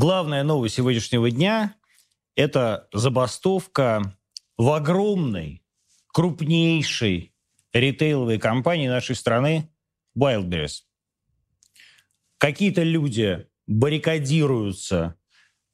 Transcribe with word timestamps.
Главная 0.00 0.44
новость 0.44 0.76
сегодняшнего 0.76 1.28
дня– 1.28 1.74
это 2.36 2.88
забастовка 2.92 4.16
в 4.56 4.70
огромной, 4.70 5.64
крупнейшей 6.12 7.34
ритейловой 7.72 8.38
компании 8.38 8.86
нашей 8.86 9.16
страны 9.16 9.68
Wildberries. 10.16 10.82
Какие-то 12.38 12.84
люди 12.84 13.48
баррикадируются 13.66 15.16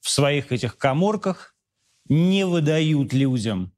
в 0.00 0.08
своих 0.08 0.52
этих 0.52 0.78
коморках, 0.78 1.54
не 2.06 2.46
выдают 2.46 3.12
людям 3.12 3.76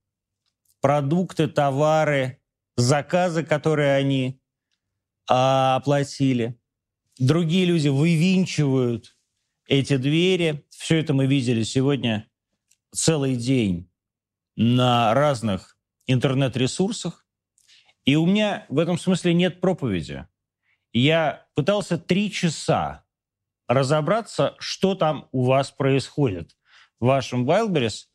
продукты, 0.80 1.48
товары, 1.48 2.40
заказы, 2.76 3.42
которые 3.42 3.96
они 3.96 4.40
а, 5.28 5.74
оплатили. 5.74 6.56
Другие 7.18 7.64
люди 7.64 7.88
вывинчивают 7.88 9.15
эти 9.66 9.96
двери. 9.96 10.64
Все 10.70 10.98
это 10.98 11.14
мы 11.14 11.26
видели 11.26 11.62
сегодня 11.62 12.28
целый 12.92 13.36
день 13.36 13.90
на 14.56 15.12
разных 15.14 15.78
интернет-ресурсах. 16.06 17.26
И 18.04 18.16
у 18.16 18.26
меня 18.26 18.66
в 18.68 18.78
этом 18.78 18.98
смысле 18.98 19.34
нет 19.34 19.60
проповеди. 19.60 20.26
Я 20.92 21.46
пытался 21.54 21.98
три 21.98 22.30
часа 22.30 23.04
разобраться, 23.68 24.54
что 24.58 24.94
там 24.94 25.28
у 25.32 25.44
вас 25.44 25.70
происходит 25.70 26.56
в 27.00 27.06
вашем 27.06 27.48
Wildberries, 27.48 28.06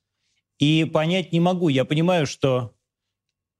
и 0.61 0.85
понять 0.85 1.33
не 1.33 1.39
могу. 1.39 1.69
Я 1.69 1.85
понимаю, 1.85 2.27
что 2.27 2.75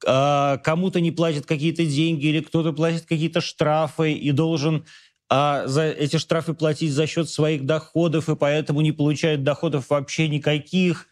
э, 0.06 0.58
кому-то 0.64 1.02
не 1.02 1.12
платят 1.12 1.48
какие-то 1.48 1.84
деньги 1.84 2.28
или 2.28 2.42
кто-то 2.42 2.74
платит 2.74 3.06
какие-то 3.08 3.42
штрафы 3.42 4.14
и 4.14 4.32
должен 4.32 4.86
а 5.34 5.66
за 5.66 5.84
эти 5.84 6.18
штрафы 6.18 6.54
платить 6.54 6.92
за 6.92 7.08
счет 7.08 7.30
своих 7.30 7.66
доходов, 7.66 8.28
и 8.28 8.36
поэтому 8.36 8.82
не 8.82 8.92
получают 8.92 9.44
доходов 9.44 9.90
вообще 9.90 10.28
никаких. 10.28 11.08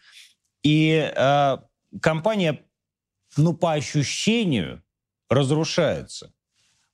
И 0.62 1.10
э, 1.16 1.56
компания, 2.02 2.62
ну, 3.38 3.54
по 3.54 3.72
ощущению, 3.72 4.82
разрушается. 5.30 6.34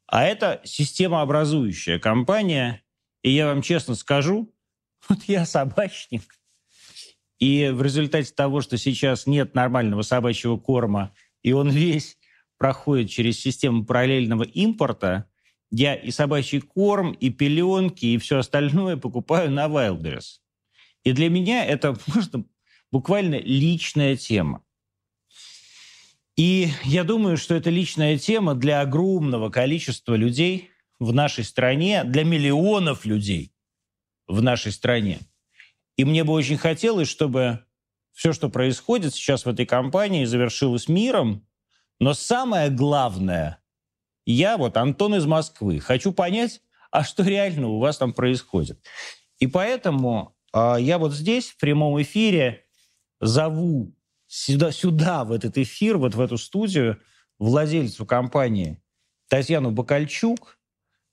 А 0.06 0.22
это 0.22 0.60
системообразующая 0.62 1.98
компания. 1.98 2.84
И 3.22 3.32
я 3.32 3.46
вам 3.46 3.60
честно 3.60 3.96
скажу, 3.96 4.54
вот 5.08 5.24
я 5.24 5.46
собачник. 5.46 6.22
И 7.40 7.70
в 7.70 7.82
результате 7.82 8.32
того, 8.32 8.60
что 8.60 8.78
сейчас 8.78 9.26
нет 9.26 9.52
нормального 9.52 10.02
собачьего 10.02 10.58
корма, 10.58 11.12
и 11.42 11.50
он 11.50 11.70
весь 11.70 12.18
проходит 12.56 13.10
через 13.10 13.40
систему 13.40 13.84
параллельного 13.84 14.44
импорта, 14.44 15.28
я 15.76 15.94
и 15.94 16.10
собачий 16.10 16.60
корм, 16.60 17.12
и 17.12 17.28
пеленки, 17.28 18.06
и 18.06 18.18
все 18.18 18.38
остальное 18.38 18.96
покупаю 18.96 19.50
на 19.50 19.66
Wildberries. 19.66 20.40
И 21.04 21.12
для 21.12 21.28
меня 21.28 21.66
это 21.66 21.92
просто 22.06 22.44
буквально 22.90 23.36
личная 23.36 24.16
тема. 24.16 24.62
И 26.36 26.70
я 26.84 27.04
думаю, 27.04 27.36
что 27.36 27.54
это 27.54 27.68
личная 27.68 28.18
тема 28.18 28.54
для 28.54 28.80
огромного 28.80 29.50
количества 29.50 30.14
людей 30.14 30.70
в 30.98 31.12
нашей 31.12 31.44
стране, 31.44 32.04
для 32.04 32.24
миллионов 32.24 33.04
людей 33.04 33.52
в 34.26 34.42
нашей 34.42 34.72
стране. 34.72 35.20
И 35.96 36.04
мне 36.04 36.24
бы 36.24 36.32
очень 36.32 36.56
хотелось, 36.56 37.08
чтобы 37.08 37.64
все, 38.12 38.32
что 38.32 38.48
происходит 38.48 39.14
сейчас 39.14 39.44
в 39.44 39.48
этой 39.48 39.66
компании, 39.66 40.24
завершилось 40.24 40.88
миром. 40.88 41.46
Но 42.00 42.14
самое 42.14 42.70
главное, 42.70 43.62
я 44.32 44.56
вот 44.56 44.76
Антон 44.76 45.14
из 45.14 45.24
Москвы, 45.24 45.78
хочу 45.78 46.12
понять, 46.12 46.60
а 46.90 47.04
что 47.04 47.22
реально 47.22 47.68
у 47.68 47.78
вас 47.78 47.98
там 47.98 48.12
происходит. 48.12 48.84
И 49.38 49.46
поэтому 49.46 50.36
э, 50.52 50.76
я 50.80 50.98
вот 50.98 51.12
здесь 51.12 51.50
в 51.50 51.58
прямом 51.58 52.00
эфире 52.02 52.64
зову 53.20 53.94
сюда, 54.26 54.72
сюда, 54.72 55.24
в 55.24 55.32
этот 55.32 55.56
эфир, 55.58 55.98
вот 55.98 56.14
в 56.14 56.20
эту 56.20 56.38
студию, 56.38 57.00
владельцу 57.38 58.06
компании 58.06 58.82
Татьяну 59.28 59.70
Бакальчук, 59.70 60.58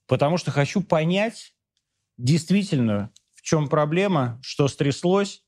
потому 0.07 0.38
что 0.38 0.51
хочу 0.51 0.81
понять 0.81 1.53
действительно, 2.18 3.12
в 3.34 3.41
чем 3.41 3.68
проблема, 3.68 4.40
что 4.41 4.68
стряслось, 4.68 5.44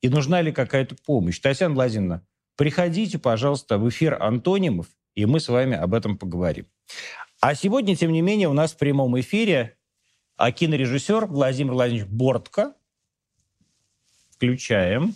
и 0.00 0.08
нужна 0.08 0.42
ли 0.42 0.52
какая-то 0.52 0.96
помощь. 1.06 1.38
Татьяна 1.40 1.74
Владимировна, 1.74 2.26
приходите, 2.56 3.18
пожалуйста, 3.18 3.78
в 3.78 3.88
эфир 3.88 4.22
«Антонимов», 4.22 4.86
и 5.14 5.26
мы 5.26 5.40
с 5.40 5.48
вами 5.48 5.76
об 5.76 5.94
этом 5.94 6.16
поговорим. 6.18 6.66
А 7.40 7.54
сегодня, 7.54 7.96
тем 7.96 8.12
не 8.12 8.20
менее, 8.20 8.48
у 8.48 8.52
нас 8.52 8.72
в 8.72 8.76
прямом 8.76 9.18
эфире 9.20 9.76
а 10.40 10.52
кинорежиссер 10.52 11.26
Владимир 11.26 11.74
Владимирович 11.74 12.08
Бортко. 12.10 12.74
Включаем. 14.30 15.14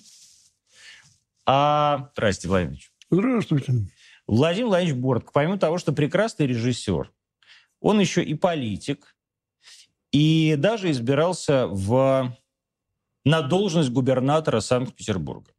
А... 1.46 2.10
Здравствуйте, 2.12 2.48
Владимир 2.48 2.78
Здравствуйте. 3.10 3.72
Владимир 4.26 4.66
Владимирович 4.68 5.00
Бортко, 5.00 5.30
помимо 5.32 5.58
того, 5.58 5.78
что 5.78 5.94
прекрасный 5.94 6.46
режиссер, 6.46 7.10
он 7.80 8.00
еще 8.00 8.22
и 8.22 8.34
политик, 8.34 9.16
и 10.12 10.56
даже 10.58 10.90
избирался 10.90 11.68
в... 11.68 12.36
на 13.24 13.40
должность 13.40 13.88
губернатора 13.88 14.60
Санкт-Петербурга. 14.60 15.52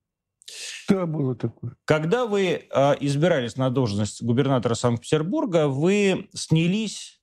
Да, 0.90 1.06
было 1.06 1.36
такое. 1.36 1.76
Когда 1.86 2.26
вы 2.26 2.68
э, 2.70 2.96
избирались 3.00 3.56
на 3.56 3.70
должность 3.70 4.22
губернатора 4.22 4.76
Санкт-Петербурга, 4.76 5.68
вы 5.68 6.30
снялись 6.34 7.22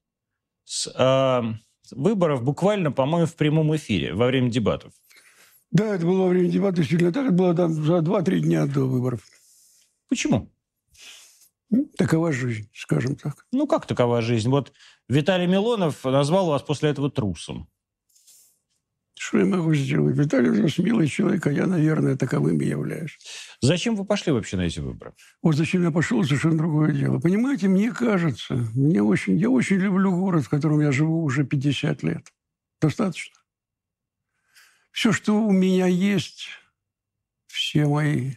с 0.65 0.87
э, 0.87 1.43
выборов 1.95 2.43
буквально, 2.43 2.91
по-моему, 2.93 3.27
в 3.27 3.37
прямом 3.37 3.75
эфире 3.77 4.15
во 4.15 4.27
время 4.27 4.51
дебатов. 4.51 4.93
Да, 5.71 5.95
это 5.95 6.05
было 6.05 6.23
во 6.23 6.29
время 6.29 6.49
дебатов. 6.49 6.89
Так. 6.89 7.03
Это 7.03 7.31
было 7.31 7.55
там 7.55 7.73
за 7.73 7.99
2-3 7.99 8.41
дня 8.41 8.67
до 8.67 8.81
выборов. 8.81 9.23
Почему? 10.09 10.51
Такова 11.97 12.33
жизнь, 12.33 12.69
скажем 12.75 13.17
так. 13.17 13.47
Ну, 13.51 13.67
как 13.67 13.87
такова 13.87 14.21
жизнь? 14.21 14.51
Вот 14.51 14.73
Виталий 15.09 15.47
Милонов 15.47 16.05
назвал 16.05 16.47
вас 16.49 16.63
после 16.63 16.91
этого 16.91 17.11
трусом. 17.11 17.69
Что 19.25 19.39
я 19.39 19.45
могу 19.45 19.73
сделать? 19.73 20.17
Виталий 20.17 20.51
очень 20.51 20.83
милый 20.83 21.07
человек, 21.07 21.47
а 21.47 21.53
я, 21.53 21.67
наверное, 21.67 22.17
таковым 22.17 22.61
и 22.61 22.67
являюсь. 22.67 23.17
Зачем 23.61 23.95
вы 23.95 24.05
пошли 24.05 24.33
вообще 24.33 24.57
на 24.57 24.63
эти 24.63 24.81
выборы? 24.81 25.15
Вот 25.43 25.55
зачем 25.55 25.85
я 25.85 25.93
пошел, 25.93 26.25
совершенно 26.25 26.59
другое 26.59 26.93
дело. 26.93 27.21
Понимаете, 27.21 27.69
мне 27.69 27.93
кажется, 27.93 28.55
мне 28.75 29.01
очень, 29.01 29.39
я 29.39 29.49
очень 29.49 29.77
люблю 29.77 30.11
город, 30.11 30.45
в 30.45 30.49
котором 30.49 30.81
я 30.81 30.91
живу 30.91 31.23
уже 31.23 31.45
50 31.45 32.03
лет. 32.03 32.27
Достаточно. 32.81 33.37
Все, 34.91 35.13
что 35.13 35.41
у 35.41 35.53
меня 35.53 35.87
есть, 35.87 36.49
все 37.47 37.87
мои 37.87 38.33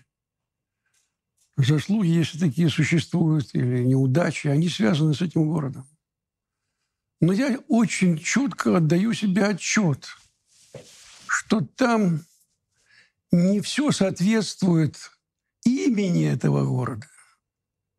заслуги, 1.58 2.10
если 2.10 2.38
такие 2.38 2.70
существуют, 2.70 3.56
или 3.56 3.84
неудачи, 3.84 4.50
они 4.50 4.70
связаны 4.70 5.16
с 5.16 5.22
этим 5.24 5.50
городом. 5.50 5.88
Но 7.22 7.34
я 7.34 7.58
очень 7.70 8.20
четко 8.20 8.78
отдаю 8.78 9.14
себе 9.14 9.46
отчет– 9.46 10.16
что 11.36 11.62
там 11.62 12.22
не 13.32 13.60
все 13.60 13.92
соответствует 13.92 14.96
имени 15.66 16.26
этого 16.26 16.64
города, 16.64 17.08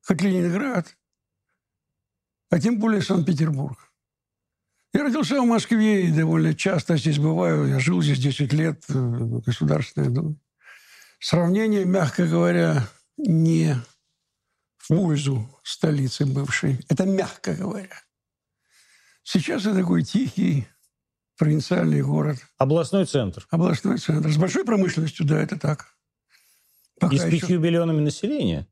хоть 0.03 0.23
Ленинград, 0.23 0.97
а 2.49 2.59
тем 2.59 2.79
более 2.79 3.03
Санкт-Петербург. 3.03 3.79
Я 4.95 5.03
родился 5.03 5.39
в 5.43 5.45
Москве 5.45 6.07
и 6.09 6.13
довольно 6.13 6.55
часто 6.55 6.97
здесь 6.97 7.19
бываю. 7.19 7.67
Я 7.67 7.79
жил 7.79 8.01
здесь 8.01 8.19
10 8.19 8.53
лет 8.55 8.83
э, 8.89 8.95
в 8.95 9.43
Государственной 9.43 10.09
Думе. 10.09 10.37
Сравнение, 11.19 11.85
мягко 11.85 12.27
говоря, 12.27 12.89
не 13.19 13.75
в 14.79 14.89
пользу 14.89 15.47
столицы 15.63 16.25
бывшей. 16.25 16.81
Это 16.89 17.05
мягко 17.05 17.55
говоря. 17.55 18.01
Сейчас 19.23 19.67
я 19.67 19.75
такой 19.75 20.05
тихий, 20.05 20.67
провинциальный 21.37 22.03
город. 22.03 22.39
Областной 22.59 23.05
центр. 23.05 23.47
Областной 23.51 23.99
центр. 23.99 24.31
С 24.31 24.37
большой 24.37 24.65
промышленностью, 24.65 25.27
да, 25.27 25.41
это 25.41 25.59
так. 25.59 25.87
Пока 26.99 27.15
И 27.15 27.19
с 27.19 27.25
пятью 27.25 27.61
миллионами 27.61 28.01
населения? 28.01 28.67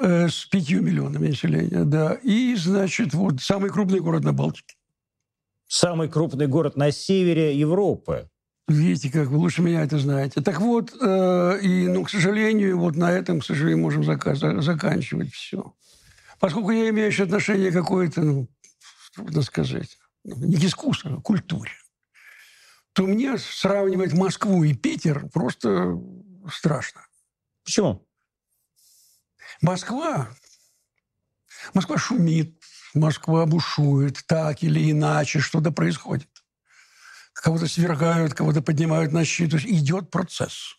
Э, 0.00 0.28
с 0.28 0.46
пятью 0.46 0.82
миллионами 0.82 1.28
населения, 1.28 1.84
да. 1.84 2.14
И, 2.22 2.54
значит, 2.56 3.14
вот 3.14 3.40
самый 3.40 3.70
крупный 3.70 4.00
город 4.00 4.24
на 4.24 4.32
Балтике. 4.32 4.76
Самый 5.66 6.08
крупный 6.08 6.46
город 6.46 6.76
на 6.76 6.90
севере 6.92 7.58
Европы. 7.58 8.30
Видите, 8.68 9.10
как 9.10 9.28
вы 9.28 9.38
лучше 9.38 9.60
меня 9.60 9.82
это 9.82 9.98
знаете. 9.98 10.40
Так 10.40 10.60
вот, 10.60 10.94
э, 10.98 11.58
и, 11.60 11.88
ну, 11.88 12.04
к 12.04 12.10
сожалению, 12.10 12.78
вот 12.78 12.96
на 12.96 13.10
этом, 13.10 13.40
к 13.40 13.44
сожалению, 13.44 13.82
можем 13.82 14.04
заказ, 14.04 14.38
заканчивать 14.38 15.32
все. 15.32 15.74
Поскольку 16.38 16.70
я 16.70 16.88
имею 16.90 17.08
еще 17.08 17.24
отношение 17.24 17.72
какое-то, 17.72 18.22
ну, 18.22 18.48
трудно 19.14 19.42
сказать, 19.42 19.98
не 20.24 20.56
к 20.56 20.64
искусству, 20.64 21.14
а 21.14 21.16
к 21.16 21.22
культуре 21.22 21.72
то 22.94 23.02
мне 23.06 23.36
сравнивать 23.38 24.12
Москву 24.12 24.62
и 24.62 24.72
Питер 24.72 25.28
просто 25.30 26.00
страшно. 26.50 27.04
Почему? 27.64 28.06
Москва, 29.60 30.30
Москва 31.74 31.98
шумит, 31.98 32.62
Москва 32.94 33.46
бушует, 33.46 34.24
так 34.26 34.62
или 34.62 34.90
иначе 34.90 35.40
что-то 35.40 35.72
происходит. 35.72 36.28
кого-то 37.32 37.66
свергают, 37.66 38.32
кого-то 38.32 38.62
поднимают 38.62 39.12
на 39.12 39.24
щит. 39.24 39.50
То 39.50 39.56
есть 39.56 39.68
идет 39.68 40.10
процесс. 40.10 40.76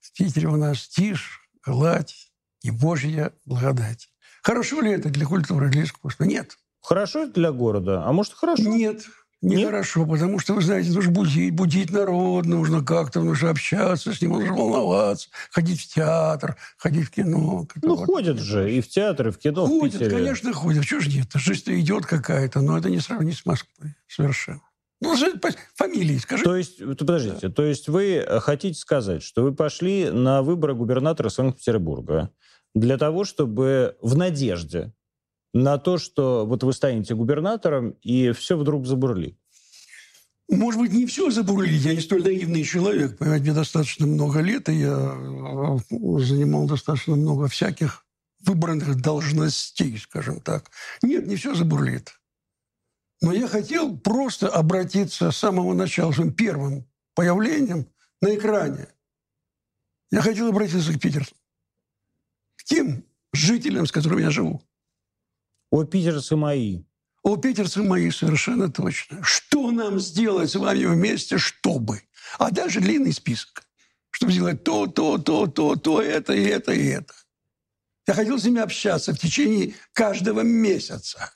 В 0.00 0.12
Питере 0.12 0.46
у 0.46 0.56
нас 0.56 0.86
тишь, 0.86 1.40
гладь 1.66 2.30
и 2.62 2.70
Божья 2.70 3.32
благодать. 3.44 4.08
Хорошо 4.42 4.80
ли 4.80 4.92
это 4.92 5.08
для 5.10 5.26
культуры, 5.26 5.68
для 5.68 5.82
искусства? 5.82 6.24
Нет. 6.24 6.56
Хорошо 6.80 7.24
это 7.24 7.32
для 7.32 7.50
города, 7.50 8.04
а 8.04 8.12
может 8.12 8.34
хорошо? 8.34 8.62
Нет. 8.62 9.04
Нехорошо, 9.40 10.04
потому 10.04 10.40
что, 10.40 10.54
вы 10.54 10.62
знаете, 10.62 10.90
нужно 10.90 11.12
будить, 11.12 11.54
будить 11.54 11.90
народ, 11.90 12.44
нужно 12.44 12.84
как-то, 12.84 13.20
нужно 13.20 13.50
общаться 13.50 14.12
с 14.12 14.20
ним, 14.20 14.32
нужно 14.32 14.52
волноваться, 14.52 15.28
ходить 15.50 15.80
в 15.80 15.94
театр, 15.94 16.56
ходить 16.76 17.06
в 17.06 17.10
кино. 17.10 17.64
Ну, 17.82 17.94
вот. 17.94 18.06
ходят 18.06 18.40
же 18.40 18.74
и 18.74 18.80
в 18.80 18.88
театр, 18.88 19.28
и 19.28 19.30
в 19.30 19.38
кино 19.38 19.66
ходят, 19.66 19.94
в 19.94 19.98
Питере. 19.98 20.16
конечно, 20.16 20.52
ходят. 20.52 20.84
Чего 20.84 21.00
же 21.00 21.10
нет? 21.10 21.28
Жизнь-то 21.34 21.78
идет 21.78 22.04
какая-то, 22.04 22.60
но 22.60 22.76
это 22.76 22.90
не 22.90 22.98
сравнить 22.98 23.38
с 23.38 23.46
Москвой 23.46 23.94
совершенно. 24.08 24.62
Ну, 25.00 25.14
фамилии 25.76 26.18
скажи. 26.18 26.42
То 26.42 26.56
есть, 26.56 26.78
подождите, 26.96 27.48
да. 27.48 27.54
то 27.54 27.62
есть 27.62 27.88
вы 27.88 28.16
э, 28.16 28.40
хотите 28.40 28.76
сказать, 28.76 29.22
что 29.22 29.44
вы 29.44 29.54
пошли 29.54 30.10
на 30.10 30.42
выборы 30.42 30.74
губернатора 30.74 31.28
Санкт-Петербурга 31.28 32.32
для 32.74 32.98
того, 32.98 33.22
чтобы 33.22 33.96
в 34.00 34.16
надежде 34.16 34.92
на 35.52 35.78
то, 35.78 35.98
что 35.98 36.46
вот 36.46 36.62
вы 36.62 36.72
станете 36.72 37.14
губернатором, 37.14 37.90
и 38.02 38.32
все 38.32 38.56
вдруг 38.56 38.86
забурлит? 38.86 39.38
Может 40.50 40.80
быть, 40.80 40.92
не 40.92 41.06
все 41.06 41.30
забурлит. 41.30 41.82
Я 41.82 41.94
не 41.94 42.00
столь 42.00 42.22
наивный 42.22 42.64
человек. 42.64 43.18
Понимаете, 43.18 43.44
мне 43.44 43.54
достаточно 43.54 44.06
много 44.06 44.40
лет, 44.40 44.68
и 44.70 44.80
я 44.80 44.96
э, 44.96 45.78
занимал 46.20 46.66
достаточно 46.66 47.16
много 47.16 47.48
всяких 47.48 48.06
выбранных 48.40 49.00
должностей, 49.00 49.98
скажем 49.98 50.40
так. 50.40 50.70
Нет, 51.02 51.26
не 51.26 51.36
все 51.36 51.54
забурлит. 51.54 52.14
Но 53.20 53.32
я 53.32 53.46
хотел 53.46 53.98
просто 53.98 54.48
обратиться 54.48 55.30
с 55.32 55.36
самого 55.36 55.74
начала, 55.74 56.12
своим 56.12 56.32
первым 56.32 56.86
появлением 57.14 57.86
на 58.22 58.34
экране. 58.34 58.88
Я 60.10 60.22
хотел 60.22 60.48
обратиться 60.48 60.92
к 60.92 61.00
питерцам, 61.00 61.36
к 62.56 62.64
тем 62.64 63.04
жителям, 63.34 63.86
с 63.86 63.92
которыми 63.92 64.22
я 64.22 64.30
живу. 64.30 64.62
О, 65.70 65.84
питерцы 65.84 66.36
мои. 66.36 66.84
О, 67.22 67.36
питерцы 67.36 67.82
мои, 67.82 68.10
совершенно 68.10 68.70
точно. 68.70 69.22
Что 69.22 69.70
нам 69.70 70.00
сделать 70.00 70.50
с 70.50 70.54
вами 70.54 70.84
вместе, 70.86 71.38
чтобы? 71.38 72.02
А 72.38 72.50
даже 72.50 72.80
длинный 72.80 73.12
список. 73.12 73.64
Чтобы 74.10 74.32
сделать 74.32 74.64
то, 74.64 74.86
то, 74.86 75.18
то, 75.18 75.46
то, 75.46 75.76
то, 75.76 76.02
это, 76.02 76.32
и 76.32 76.44
это, 76.44 76.72
и 76.72 76.86
это. 76.86 77.14
Я 78.06 78.14
хотел 78.14 78.38
с 78.38 78.44
ними 78.44 78.60
общаться 78.60 79.12
в 79.12 79.18
течение 79.18 79.74
каждого 79.92 80.40
месяца, 80.40 81.34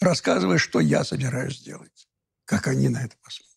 рассказывая, 0.00 0.58
что 0.58 0.78
я 0.78 1.02
собираюсь 1.02 1.58
сделать, 1.58 2.08
как 2.44 2.68
они 2.68 2.88
на 2.88 3.04
это 3.04 3.16
посмотрят. 3.20 3.49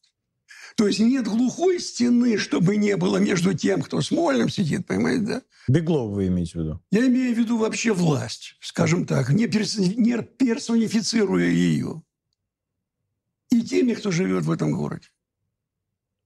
То 0.76 0.88
есть 0.88 1.00
нет 1.00 1.28
глухой 1.28 1.80
стены, 1.80 2.38
чтобы 2.38 2.78
не 2.78 2.98
было 2.98 3.18
между 3.18 3.54
тем, 3.54 3.82
кто 3.82 4.02
с 4.02 4.12
Мольным 4.12 4.50
сидит, 4.50 4.88
понимаете, 4.88 5.24
да? 5.24 5.42
Беглов 5.68 6.14
вы 6.14 6.28
имеете 6.28 6.54
в 6.54 6.64
виду? 6.64 6.84
Я 6.92 7.06
имею 7.08 7.36
в 7.36 7.38
виду 7.38 7.58
вообще 7.58 7.94
власть, 7.94 8.58
скажем 8.62 9.06
так, 9.06 9.30
не, 9.30 9.48
перс... 9.48 9.78
не 9.78 10.22
персонифицируя 10.22 11.46
ее. 11.46 12.02
И 13.50 13.62
теми, 13.62 13.94
кто 13.94 14.12
живет 14.12 14.46
в 14.46 14.52
этом 14.52 14.72
городе. 14.72 15.08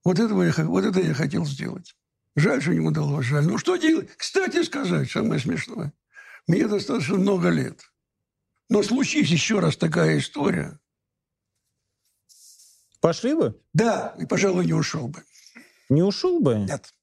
Вот, 0.05 0.19
этого 0.19 0.43
я, 0.43 0.53
вот 0.63 0.85
это 0.85 1.01
я 1.01 1.13
хотел 1.13 1.45
сделать. 1.45 1.95
Жаль, 2.35 2.61
что 2.61 2.73
не 2.73 2.79
удалось, 2.79 3.25
жаль. 3.25 3.45
Ну, 3.45 3.57
что 3.57 3.75
делать? 3.75 4.09
Кстати 4.15 4.63
сказать, 4.63 5.11
самое 5.11 5.41
смешное. 5.41 5.91
Мне 6.47 6.67
достаточно 6.67 7.15
много 7.15 7.49
лет. 7.49 7.91
Но 8.69 8.83
случись 8.83 9.29
еще 9.29 9.59
раз 9.59 9.75
такая 9.75 10.19
история, 10.19 10.79
Пошли 12.99 13.33
бы? 13.35 13.59
Да, 13.73 14.15
и, 14.19 14.25
пожалуй, 14.25 14.65
не 14.65 14.73
ушел 14.73 15.07
бы. 15.07 15.23
Не 15.89 16.03
ушел 16.03 16.39
бы? 16.39 16.55
Нет. 16.55 16.93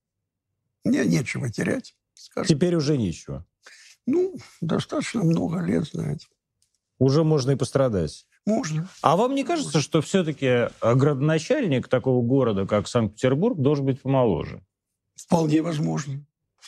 Мне 0.84 1.04
нечего 1.04 1.50
терять. 1.50 1.94
Скажем. 2.14 2.54
Теперь 2.54 2.74
уже 2.74 2.98
нечего. 2.98 3.46
Ну, 4.06 4.34
достаточно 4.60 5.22
много 5.22 5.60
лет, 5.60 5.84
знаете. 5.84 6.26
Уже 6.98 7.24
можно 7.24 7.52
и 7.52 7.56
пострадать. 7.56 8.26
Можно. 8.46 8.88
А 9.00 9.16
вам 9.16 9.34
не 9.34 9.44
кажется, 9.44 9.80
что 9.80 10.02
все-таки 10.02 10.68
градоначальник 10.82 11.88
такого 11.88 12.22
города, 12.22 12.66
как 12.66 12.86
Санкт-Петербург, 12.86 13.58
должен 13.58 13.86
быть 13.86 14.02
помоложе? 14.02 14.62
Вполне 15.14 15.62
возможно. 15.62 16.24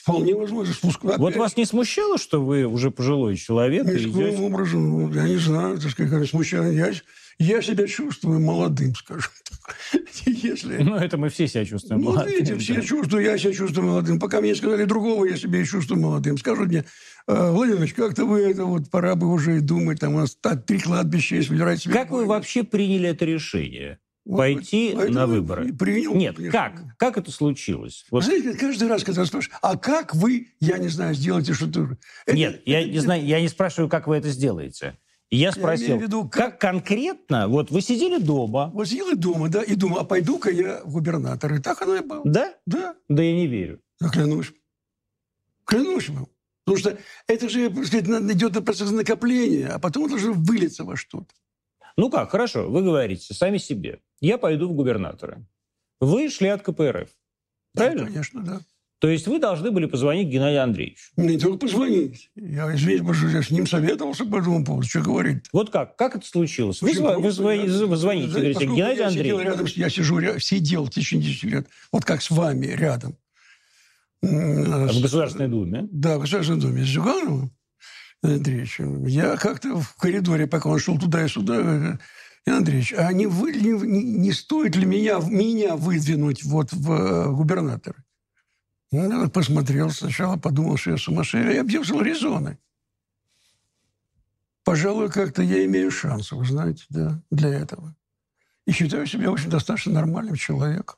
Вполне 0.07 0.37
возможно. 0.37 0.73
Спуск... 0.73 1.03
Вот 1.03 1.35
вас 1.35 1.57
не 1.57 1.65
смущало, 1.65 2.17
что 2.17 2.41
вы 2.41 2.65
уже 2.65 2.93
пожилой 2.93 3.35
человек? 3.35 3.87
Никаким 3.87 4.13
идете... 4.13 4.39
образом, 4.41 4.89
ну, 4.89 5.13
я 5.13 5.25
не 5.25 5.37
знаю, 5.37 5.79
так 5.79 5.91
сказать, 5.91 6.31
смущало. 6.31 6.71
Я 6.71 6.93
я 7.41 7.61
себя 7.61 7.89
чувствую 7.89 8.39
молодым, 8.41 8.95
скажем 8.95 9.33
так. 9.45 9.77
Если... 10.27 10.77
Ну, 10.79 10.95
это 10.95 11.19
мы 11.19 11.29
все 11.29 11.49
себя 11.49 11.65
чувствуем 11.65 12.03
ну, 12.03 12.13
молодым. 12.13 12.33
Видите, 12.33 12.57
все 12.57 12.75
да. 12.75 12.83
чувствуют, 12.83 13.27
я 13.27 13.37
себя 13.37 13.53
чувствую 13.53 13.89
молодым. 13.89 14.21
Пока 14.21 14.41
мне 14.41 14.55
сказали 14.55 14.85
другого, 14.85 15.25
я 15.25 15.37
себя 15.37 15.65
чувствую 15.65 16.01
молодым. 16.01 16.39
Скажут 16.39 16.69
мне, 16.69 16.85
«А, 17.27 17.51
Владимирович, 17.51 17.95
как-то 17.95 18.27
вы 18.27 18.43
это 18.43 18.65
вот, 18.65 18.89
пора 18.91 19.17
бы 19.17 19.27
уже 19.27 19.61
думать, 19.61 19.99
там 19.99 20.15
у 20.15 20.19
нас 20.19 20.39
три 20.67 20.79
кладбища 20.79 21.35
есть, 21.35 21.49
выбирать 21.49 21.83
себе. 21.83 21.95
Как 21.95 22.11
вы 22.11 22.27
вообще 22.27 22.63
приняли 22.63 23.09
это 23.09 23.25
решение? 23.25 23.99
Вот, 24.27 24.39
пойти 24.39 24.93
на 24.93 25.29
выборы. 25.29 25.73
Принял, 25.73 26.13
Нет, 26.13 26.35
конечно. 26.35 26.59
как? 26.59 26.97
Как 26.99 27.17
это 27.17 27.31
случилось? 27.31 28.05
Вот. 28.11 28.25
Знаете, 28.25 28.55
каждый 28.55 28.89
раз, 28.89 29.05
когда 29.05 29.25
спрашивают, 29.25 29.57
а 29.63 29.77
как 29.79 30.17
вы, 30.17 30.49
я 30.59 30.79
не 30.79 30.89
знаю, 30.89 31.15
сделаете 31.15 31.55
что-то... 31.55 31.97
Нет, 32.27 32.57
это, 32.57 32.63
я 32.67 32.81
это, 32.81 32.91
не 32.91 32.99
знаю, 32.99 33.25
я 33.25 33.41
не 33.41 33.47
спрашиваю, 33.47 33.89
как 33.89 34.09
вы 34.09 34.17
это 34.17 34.29
сделаете. 34.31 34.99
Я 35.31 35.53
спросил, 35.53 35.95
я 35.95 36.03
виду, 36.03 36.29
как... 36.29 36.59
как 36.59 36.61
конкретно, 36.61 37.47
вот 37.47 37.71
вы 37.71 37.81
сидели 37.81 38.19
дома. 38.19 38.73
Вот 38.75 38.89
сидел 38.89 39.17
дома, 39.17 39.49
да, 39.49 39.63
и 39.63 39.77
думал, 39.77 39.99
а 39.99 40.05
пойду-ка 40.05 40.51
я 40.51 40.83
в 40.85 40.93
губернатор. 40.95 41.55
И 41.55 41.61
так 41.61 41.81
оно 41.83 41.95
и 41.95 42.01
было. 42.01 42.23
Да? 42.25 42.53
Да. 42.67 42.97
Да 43.09 43.23
я 43.23 43.33
не 43.33 43.47
верю. 43.47 43.81
Да 44.01 44.09
клянусь. 44.09 44.53
Клянусь 45.65 46.09
вам. 46.09 46.27
Потому 46.65 46.79
что 46.79 46.99
это 47.29 47.49
же 47.49 47.71
сказать, 47.87 48.09
идет 48.33 48.65
процесс 48.65 48.91
накопления, 48.91 49.69
а 49.69 49.79
потом 49.79 50.09
должно 50.09 50.33
вылиться 50.33 50.83
во 50.83 50.97
что-то. 50.97 51.33
Ну 51.97 52.11
как, 52.11 52.31
хорошо, 52.31 52.69
вы 52.69 52.83
говорите 52.83 53.33
сами 53.33 53.59
себе. 53.59 54.01
Я 54.21 54.39
пойду 54.39 54.69
в 54.69 54.73
губернаторы. 54.73 55.47
Вы 56.01 56.29
шли 56.29 56.49
от 56.49 56.63
КПРФ. 56.63 57.09
Правильно? 57.73 58.05
Да, 58.05 58.07
конечно, 58.07 58.43
да. 58.43 58.61
То 58.99 59.09
есть 59.09 59.27
вы 59.27 59.39
должны 59.39 59.71
были 59.71 59.87
позвонить 59.87 60.29
Геннадию 60.29 60.63
Андреевичу? 60.63 61.11
Не 61.17 61.39
только 61.39 61.59
позвонить. 61.59 62.31
Я, 62.35 62.75
извините, 62.75 63.13
что 63.13 63.29
я 63.29 63.43
с 63.43 63.51
ним 63.51 63.67
советовался 63.67 64.25
по 64.25 64.39
этому 64.39 64.65
поводу. 64.65 64.89
Что 64.89 65.03
говорить 65.03 65.39
-то? 65.39 65.49
Вот 65.53 65.71
как? 65.71 65.97
Как 65.97 66.17
это 66.17 66.27
случилось? 66.27 66.81
Вы, 66.81 66.93
вы, 66.95 67.19
вы, 67.19 67.31
звоните, 67.31 67.85
вы 67.85 67.97
звоните, 67.97 68.29
да, 68.29 68.39
говорите, 68.41 68.67
Геннадий 68.67 69.01
я 69.01 69.07
Андреевич. 69.09 69.33
Сидел 69.33 69.41
рядом, 69.41 69.67
я 69.67 69.91
сижу, 69.91 70.39
сидел 70.39 70.85
в 70.87 70.91
течение 70.91 71.29
10 71.29 71.45
лет, 71.45 71.67
вот 71.93 72.05
как 72.05 72.23
с 72.23 72.31
вами 72.31 72.67
рядом. 72.67 73.17
В 74.23 75.03
Государственной 75.03 75.49
Думе? 75.49 75.89
Да, 75.91 76.17
в 76.17 76.23
Государственной 76.23 76.61
Думе. 76.61 76.85
С 76.85 76.89
Зюгановым 76.89 77.56
Андреевичем. 78.35 79.07
Я 79.07 79.37
как-то 79.37 79.81
в 79.81 79.95
коридоре, 79.97 80.47
пока 80.47 80.69
он 80.69 80.79
шел 80.79 80.99
туда 80.99 81.25
и 81.25 81.29
сюда, 81.29 81.99
Иван 82.47 82.59
Андреевич, 82.59 82.95
а 82.97 83.13
не, 83.13 83.27
вы, 83.27 83.53
не, 83.53 83.73
не 83.73 84.33
стоит 84.33 84.77
ли 84.77 84.87
меня, 84.87 85.19
меня 85.19 85.77
выдвинуть 85.77 86.45
вот 86.45 86.73
в 86.73 86.93
э, 86.93 87.33
губернаторы? 87.33 88.05
Ну, 88.93 89.23
я 89.23 89.29
посмотрел 89.29 89.91
сначала, 89.91 90.37
подумал, 90.37 90.77
что 90.77 90.93
я 90.93 90.97
сумасшедший. 90.97 91.55
Я 91.55 91.63
объявил 91.63 92.01
резоны. 92.01 92.59
Пожалуй, 94.63 95.11
как-то 95.11 95.43
я 95.43 95.65
имею 95.65 95.91
шанс, 95.91 96.31
вы 96.31 96.45
знаете, 96.45 96.85
да, 96.89 97.21
для 97.31 97.51
этого. 97.51 97.97
И 98.65 98.73
считаю 98.73 99.07
себя 99.07 99.31
очень 99.31 99.51
достаточно 99.51 99.93
нормальным 99.93 100.37
человеком. 100.37 100.97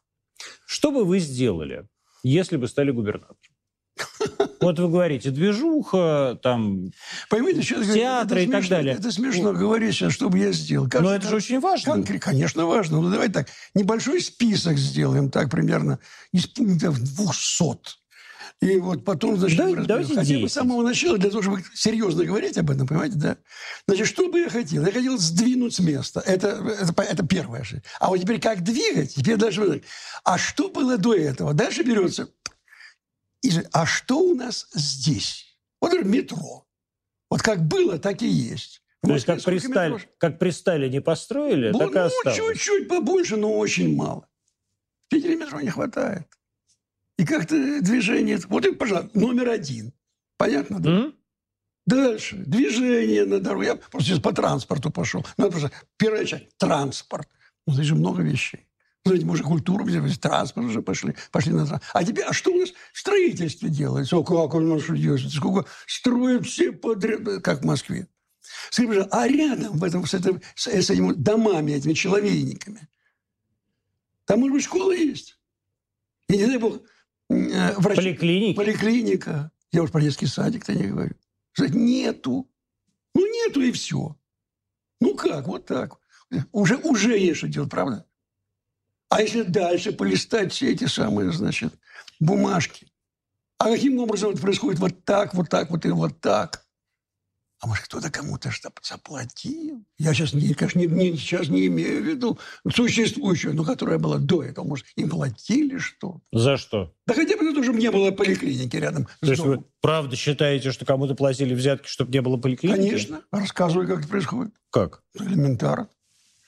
Что 0.67 0.91
бы 0.91 1.05
вы 1.05 1.19
сделали, 1.19 1.89
если 2.23 2.57
бы 2.57 2.69
стали 2.69 2.91
губернатором? 2.91 3.37
Вот 4.61 4.79
вы 4.79 4.89
говорите, 4.89 5.31
движуха, 5.31 6.39
там, 6.43 6.91
Поймите, 7.31 7.63
сейчас 7.63 7.87
театры 7.87 8.45
и 8.45 8.47
так 8.47 8.69
далее. 8.69 8.97
Это 8.97 9.13
смешно 9.13 9.53
говорить 9.53 9.95
сейчас, 9.95 10.13
что 10.13 10.29
бы 10.29 10.39
я 10.39 10.53
сделал. 10.53 10.89
Как, 10.89 11.03
Но 11.03 11.15
это 11.15 11.29
же 11.29 11.37
очень 11.37 11.61
важно. 11.61 11.93
Конкрет, 11.93 12.23
конечно, 12.23 12.67
важно. 12.67 13.01
Ну, 13.01 13.11
давайте 13.11 13.33
так, 13.33 13.49
небольшой 13.75 14.21
список 14.21 14.79
сделаем, 14.79 15.31
так, 15.31 15.51
примерно, 15.51 15.99
из 16.33 16.47
пунктов 16.47 16.99
200. 16.99 17.99
И 18.61 18.77
вот 18.79 19.05
потом, 19.05 19.37
значит, 19.37 19.57
Давай, 19.57 19.87
давайте 19.87 20.15
Хотя 20.15 20.25
10. 20.25 20.43
бы 20.43 20.49
с 20.49 20.53
самого 20.53 20.83
начала, 20.83 21.17
для 21.17 21.31
того, 21.31 21.43
чтобы 21.43 21.63
серьезно 21.75 22.25
говорить 22.25 22.59
об 22.59 22.71
этом, 22.71 22.89
понимаете, 22.89 23.17
да? 23.17 23.37
Значит, 23.87 24.09
что 24.09 24.29
бы 24.29 24.41
я 24.41 24.51
хотел? 24.51 24.85
Я 24.85 24.91
хотел 24.91 25.17
сдвинуть 25.17 25.77
с 25.77 25.79
места. 25.79 26.21
Это, 26.27 26.49
это, 26.49 27.03
это 27.03 27.25
первое. 27.25 27.65
А 28.01 28.09
вот 28.09 28.21
теперь 28.21 28.41
как 28.41 28.65
двигать? 28.65 29.15
Теперь 29.15 29.37
дальше... 29.37 29.83
А 30.25 30.39
что 30.39 30.71
было 30.71 30.99
до 30.99 31.15
этого? 31.15 31.55
Дальше 31.55 31.85
берется 31.85 32.29
и, 33.43 33.51
а 33.73 33.87
что 33.87 34.19
у 34.21 34.35
нас 34.35 34.69
здесь? 34.75 35.59
Вот 35.81 35.93
метро. 36.05 36.67
Вот 37.31 37.43
как 37.43 37.67
было, 37.67 37.99
так 37.99 38.23
и 38.23 38.29
есть. 38.29 38.83
То 39.03 39.13
есть 39.15 39.27
как 39.27 39.43
при, 39.43 39.59
Сталь... 39.59 40.03
как 40.19 40.39
при 40.39 40.51
Сталине 40.51 41.01
построили, 41.01 41.71
ну, 41.71 41.79
так 41.79 41.91
и 41.91 41.95
ну, 41.95 42.05
осталось? 42.07 42.37
чуть-чуть 42.37 42.89
побольше, 42.89 43.37
но 43.37 43.57
очень 43.57 43.95
мало. 43.95 44.29
В 45.07 45.09
Питере 45.09 45.37
метро 45.37 45.61
не 45.61 45.71
хватает. 45.71 46.27
И 47.17 47.25
как-то 47.25 47.81
движение... 47.81 48.39
Вот 48.49 48.65
это, 48.65 48.77
пожалуйста, 48.77 49.19
номер 49.19 49.51
один. 49.51 49.93
Понятно, 50.37 50.81
да? 50.81 50.91
Mm-hmm. 50.91 51.15
Дальше. 51.87 52.37
Движение 52.37 53.25
на 53.25 53.41
дороге. 53.41 53.67
Я 53.69 53.77
просто 53.77 54.11
сейчас 54.11 54.21
по 54.21 54.33
транспорту 54.33 54.91
пошел. 54.91 55.25
Ну, 55.37 55.51
просто 55.51 55.73
первая 55.97 56.25
часть– 56.25 56.45
транспорт. 56.59 57.29
Ну, 57.67 57.75
здесь 57.75 57.87
же 57.87 57.95
много 57.95 58.23
вещей. 58.23 58.68
Знаете, 59.05 59.27
мы 59.27 59.33
уже 59.33 59.43
культуру 59.43 59.85
взяли, 59.85 60.13
транспорт 60.13 60.67
уже 60.67 60.83
пошли, 60.83 61.15
пошли 61.31 61.53
на 61.53 61.67
транспорт. 61.67 61.91
А 61.95 62.05
теперь, 62.05 62.25
а 62.25 62.33
что 62.33 62.53
у 62.53 62.59
нас 62.59 62.71
в 62.93 62.99
строительстве 62.99 63.71
делается? 63.71 64.17
О, 64.17 64.25
как 64.25 64.55
у 64.55 64.61
нас 64.61 64.85
делается? 64.87 65.31
Сколько 65.31 65.69
строят 65.87 66.47
все 66.47 66.73
подряд, 66.73 67.43
как 67.43 67.63
в 67.63 67.65
Москве. 67.65 68.09
Скажи, 68.71 69.07
а 69.11 69.29
рядом 69.29 69.79
в 69.79 69.85
этом, 69.85 70.07
с, 70.07 70.15
этим, 70.15 70.41
с, 70.55 70.67
с 70.67 70.91
этими 70.91 71.13
домами, 71.13 71.73
этими 71.73 71.93
человейниками, 71.93 72.89
там, 74.25 74.41
может 74.41 74.55
быть, 74.55 74.65
школа 74.65 74.93
есть? 74.93 75.39
И 76.29 76.37
не 76.37 76.47
дай 76.47 76.59
бог, 76.59 76.83
э, 77.31 77.73
врач... 77.79 77.97
Поликлиника. 77.97 78.61
Поликлиника. 78.61 79.51
Я 79.73 79.83
уж 79.83 79.91
про 79.91 80.03
детский 80.03 80.27
садик-то 80.27 80.75
не 80.75 80.87
говорю. 80.89 81.15
Нету. 81.59 82.51
Ну, 83.15 83.27
нету 83.27 83.61
и 83.61 83.73
все. 83.73 84.17
Ну 85.01 85.15
как, 85.15 85.47
вот 85.47 85.67
так. 85.67 85.99
Уже, 86.53 86.77
уже 86.77 87.19
есть 87.19 87.39
что 87.39 87.49
делать, 87.49 87.71
правда? 87.71 88.07
А 89.09 89.23
если 89.23 89.43
дальше 89.43 89.93
полистать 89.93 90.53
все 90.53 90.73
эти 90.73 90.85
самые, 90.87 91.33
значит, 91.33 91.75
бумажки, 92.21 92.89
а 93.59 93.65
каким 93.65 93.99
образом 93.99 94.31
это 94.31 94.41
происходит 94.41 94.79
вот 94.81 95.05
так, 95.05 95.35
вот 95.35 95.49
так, 95.49 95.71
вот 95.71 95.85
и 95.87 95.91
вот 95.91 96.21
так? 96.21 96.65
А 97.61 97.67
может, 97.67 97.87
кто-то 97.87 98.09
кому-то 98.09 98.53
что 98.53 98.71
заплатил? 98.83 99.85
Я 99.99 100.15
сейчас, 100.15 100.33
не, 100.33 100.55
конечно, 100.55 100.79
не, 100.79 100.87
не, 100.87 101.17
сейчас 101.17 101.49
не 101.49 101.67
имею 101.67 102.03
в 102.03 102.07
виду 102.07 102.39
существующую, 102.73 103.53
но 103.53 103.65
которая 103.65 103.99
была 103.99 104.19
до 104.19 104.45
этого. 104.45 104.65
Может, 104.65 104.87
им 104.95 105.11
платили 105.11 105.79
что 105.79 106.21
За 106.31 106.57
что? 106.57 106.95
Да 107.09 107.15
хотя 107.15 107.37
бы 107.37 107.53
то, 107.53 107.63
чтобы 107.65 107.81
не 107.81 107.91
было 107.91 108.13
поликлиники 108.13 108.77
рядом 108.77 109.09
То 109.21 109.31
есть 109.31 109.43
домом. 109.43 109.59
вы 109.59 109.65
правда 109.81 110.15
считаете, 110.15 110.71
что 110.71 110.85
кому-то 110.85 111.17
платили 111.17 111.53
взятки, 111.53 111.89
чтобы 111.89 112.13
не 112.13 112.23
было 112.23 112.37
поликлиники? 112.37 112.79
Конечно. 112.79 113.23
Рассказывай, 113.33 113.89
как 113.89 114.01
это 114.01 114.09
происходит. 114.09 114.55
Как? 114.71 115.03
Элементарно. 115.19 115.89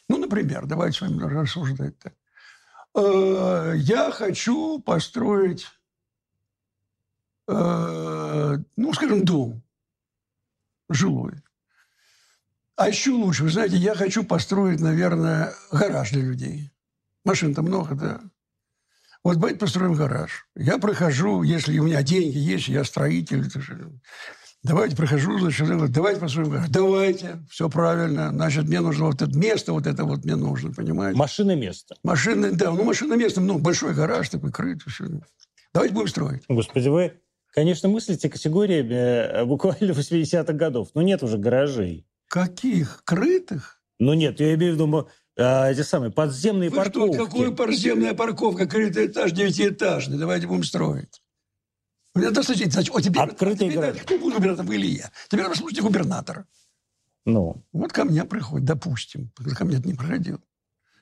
Ну, 0.09 0.19
например, 0.19 0.67
давайте 0.67 0.99
с 0.99 1.00
вами 1.00 1.21
рассуждать 1.21 1.99
так. 1.99 2.14
Э, 2.94 3.75
я 3.76 4.11
хочу 4.11 4.80
построить, 4.80 5.66
э, 7.49 8.56
ну, 8.76 8.92
скажем, 8.92 9.25
дом 9.25 9.62
жилой. 10.88 11.35
А 12.76 12.88
еще 12.88 13.11
лучше, 13.11 13.44
вы 13.44 13.50
знаете, 13.50 13.76
я 13.76 13.94
хочу 13.94 14.25
построить, 14.25 14.80
наверное, 14.80 15.54
гараж 15.70 16.11
для 16.11 16.23
людей. 16.23 16.73
Машин-то 17.25 17.62
много, 17.62 17.94
да. 17.94 18.20
Вот 19.23 19.35
давайте 19.35 19.59
построим 19.59 19.94
гараж. 19.94 20.47
Я 20.56 20.78
прохожу, 20.78 21.42
если 21.42 21.78
у 21.78 21.85
меня 21.85 22.02
деньги 22.02 22.38
есть, 22.38 22.68
я 22.68 22.85
строитель. 22.85 23.44
Давайте 24.62 24.95
прохожу, 24.95 25.38
значит, 25.38 25.67
давайте 25.90 26.21
гараж. 26.21 26.69
Давайте, 26.69 27.43
все 27.50 27.71
правильно. 27.71 28.31
Значит, 28.31 28.64
мне 28.64 28.81
нужно 28.81 29.07
вот 29.07 29.23
это 29.23 29.37
место, 29.37 29.73
вот 29.73 29.87
это 29.87 30.05
вот 30.05 30.25
мне 30.25 30.37
нужно, 30.37 30.73
понимаете? 30.73 31.19
Машина 31.19 31.57
место. 31.57 31.97
Машина, 32.02 32.50
да, 32.52 32.71
ну 32.71 32.85
машина 32.85 33.14
место, 33.14 33.40
ну 33.40 33.59
большой 33.59 33.95
гараж 33.95 34.29
такой 34.29 34.52
крытый. 34.52 34.93
Все. 34.93 35.05
Давайте 35.73 35.95
будем 35.95 36.09
строить. 36.09 36.43
Господи, 36.49 36.88
вы 36.88 37.12
Конечно, 37.52 37.88
мыслите 37.88 38.29
категориями 38.29 38.95
э, 38.95 39.45
буквально 39.45 39.90
80-х 39.90 40.52
годов. 40.52 40.88
Но 40.95 41.02
нет 41.02 41.23
уже 41.23 41.37
гаражей. 41.37 42.07
Каких? 42.29 43.02
Крытых? 43.05 43.83
Ну 43.99 44.14
нет, 44.14 44.38
я 44.40 44.55
имею 44.55 44.73
в 44.73 44.75
виду 44.76 45.09
а, 45.37 45.71
эти 45.71 45.83
самые 45.83 46.12
подземные 46.12 46.71
Вы 46.71 46.76
парковки. 46.76 47.14
Что, 47.14 47.26
какую 47.26 47.55
подземная 47.55 48.14
парковка? 48.14 48.67
Крытый 48.67 49.07
этаж, 49.07 49.33
девятиэтажный. 49.33 50.19
Давайте 50.19 50.47
будем 50.47 50.64
строить. 50.64 51.23
Это, 52.14 52.43
значит, 52.43 52.73
значит, 52.73 52.95
о, 52.95 53.00
теперь, 53.00 53.23
Открытый 53.23 53.71
теперь, 53.71 54.00
Кто 54.00 54.19
будет 54.19 54.35
губернатором? 54.35 54.75
Илья. 54.75 55.11
Теперь 55.29 55.47
послушайте 55.47 55.83
губернатора. 55.83 56.47
Ну? 57.25 57.64
Вот 57.73 57.93
ко 57.93 58.05
мне 58.05 58.25
приходит, 58.25 58.67
допустим. 58.67 59.31
Ко 59.57 59.64
мне 59.64 59.76
это 59.76 59.87
не 59.87 59.95
проходил. 59.95 60.40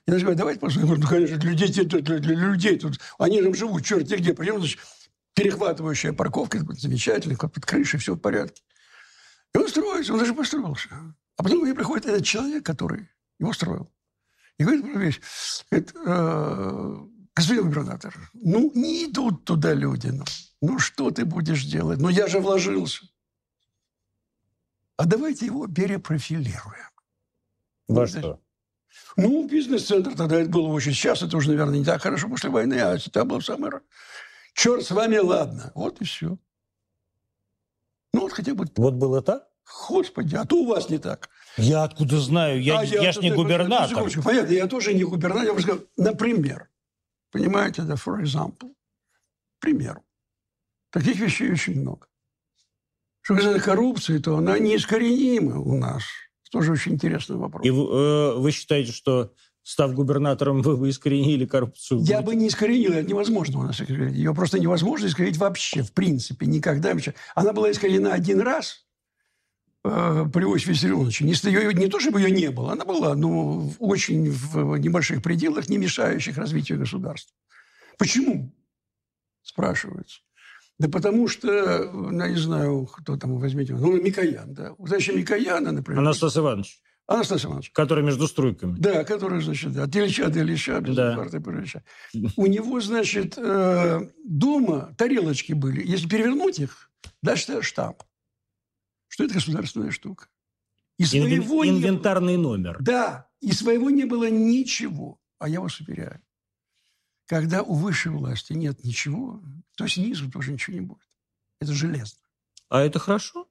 Я 0.05 0.19
говорю, 0.19 0.37
давайте 0.37 0.59
посмотрим. 0.59 0.99
Ну, 0.99 1.07
конечно, 1.07 1.35
людей, 1.35 1.67
для, 1.85 2.19
для, 2.19 2.35
людей 2.35 2.77
тут, 2.77 2.99
они 3.17 3.41
там 3.41 3.53
живут, 3.53 3.85
черт 3.85 4.03
где. 4.03 4.33
Пойдем, 4.33 4.59
значит, 4.59 4.79
перехватывающая 5.33 6.13
парковка, 6.13 6.59
замечательно, 6.73 7.35
под 7.37 7.65
крышей, 7.65 7.99
все 7.99 8.15
в 8.15 8.19
порядке. 8.19 8.61
И 9.53 9.57
он 9.57 9.67
строится, 9.67 10.13
он 10.13 10.19
даже 10.19 10.33
построился. 10.33 10.89
А 11.37 11.43
потом 11.43 11.59
мне 11.59 11.73
приходит 11.73 12.05
этот 12.05 12.25
человек, 12.25 12.65
который 12.65 13.09
его 13.39 13.53
строил. 13.53 13.91
И 14.57 14.63
говорит 14.63 14.91
про 14.91 14.99
вещь. 14.99 15.21
Говорит, 15.71 15.93
э, 16.05 16.97
господин 17.35 17.63
губернатор, 17.65 18.13
ну, 18.33 18.71
не 18.75 19.05
идут 19.05 19.45
туда 19.45 19.73
люди. 19.73 20.07
Ну, 20.07 20.25
ну, 20.61 20.79
что 20.79 21.11
ты 21.11 21.25
будешь 21.25 21.63
делать? 21.65 21.99
Ну, 21.99 22.09
я 22.09 22.27
же 22.27 22.39
вложился. 22.39 23.05
А 24.97 25.05
давайте 25.05 25.45
его 25.45 25.67
перепрофилируем. 25.67 26.89
Во 27.87 28.05
что? 28.05 28.41
Ну, 29.15 29.47
бизнес-центр 29.47 30.15
тогда 30.15 30.41
это 30.41 30.49
было 30.49 30.67
очень... 30.67 30.93
Сейчас 30.93 31.21
это 31.21 31.37
уже, 31.37 31.49
наверное, 31.49 31.79
не 31.79 31.85
так 31.85 32.01
хорошо 32.01 32.27
после 32.27 32.49
войны, 32.49 32.75
а 32.75 32.95
это 32.95 33.25
было 33.25 33.39
в 33.39 33.45
самый 33.45 33.71
Черт 34.53 34.85
с 34.85 34.91
вами, 34.91 35.17
ладно. 35.17 35.71
Вот 35.75 36.01
и 36.01 36.05
все. 36.05 36.37
Ну, 38.13 38.21
вот 38.21 38.33
хотя 38.33 38.53
бы... 38.53 38.65
Вот 38.75 38.95
было 38.95 39.21
так? 39.21 39.47
Господи, 39.87 40.35
а 40.35 40.45
то 40.45 40.57
у 40.57 40.67
вас 40.67 40.89
не 40.89 40.97
так. 40.97 41.29
Я 41.57 41.83
откуда 41.83 42.19
знаю? 42.19 42.61
Я, 42.61 42.79
а 42.79 42.83
я, 42.83 43.03
я 43.03 43.11
ж 43.11 43.17
не 43.17 43.31
губернатор. 43.31 44.09
Понятно, 44.23 44.51
я 44.51 44.67
тоже 44.67 44.93
не 44.93 45.03
губернатор. 45.03 45.45
Я 45.45 45.53
бы 45.53 45.61
сказал, 45.61 45.83
например. 45.95 46.69
Понимаете, 47.31 47.83
да, 47.83 47.93
for 47.93 48.21
example. 48.21 48.73
К 49.57 49.61
примеру. 49.61 50.03
Таких 50.91 51.19
вещей 51.19 51.51
очень 51.51 51.81
много. 51.81 52.07
Что 53.21 53.35
касается 53.35 53.63
коррупции, 53.63 54.17
то 54.17 54.37
она 54.37 54.57
неискоренима 54.57 55.59
у 55.59 55.77
нас. 55.77 56.03
Это 56.43 56.51
тоже 56.51 56.71
очень 56.71 56.93
интересный 56.93 57.37
вопрос. 57.37 57.65
И 57.65 57.69
вы, 57.69 57.83
э, 57.83 58.33
вы 58.37 58.51
считаете, 58.51 58.91
что 58.91 59.33
став 59.61 59.93
губернатором, 59.93 60.63
вы 60.63 60.77
бы 60.77 60.89
искоренили 60.89 61.45
коррупцию? 61.45 62.01
Я 62.01 62.21
бы 62.23 62.33
не 62.35 62.47
искоренил, 62.47 62.93
это 62.93 63.07
невозможно 63.07 63.59
у 63.59 63.63
нас 63.63 63.79
искоренить. 63.79 64.15
Ее 64.15 64.33
просто 64.33 64.59
невозможно 64.59 65.05
искоренить 65.05 65.37
вообще, 65.37 65.83
в 65.83 65.93
принципе, 65.93 66.47
никогда. 66.47 66.95
Она 67.35 67.53
была 67.53 67.69
искоренена 67.69 68.13
один 68.13 68.41
раз 68.41 68.87
э, 69.83 70.25
при 70.33 70.43
Иосифе 70.45 70.71
Виссарионовиче. 70.71 71.25
Не, 71.25 71.33
ее, 71.33 71.73
не 71.75 71.87
то, 71.87 71.99
чтобы 71.99 72.21
ее 72.21 72.31
не 72.31 72.49
было, 72.49 72.71
она 72.71 72.83
была, 72.83 73.13
но 73.13 73.69
очень 73.77 74.31
в 74.31 74.77
небольших 74.77 75.21
пределах, 75.21 75.69
не 75.69 75.77
мешающих 75.77 76.35
развитию 76.37 76.79
государства. 76.79 77.35
Почему? 77.99 78.51
Спрашивается. 79.43 80.21
Да 80.79 80.87
потому 80.87 81.27
что, 81.27 81.51
я 81.51 82.29
не 82.29 82.37
знаю, 82.37 82.85
кто 82.85 83.17
там, 83.17 83.37
возьмите, 83.37 83.75
ну, 83.75 84.01
Микоян, 84.01 84.53
да. 84.53 84.73
Удача 84.77 85.11
Микояна, 85.11 85.73
например. 85.73 85.99
Анастас 85.99 86.37
Иванович. 86.37 86.79
Анастас 87.05 87.43
Иванович. 87.43 87.71
Который 87.71 88.03
между 88.03 88.27
струйками. 88.27 88.77
Да, 88.79 89.03
который, 89.03 89.41
значит, 89.41 89.75
от 89.75 89.93
Ильича 89.95 90.29
до 90.29 90.39
Ильича, 90.39 90.79
без 90.79 90.95
да. 90.95 91.15
Ильича. 91.15 91.83
У 92.37 92.45
него, 92.45 92.79
значит, 92.79 93.37
э, 93.37 94.09
дома 94.23 94.95
тарелочки 94.97 95.51
были. 95.53 95.85
Если 95.85 96.07
перевернуть 96.07 96.59
их, 96.59 96.91
дальше 97.21 97.61
штамп. 97.61 98.03
Что 99.09 99.25
это 99.25 99.33
государственная 99.33 99.91
штука. 99.91 100.27
И 100.97 101.03
своего 101.03 101.65
Инвен... 101.65 101.77
Инвентарный 101.77 102.37
не... 102.37 102.41
номер. 102.41 102.77
Да, 102.79 103.27
и 103.41 103.51
своего 103.51 103.89
не 103.89 104.05
было 104.05 104.29
ничего. 104.29 105.19
А 105.39 105.49
я 105.49 105.61
вас 105.61 105.79
уверяю, 105.79 106.21
когда 107.29 107.61
у 107.61 107.75
высшей 107.75 108.11
власти 108.11 108.53
нет 108.53 108.83
ничего, 108.83 109.39
то 109.77 109.87
снизу 109.87 110.31
тоже 110.31 110.51
ничего 110.51 110.73
не 110.73 110.81
будет. 110.81 111.07
Это 111.59 111.73
железно. 111.73 112.17
А 112.69 112.81
это 112.81 112.97
хорошо? 112.97 113.47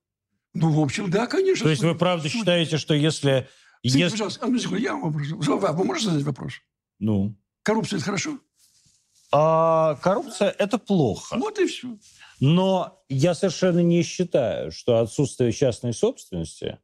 Ну, 0.52 0.72
в 0.72 0.80
общем, 0.80 1.12
да, 1.12 1.28
конечно. 1.28 1.62
То 1.62 1.70
есть 1.70 1.84
вы 1.84 1.94
правда 1.94 2.28
считаете, 2.28 2.76
что 2.76 2.92
если... 2.92 3.48
Скажите, 3.78 3.98
если... 4.00 4.10
пожалуйста, 4.10 4.44
одну 4.44 4.58
секунду, 4.58 4.82
я 4.82 4.94
вам 4.94 5.12
вопрос. 5.12 5.28
Вы 5.28 5.84
можете 5.84 6.10
задать 6.10 6.24
вопрос? 6.24 6.54
Ну? 6.98 7.36
Коррупция– 7.62 7.96
это 7.98 8.06
хорошо? 8.06 8.40
А, 9.30 9.94
коррупция– 10.02 10.50
это 10.58 10.78
плохо. 10.78 11.36
Вот 11.38 11.60
и 11.60 11.66
все. 11.66 11.96
Но 12.40 13.00
я 13.08 13.34
совершенно 13.34 13.78
не 13.78 14.02
считаю, 14.02 14.72
что 14.72 14.98
отсутствие 14.98 15.52
частной 15.52 15.94
собственности 15.94 16.80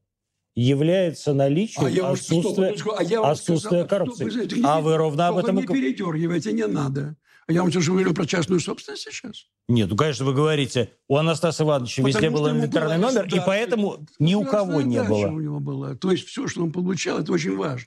является 0.54 1.34
наличием 1.34 2.04
а 2.04 2.12
отсутствия, 2.12 2.76
стоп, 2.76 2.94
а 2.98 3.02
я 3.02 3.20
отсутствия 3.20 3.84
коррупции. 3.84 4.28
Стоп, 4.28 4.52
вы 4.52 4.62
а 4.64 4.80
вы 4.80 4.96
ровно 4.96 5.28
об 5.28 5.38
этом... 5.38 5.56
Не 5.56 5.66
передергивайте, 5.66 6.52
не 6.52 6.66
надо. 6.66 7.16
Я 7.48 7.62
вам 7.62 7.70
сейчас 7.70 7.86
говорю 7.86 8.14
про 8.14 8.24
частную 8.24 8.60
собственность 8.60 9.02
сейчас. 9.02 9.46
Нет, 9.68 9.90
ну, 9.90 9.96
конечно, 9.96 10.24
вы 10.24 10.32
говорите, 10.32 10.92
у 11.08 11.16
Анастаса 11.16 11.64
Ивановича 11.64 12.02
Потому 12.02 12.08
везде 12.08 12.30
был 12.30 12.50
инвентарный 12.50 12.98
номер, 12.98 13.26
и 13.26 13.40
поэтому 13.44 14.06
ни 14.18 14.34
у 14.34 14.44
кого 14.44 14.80
не 14.80 15.02
было. 15.02 15.26
у 15.28 15.40
него 15.40 15.60
была. 15.60 15.94
То 15.94 16.10
есть 16.10 16.26
все, 16.26 16.46
что 16.46 16.62
он 16.62 16.72
получал, 16.72 17.18
это 17.18 17.32
очень 17.32 17.56
важно. 17.56 17.86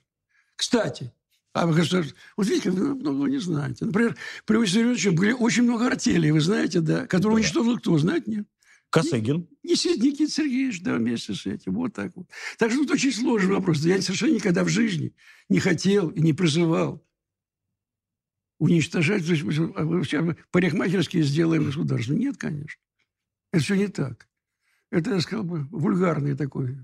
Кстати, 0.55 1.12
а 1.53 1.65
вы 1.65 1.74
говорите, 1.74 2.13
вот 2.36 2.47
видите, 2.47 2.69
вы 2.69 2.95
много 2.95 3.29
не 3.29 3.39
знаете. 3.39 3.86
Например, 3.86 4.15
при 4.45 4.57
Василии 4.57 5.09
были 5.09 5.31
очень 5.31 5.63
много 5.63 5.88
артелей, 5.88 6.31
вы 6.31 6.41
знаете, 6.41 6.81
да, 6.81 7.07
которые 7.07 7.38
да. 7.38 7.41
уничтожил 7.41 7.77
кто, 7.77 7.97
знаете, 7.97 8.25
нет? 8.27 8.47
Косыгин. 8.89 9.48
Не, 9.63 9.72
не 9.72 10.12
Никита 10.12 10.32
Сергеевич, 10.32 10.82
да, 10.82 10.96
вместе 10.96 11.34
с 11.34 11.46
этим. 11.46 11.74
Вот 11.74 11.94
так 11.94 12.15
вот. 12.15 12.27
Так 12.58 12.72
что 12.72 12.82
тут 12.82 12.91
очень 12.91 13.12
сложный 13.12 13.56
вопрос. 13.56 13.79
Я 13.84 14.01
совершенно 14.01 14.36
никогда 14.36 14.63
в 14.63 14.70
жизни 14.70 15.13
не 15.50 15.60
хотел 15.60 16.10
и 16.10 16.22
не 16.22 16.34
призывал 16.34 17.06
уничтожать, 18.60 19.25
то 19.25 19.34
есть 19.34 19.44
а 19.75 20.36
парикмахерские 20.51 21.24
сделаем 21.24 21.65
государство. 21.65 22.13
Нет, 22.13 22.38
конечно. 22.38 22.82
Это 23.51 23.63
все 23.63 23.75
не 23.75 23.88
так. 23.88 24.27
Это, 24.89 25.13
я 25.13 25.22
сказал 25.22 25.44
бы, 25.44 25.67
вульгарный 25.70 26.36
такой 26.36 26.77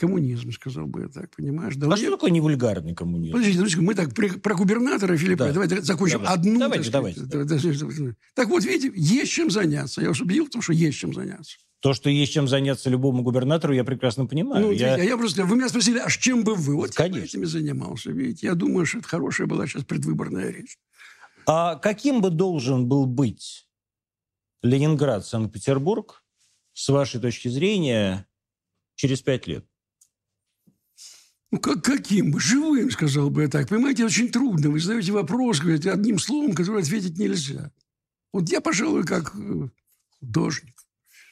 коммунизм, 0.00 0.50
сказал 0.52 0.86
бы 0.86 1.02
я 1.02 1.08
так, 1.08 1.30
понимаешь? 1.36 1.76
Да, 1.76 1.86
а 1.86 1.96
что 1.96 2.10
такое 2.10 2.30
невульгарный 2.30 2.94
коммунизм? 2.94 3.32
Подождите, 3.32 3.58
подождите, 3.58 3.82
мы 3.82 3.94
так 3.94 4.14
при, 4.14 4.28
про 4.30 4.54
губернатора 4.54 5.14
Филиппа, 5.16 5.44
да. 5.44 5.52
давайте 5.52 5.82
закончим 5.82 6.22
давайте. 6.22 6.40
одну. 6.40 6.58
Давайте, 6.58 6.90
давайте. 6.90 7.20
давайте. 7.20 8.16
Так 8.34 8.48
вот, 8.48 8.64
видите, 8.64 8.92
есть 8.96 9.30
чем 9.30 9.50
заняться. 9.50 10.00
Я 10.00 10.08
вас 10.08 10.20
убедил 10.20 10.46
в 10.46 10.50
том, 10.50 10.62
что 10.62 10.72
есть 10.72 10.98
чем 10.98 11.12
заняться. 11.12 11.58
То, 11.80 11.92
что 11.92 12.08
есть 12.08 12.32
чем 12.32 12.48
заняться 12.48 12.88
любому 12.88 13.22
губернатору, 13.22 13.74
я 13.74 13.84
прекрасно 13.84 14.24
понимаю. 14.26 14.66
Ну, 14.66 14.72
я... 14.72 14.96
Я, 14.96 15.04
я 15.04 15.16
просто, 15.18 15.44
вы 15.44 15.56
меня 15.56 15.68
спросили, 15.68 15.98
а 15.98 16.08
чем 16.08 16.44
бы 16.44 16.54
вы? 16.54 16.76
Вот 16.76 16.94
Конечно. 16.94 17.18
я 17.18 17.24
этими 17.24 17.44
занимался. 17.44 18.10
Видите, 18.10 18.46
я 18.46 18.54
думаю, 18.54 18.86
что 18.86 18.98
это 18.98 19.08
хорошая 19.08 19.46
была 19.46 19.66
сейчас 19.66 19.84
предвыборная 19.84 20.50
речь. 20.50 20.78
А 21.46 21.76
каким 21.76 22.22
бы 22.22 22.30
должен 22.30 22.86
был 22.86 23.06
быть 23.06 23.66
Ленинград, 24.62 25.26
Санкт-Петербург, 25.26 26.22
с 26.72 26.88
вашей 26.88 27.20
точки 27.20 27.48
зрения, 27.48 28.26
через 28.94 29.20
пять 29.20 29.46
лет? 29.46 29.69
Ну, 31.50 31.58
как, 31.58 31.82
каким? 31.82 32.38
Живым, 32.38 32.90
сказал 32.90 33.28
бы 33.28 33.42
я 33.42 33.48
так. 33.48 33.68
Понимаете, 33.68 34.04
очень 34.04 34.30
трудно. 34.30 34.70
Вы 34.70 34.78
задаете 34.78 35.12
вопрос, 35.12 35.58
говорите, 35.58 35.90
одним 35.90 36.18
словом, 36.18 36.54
который 36.54 36.82
ответить 36.82 37.18
нельзя. 37.18 37.72
Вот 38.32 38.48
я, 38.48 38.60
пожалуй, 38.60 39.04
как 39.04 39.34
э, 39.34 39.68
художник, 40.20 40.76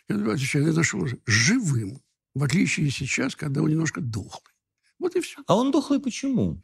я 0.09 0.17
отвечаю, 0.17 0.69
это 0.69 0.83
что? 0.83 1.07
Живым. 1.27 2.01
В 2.35 2.43
отличие 2.43 2.91
сейчас, 2.91 3.37
когда 3.37 3.63
он 3.63 3.71
немножко 3.71 4.01
дохлый. 4.01 4.53
Вот 4.99 5.15
и 5.15 5.21
все. 5.21 5.41
А 5.47 5.57
он 5.57 5.71
дохлый 5.71 6.01
почему? 6.01 6.61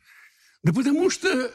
Да 0.64 0.72
потому 0.72 1.08
что 1.08 1.52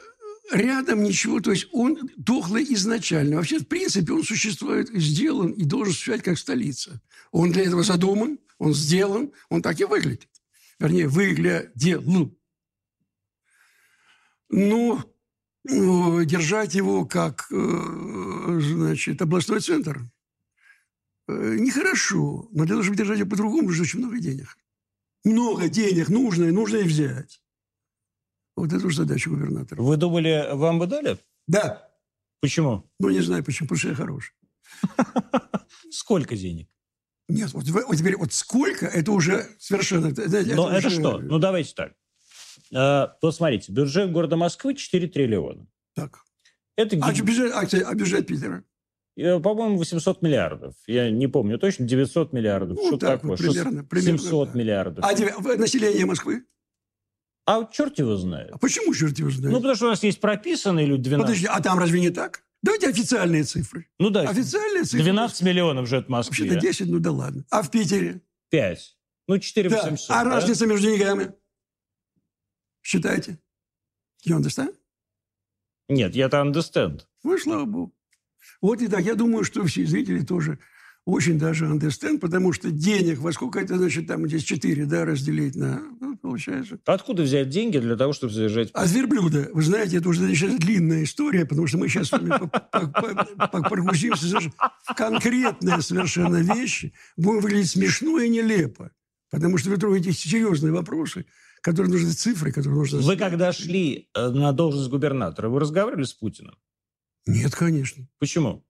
рядом 0.52 1.02
ничего, 1.02 1.40
то 1.40 1.50
есть 1.50 1.68
он 1.72 1.98
дохлый 2.16 2.64
изначально. 2.72 3.36
Вообще, 3.36 3.58
в 3.58 3.66
принципе, 3.66 4.14
он 4.14 4.24
существует, 4.24 4.88
сделан 4.88 5.50
и 5.50 5.64
должен 5.64 5.92
существовать 5.92 6.22
как 6.22 6.38
столица. 6.38 7.02
Он 7.30 7.52
для 7.52 7.64
этого 7.64 7.82
задуман, 7.82 8.38
он 8.58 8.72
сделан, 8.72 9.32
он 9.50 9.60
так 9.60 9.78
и 9.80 9.84
выглядит 9.84 10.29
вернее, 10.80 11.08
выглядел. 11.08 12.32
Но 14.48 15.04
ну, 15.64 16.24
держать 16.24 16.74
его 16.74 17.04
как, 17.04 17.46
э, 17.52 18.60
значит, 18.60 19.22
областной 19.22 19.60
центр 19.60 20.00
э, 21.28 21.56
нехорошо. 21.58 22.48
Но 22.50 22.64
для 22.64 22.74
того, 22.74 22.82
чтобы 22.82 22.96
держать 22.96 23.18
его 23.18 23.30
по-другому, 23.30 23.68
нужно 23.68 23.82
очень 23.82 24.00
много 24.00 24.18
денег. 24.18 24.56
Много 25.22 25.68
денег 25.68 26.08
нужно, 26.08 26.44
и 26.44 26.50
нужно 26.50 26.78
и 26.78 26.84
взять. 26.84 27.42
Вот 28.56 28.72
это 28.72 28.86
уже 28.86 28.96
задача 28.96 29.30
губернатора. 29.30 29.82
Вы 29.82 29.96
думали, 29.96 30.48
вам 30.52 30.78
бы 30.78 30.86
дали? 30.86 31.18
Да. 31.46 31.88
Почему? 32.40 32.90
Ну, 32.98 33.10
не 33.10 33.20
знаю 33.20 33.44
почему, 33.44 33.68
потому 33.68 33.78
что 33.78 33.88
я 33.90 33.94
хороший. 33.94 34.34
Сколько 35.90 36.36
денег? 36.36 36.68
Нет, 37.30 37.52
вот, 37.52 37.68
вот 37.68 37.96
теперь 37.96 38.16
вот 38.16 38.32
сколько, 38.32 38.86
это 38.86 39.12
уже 39.12 39.46
совершенно... 39.58 40.10
Знаете, 40.10 40.54
Но 40.54 40.68
это, 40.68 40.78
это 40.78 40.86
уже... 40.88 40.96
что? 41.00 41.18
Ну, 41.18 41.38
давайте 41.38 41.74
так. 41.74 41.92
А, 42.74 43.16
вот 43.22 43.34
смотрите, 43.34 43.72
бюджет 43.72 44.12
города 44.12 44.36
Москвы 44.36 44.74
4 44.74 45.08
триллиона. 45.08 45.66
Так. 45.94 46.20
Это 46.76 46.96
а, 47.00 47.12
бюджет, 47.12 47.52
а, 47.52 47.60
а 47.60 47.94
бюджет 47.94 48.26
Питера? 48.26 48.64
По-моему, 49.16 49.76
800 49.76 50.22
миллиардов. 50.22 50.74
Я 50.86 51.10
не 51.10 51.26
помню 51.26 51.58
точно, 51.58 51.86
900 51.86 52.32
миллиардов. 52.32 52.78
Ну, 52.78 52.86
что 52.86 52.96
так 52.96 53.20
такое? 53.20 53.30
Вот, 53.30 53.38
примерно, 53.38 53.70
600, 53.70 53.88
примерно, 53.88 54.18
700 54.18 54.52
да. 54.52 54.58
миллиардов. 54.58 55.04
А 55.04 55.56
население 55.56 56.06
Москвы? 56.06 56.44
А 57.46 57.64
черт 57.64 57.98
его 57.98 58.16
знает. 58.16 58.50
А 58.52 58.58
почему 58.58 58.94
черт 58.94 59.18
его 59.18 59.30
знает? 59.30 59.52
Ну, 59.52 59.58
потому 59.58 59.74
что 59.74 59.86
у 59.86 59.88
нас 59.88 60.02
есть 60.02 60.20
прописанные 60.20 60.86
люди 60.86 61.04
12. 61.04 61.26
Подожди, 61.26 61.46
а 61.46 61.60
там 61.60 61.78
разве 61.78 62.00
не 62.00 62.10
так? 62.10 62.44
Давайте 62.62 62.88
официальные 62.88 63.44
цифры. 63.44 63.88
Ну 63.98 64.10
да. 64.10 64.28
Официальные 64.28 64.84
цифры. 64.84 65.04
12 65.04 65.42
миллионов 65.42 65.88
живет 65.88 66.06
в 66.06 66.08
Москве. 66.10 66.44
Вообще-то 66.44 66.60
10, 66.60 66.88
ну 66.88 66.98
да 66.98 67.10
ладно. 67.10 67.44
А 67.50 67.62
в 67.62 67.70
Питере? 67.70 68.20
5. 68.50 68.96
Ну, 69.28 69.38
4 69.38 69.70
да. 69.70 69.82
800. 69.82 70.10
А 70.10 70.24
да? 70.24 70.30
разница 70.30 70.66
между 70.66 70.88
деньгами? 70.88 71.32
Считайте. 72.82 73.38
You 74.26 74.38
understand? 74.38 74.76
Нет, 75.88 76.14
я-то 76.14 76.38
understand. 76.38 77.06
Ну, 77.22 77.38
слава 77.38 77.64
богу. 77.64 77.94
Вот 78.60 78.82
и 78.82 78.88
так. 78.88 79.00
Я 79.04 79.14
думаю, 79.14 79.44
что 79.44 79.64
все 79.64 79.86
зрители 79.86 80.22
тоже 80.22 80.58
очень 81.10 81.38
даже 81.38 81.66
understand, 81.66 82.18
потому 82.18 82.52
что 82.52 82.70
денег, 82.70 83.18
во 83.18 83.32
сколько 83.32 83.58
это, 83.60 83.76
значит, 83.76 84.06
там 84.06 84.26
здесь 84.26 84.44
4, 84.44 84.84
да, 84.86 85.04
разделить 85.04 85.56
на, 85.56 85.82
ну, 86.00 86.16
получается. 86.16 86.78
Откуда 86.86 87.22
взять 87.22 87.48
деньги 87.48 87.78
для 87.78 87.96
того, 87.96 88.12
чтобы 88.12 88.32
содержать... 88.32 88.70
А 88.74 88.86
верблюда, 88.86 89.48
вы 89.52 89.62
знаете, 89.62 89.98
это 89.98 90.08
уже 90.08 90.26
сейчас 90.34 90.54
длинная 90.56 91.04
история, 91.04 91.44
потому 91.44 91.66
что 91.66 91.78
мы 91.78 91.88
сейчас 91.88 92.08
с 92.08 92.12
вами 92.12 92.30
прогрузимся 93.68 94.38
в 94.84 94.94
конкретные 94.94 95.82
совершенно 95.82 96.36
вещи, 96.36 96.92
будем 97.16 97.40
выглядеть 97.40 97.70
смешно 97.70 98.18
и 98.20 98.28
нелепо, 98.28 98.90
потому 99.30 99.58
что 99.58 99.70
вы 99.70 99.76
трогаете 99.76 100.12
серьезные 100.12 100.72
вопросы, 100.72 101.26
которые 101.62 101.92
нужны 101.92 102.12
цифры, 102.12 102.52
которые 102.52 102.78
нужны... 102.78 103.00
Вы 103.00 103.16
когда 103.16 103.52
шли 103.52 104.08
э, 104.14 104.28
на 104.30 104.52
должность 104.52 104.88
губернатора, 104.88 105.48
вы 105.48 105.60
разговаривали 105.60 106.04
с 106.04 106.12
Путиным? 106.12 106.56
Нет, 107.26 107.54
конечно. 107.54 108.08
Почему? 108.18 108.64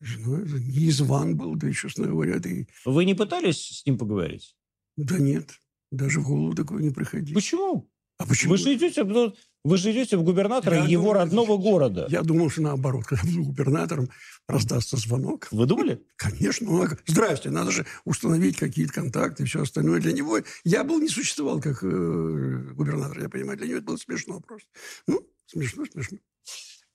Ну, 0.00 0.44
не 0.44 0.90
зван 0.90 1.36
был, 1.36 1.56
да, 1.56 1.72
честно 1.72 2.06
говоря. 2.06 2.38
Да 2.38 2.48
и... 2.48 2.66
Вы 2.84 3.04
не 3.04 3.14
пытались 3.14 3.80
с 3.80 3.86
ним 3.86 3.98
поговорить? 3.98 4.56
Да 4.96 5.18
нет, 5.18 5.50
даже 5.90 6.20
в 6.20 6.26
голову 6.26 6.54
такое 6.54 6.82
не 6.82 6.90
приходило. 6.90 7.34
Почему? 7.34 7.90
А 8.18 8.26
почему? 8.26 8.52
Вы 8.52 8.58
же 8.58 8.74
идете, 8.74 9.04
вы 9.04 9.76
же 9.76 9.92
идете 9.92 10.16
в 10.16 10.24
губернатора 10.24 10.76
я 10.76 10.84
его 10.84 11.02
думал, 11.02 11.14
родного 11.14 11.56
города. 11.56 12.06
Я 12.10 12.22
думал, 12.22 12.50
что 12.50 12.62
наоборот, 12.62 13.04
когда 13.06 13.24
буду 13.24 13.44
губернатором, 13.44 14.10
раздастся 14.48 14.96
звонок. 14.96 15.46
Вы 15.52 15.66
думали? 15.66 16.04
Конечно. 16.16 16.66
Ну, 16.66 16.86
здрасте, 17.06 17.50
надо 17.50 17.70
же 17.70 17.86
установить 18.04 18.56
какие-то 18.56 18.92
контакты 18.92 19.44
и 19.44 19.46
все 19.46 19.62
остальное. 19.62 20.00
Для 20.00 20.12
него 20.12 20.40
я 20.64 20.82
был 20.84 21.00
не 21.00 21.08
существовал 21.08 21.60
как 21.60 21.82
э, 21.82 22.72
губернатор, 22.74 23.20
я 23.20 23.28
понимаю. 23.28 23.56
Для 23.58 23.68
него 23.68 23.78
это 23.78 23.86
было 23.86 23.96
смешно 23.96 24.40
просто. 24.40 24.68
Ну, 25.06 25.20
смешно, 25.46 25.84
смешно. 25.92 26.18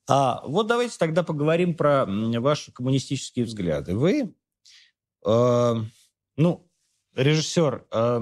А 0.07 0.41
вот 0.45 0.67
давайте 0.67 0.97
тогда 0.97 1.23
поговорим 1.23 1.75
про 1.75 2.05
ваши 2.05 2.71
коммунистические 2.71 3.45
взгляды. 3.45 3.95
Вы, 3.95 4.33
э, 5.25 5.75
ну, 6.37 6.69
режиссер 7.15 7.85
э, 7.91 8.21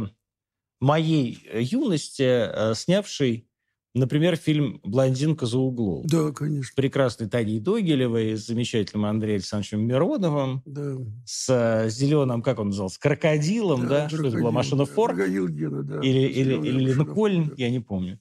моей 0.80 1.39
юности, 1.54 2.22
э, 2.24 2.74
снявший, 2.76 3.48
например, 3.94 4.36
фильм 4.36 4.80
«Блондинка 4.84 5.46
за 5.46 5.58
углом». 5.58 6.06
Да, 6.06 6.32
конечно. 6.32 6.72
С 6.72 6.76
прекрасной 6.76 7.30
Таней 7.30 7.60
Догилевой, 7.60 8.36
с 8.36 8.46
замечательным 8.48 9.06
Андреем 9.06 9.38
Александровичем 9.38 9.82
Мироновым, 9.86 10.62
да. 10.65 10.98
с 11.26 11.50
э, 11.50 11.89
зеленым, 11.89 12.41
как 12.41 12.60
он 12.60 12.67
назывался, 12.67 13.00
крокодилом, 13.00 13.88
да? 13.88 14.02
да? 14.02 14.10
Что 14.10 14.28
это 14.28 14.38
была 14.38 14.52
машина 14.52 14.86
Форд? 14.86 15.17
Гена, 15.17 15.84
да. 15.84 16.00
Или, 16.02 16.28
или, 16.28 16.54
или 16.54 16.94
Линкольн, 16.94 17.50
да. 17.50 17.54
я 17.58 17.70
не 17.70 17.80
помню. 17.80 18.20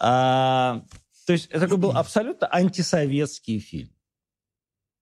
А, 0.00 0.84
то 1.32 1.34
есть 1.34 1.46
это 1.46 1.60
такой 1.60 1.78
был 1.78 1.92
абсолютно 1.92 2.46
антисоветский 2.46 3.58
фильм. 3.58 3.88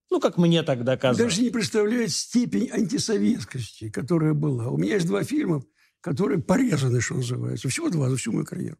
Ну, 0.09 0.21
как 0.21 0.37
мне 0.37 0.63
тогда 0.63 0.95
казалось. 0.95 1.17
Даже 1.17 1.41
не 1.41 1.49
представляете 1.49 2.13
степень 2.13 2.69
антисоветскости, 2.71 3.89
которая 3.89 4.33
была. 4.33 4.69
У 4.69 4.77
меня 4.77 4.93
есть 4.93 5.07
два 5.07 5.25
фильма, 5.25 5.61
которые 5.99 6.41
порезаны, 6.41 7.01
что 7.01 7.15
называется. 7.15 7.67
Всего 7.67 7.89
два 7.89 8.09
за 8.09 8.15
всю 8.15 8.31
мою 8.31 8.45
карьеру. 8.45 8.77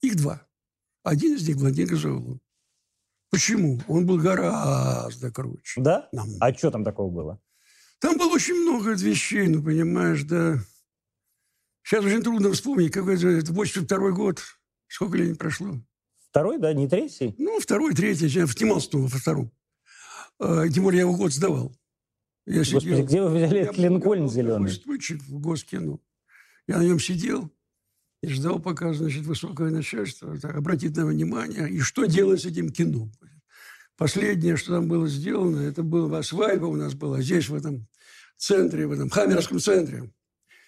Их 0.00 0.16
два. 0.16 0.46
Один 1.02 1.34
из 1.34 1.46
них 1.46 1.58
«Блондинка 1.58 1.96
за 1.96 2.12
углом». 2.12 2.40
Почему? 3.28 3.82
Он 3.86 4.06
был 4.06 4.16
гораздо 4.16 5.30
круче. 5.30 5.82
Да? 5.82 6.08
Нам. 6.12 6.28
А 6.40 6.54
что 6.54 6.70
там 6.70 6.82
такого 6.82 7.10
было? 7.10 7.42
Там 7.98 8.16
было 8.16 8.32
очень 8.32 8.54
много 8.54 8.92
вещей, 8.92 9.48
ну, 9.48 9.62
понимаешь, 9.62 10.22
да. 10.22 10.60
Сейчас 11.82 12.06
очень 12.06 12.22
трудно 12.22 12.52
вспомнить, 12.52 12.90
какой 12.90 13.16
это 13.16 13.52
82 13.52 14.10
год. 14.12 14.42
Сколько 14.88 15.18
лет 15.18 15.36
прошло? 15.36 15.78
Второй, 16.34 16.58
да, 16.58 16.72
не 16.72 16.88
третий? 16.88 17.32
Ну, 17.38 17.60
второй, 17.60 17.94
третий. 17.94 18.26
Я 18.26 18.48
снимался 18.48 18.88
во 18.98 19.06
втором. 19.06 19.52
А, 20.40 20.68
тем 20.68 20.82
более 20.82 21.02
я 21.02 21.02
его 21.02 21.14
год 21.14 21.32
сдавал. 21.32 21.72
Я 22.44 22.58
Господи, 22.58 22.86
сидел, 22.86 23.04
где 23.06 23.22
вы 23.22 23.36
взяли 23.36 23.60
этот 23.60 23.78
Линкольн 23.78 24.28
зеленый? 24.28 24.72
Стульчик 24.72 25.22
в 25.22 25.38
Госкино. 25.38 26.00
Я 26.66 26.78
на 26.78 26.82
нем 26.82 26.98
сидел 26.98 27.52
и 28.20 28.26
ждал, 28.26 28.58
пока, 28.58 28.92
значит, 28.94 29.24
высокое 29.26 29.70
начальство 29.70 30.36
так, 30.36 30.56
обратит 30.56 30.96
на 30.96 31.06
внимание, 31.06 31.70
и 31.70 31.78
что 31.78 32.04
делать 32.04 32.42
с 32.42 32.46
этим 32.46 32.70
кино. 32.70 33.08
Последнее, 33.96 34.56
что 34.56 34.72
там 34.72 34.88
было 34.88 35.06
сделано, 35.06 35.60
это 35.60 35.84
была 35.84 36.20
свадьба 36.24 36.66
у 36.66 36.74
нас 36.74 36.94
была 36.94 37.22
здесь, 37.22 37.48
в 37.48 37.54
этом 37.54 37.86
центре, 38.36 38.88
в 38.88 38.92
этом 38.92 39.08
Хаммерском 39.08 39.60
центре. 39.60 40.12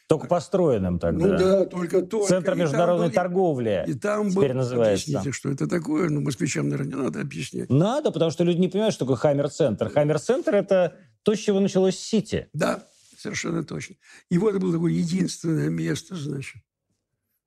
Только 0.08 0.28
построенным 0.28 1.00
тогда. 1.00 1.26
Ну 1.26 1.38
да, 1.38 1.64
только 1.66 2.02
только. 2.02 2.28
Центр 2.28 2.54
международной 2.54 3.08
и 3.08 3.10
торговли 3.10 3.84
и 3.88 3.94
там 3.94 4.30
теперь 4.30 4.52
был, 4.52 4.58
называется. 4.58 5.10
Объясните, 5.10 5.32
что 5.32 5.50
это 5.50 5.66
такое. 5.66 6.08
Ну, 6.08 6.20
москвичам, 6.20 6.68
наверное, 6.68 6.94
не 6.94 7.02
надо 7.02 7.20
объяснять. 7.20 7.68
Надо, 7.70 8.12
потому 8.12 8.30
что 8.30 8.44
люди 8.44 8.58
не 8.58 8.68
понимают, 8.68 8.94
что 8.94 9.04
такое 9.04 9.16
Хаммер-центр. 9.16 9.88
Хаммер-центр– 9.88 10.54
это 10.56 10.96
то, 11.24 11.34
с 11.34 11.38
чего 11.38 11.58
началось 11.58 11.98
Сити. 11.98 12.48
Да, 12.52 12.86
совершенно 13.18 13.64
точно. 13.64 13.96
И 14.30 14.38
вот 14.38 14.50
это 14.50 14.60
было 14.60 14.74
такое 14.74 14.92
единственное 14.92 15.70
место, 15.70 16.14
значит, 16.14 16.62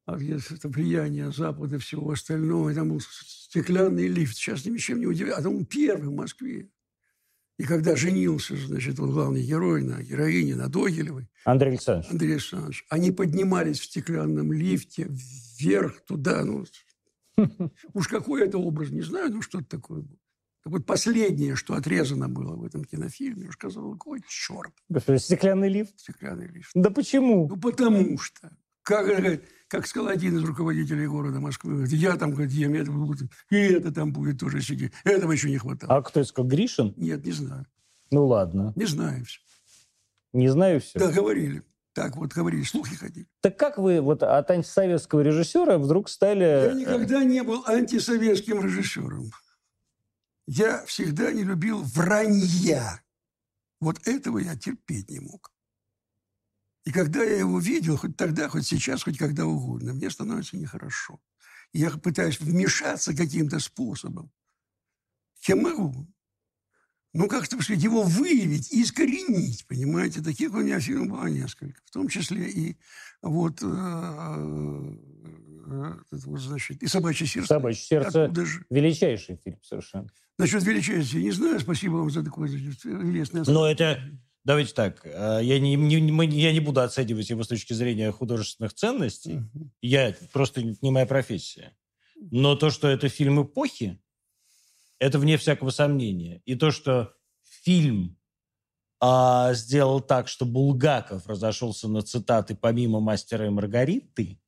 а 0.06 0.18
это 0.18 0.68
влияние 0.68 1.32
Запада 1.32 1.78
и 1.78 1.80
всего 1.80 2.12
остального. 2.12 2.72
И 2.72 2.76
там 2.76 2.90
был 2.90 3.00
стеклянный 3.00 4.08
лифт. 4.08 4.36
Сейчас 4.36 4.66
ничем 4.66 5.00
не 5.00 5.06
удивляет. 5.06 5.40
А 5.40 5.44
там 5.44 5.56
он 5.56 5.66
первый 5.66 6.10
в 6.10 6.16
Москве. 6.16 6.70
И 7.60 7.66
когда 7.66 7.94
женился, 7.98 8.56
значит, 8.56 9.00
вот 9.00 9.10
главный 9.10 9.44
герой 9.44 9.84
на 9.84 10.02
героине, 10.02 10.56
на 10.56 10.70
Догилевой, 10.70 11.28
Андрей 11.44 11.72
Александрович. 11.72 12.10
Андрей 12.10 12.32
Александрович, 12.32 12.86
они 12.88 13.12
поднимались 13.12 13.82
в 13.82 13.84
стеклянном 13.84 14.54
лифте 14.54 15.08
вверх 15.10 16.00
туда, 16.06 16.46
ну, 16.46 16.64
уж 17.94 18.08
какой 18.08 18.48
это 18.48 18.58
образ, 18.58 18.92
не 18.92 19.02
знаю, 19.02 19.32
ну, 19.34 19.42
что-то 19.42 19.66
такое 19.66 20.04
было. 20.04 20.18
Так 20.64 20.72
вот, 20.72 20.86
последнее, 20.86 21.58
что 21.58 21.74
отрезано 21.74 22.30
было 22.30 22.56
в 22.56 22.64
этом 22.64 22.86
кинофильме, 22.86 23.48
я 23.48 23.52
сказал, 23.52 23.92
какой 23.92 24.22
черт. 24.26 24.72
Стеклянный 25.18 25.68
лифт? 25.68 26.00
Стеклянный 26.00 26.48
лифт. 26.48 26.72
Да 26.74 26.92
почему? 26.92 27.50
Ну, 27.50 27.58
потому 27.58 28.18
что. 28.20 28.56
Как, 28.90 29.42
как 29.68 29.86
сказал 29.86 30.10
один 30.10 30.40
из 30.40 30.44
руководителей 30.44 31.06
города 31.06 31.40
Москвы, 31.40 31.74
говорит, 31.74 31.94
я 31.94 32.18
там, 32.18 32.32
говорит, 32.32 32.52
ем, 32.52 32.74
это 32.74 32.92
будет, 32.92 33.30
и 33.52 33.56
это 33.56 33.92
там 33.92 34.12
будет 34.12 34.40
тоже 34.40 34.64
сидеть. 34.64 34.94
Этого 35.04 35.32
еще 35.32 35.48
не 35.52 35.60
хватало. 35.60 35.96
А 35.96 36.02
кто 36.02 36.24
сказал? 36.24 36.50
Гришин? 36.50 36.96
Нет, 36.98 37.24
не 37.24 37.32
знаю. 37.32 37.68
Ну, 38.10 38.26
ладно. 38.26 38.74
Не 38.76 38.86
знаю 38.86 39.24
все. 39.26 39.40
Не 40.34 40.50
знаю 40.50 40.82
все? 40.82 40.98
Да, 40.98 41.12
говорили. 41.12 41.62
Так 41.94 42.18
вот 42.18 42.34
говорили, 42.34 42.64
слухи 42.64 42.96
ходили. 42.96 43.28
Так 43.42 43.60
как 43.60 43.78
вы 43.78 44.02
вот 44.02 44.24
от 44.24 44.50
антисоветского 44.50 45.22
режиссера 45.22 45.78
вдруг 45.78 46.10
стали... 46.10 46.70
Я 46.70 46.74
никогда 46.74 47.24
не 47.24 47.44
был 47.44 47.64
антисоветским 47.68 48.60
режиссером. 48.64 49.30
Я 50.48 50.84
всегда 50.88 51.32
не 51.32 51.44
любил 51.44 51.84
вранья. 51.84 53.04
Вот 53.80 54.08
этого 54.08 54.40
я 54.40 54.56
терпеть 54.56 55.12
не 55.12 55.20
мог. 55.20 55.52
И 56.90 56.92
когда 56.92 57.24
я 57.24 57.38
его 57.38 57.60
видел, 57.60 57.98
хоть 57.98 58.18
тогда, 58.18 58.50
хоть 58.50 58.66
сейчас, 58.66 59.04
хоть 59.04 59.16
когда 59.16 59.46
угодно, 59.46 59.94
мне 59.94 60.10
становится 60.10 60.58
нехорошо. 60.58 61.20
И 61.72 61.82
я 61.82 61.92
пытаюсь 61.92 62.40
вмешаться 62.40 63.16
каким-то 63.16 63.60
способом. 63.60 64.32
Я 65.48 65.56
могу. 65.56 66.08
Ну, 67.14 67.28
как-то 67.28 67.62
сказать, 67.62 67.84
его 67.84 68.02
выявить 68.02 68.74
и 68.74 68.82
искоренить, 68.82 69.68
понимаете? 69.68 70.24
Таких 70.24 70.52
у 70.52 70.62
меня 70.62 70.80
фильмов 70.80 71.10
было 71.10 71.28
несколько. 71.28 71.80
В 71.86 71.92
том 71.92 72.08
числе 72.08 72.50
и 72.50 72.76
вот, 73.22 73.62
э, 73.62 73.68
э, 73.68 74.96
вот 76.12 76.42
значит, 76.42 76.82
и 76.82 76.88
«Собачье 76.88 77.28
сердце». 77.28 77.50
«Собачье 77.50 77.84
сердце»– 77.84 78.34
величайший 78.72 79.40
фильм 79.44 79.60
совершенно. 79.62 80.10
Насчет 80.40 80.64
величайший 80.64 81.22
не 81.22 81.32
знаю. 81.32 81.60
Спасибо 81.60 81.98
вам 81.98 82.10
за 82.10 82.24
такое 82.24 82.50
лестное 82.50 83.44
Но 83.46 83.70
это 83.70 84.02
Давайте 84.50 84.74
так, 84.74 85.02
э, 85.06 85.42
я 85.44 85.60
не, 85.60 85.76
не, 85.76 86.26
я 86.42 86.52
не 86.52 86.60
буду 86.60 86.82
оценивать 86.82 87.30
его 87.30 87.44
с 87.44 87.48
точки 87.48 87.74
зрения 87.74 88.12
художественных 88.12 88.74
ценностей. 88.74 89.44
Я 89.80 90.16
просто 90.34 90.64
не 90.64 90.90
моя 90.90 91.06
профессия. 91.06 91.78
Но 92.32 92.56
то, 92.56 92.72
что 92.72 92.88
это 92.88 93.10
фильм 93.10 93.44
эпохи, 93.44 94.02
это 94.98 95.20
вне 95.20 95.38
всякого 95.38 95.70
сомнения. 95.70 96.42
И 96.46 96.56
то, 96.56 96.72
что 96.72 97.14
фильм 97.44 98.18
а, 99.00 99.54
сделал 99.54 100.02
так, 100.02 100.28
что 100.28 100.46
Булгаков 100.46 101.28
разошелся 101.28 101.88
на 101.88 102.02
цитаты 102.02 102.56
помимо 102.56 103.00
«Мастера 103.00 103.46
и 103.46 103.50
Маргариты», 103.50 104.40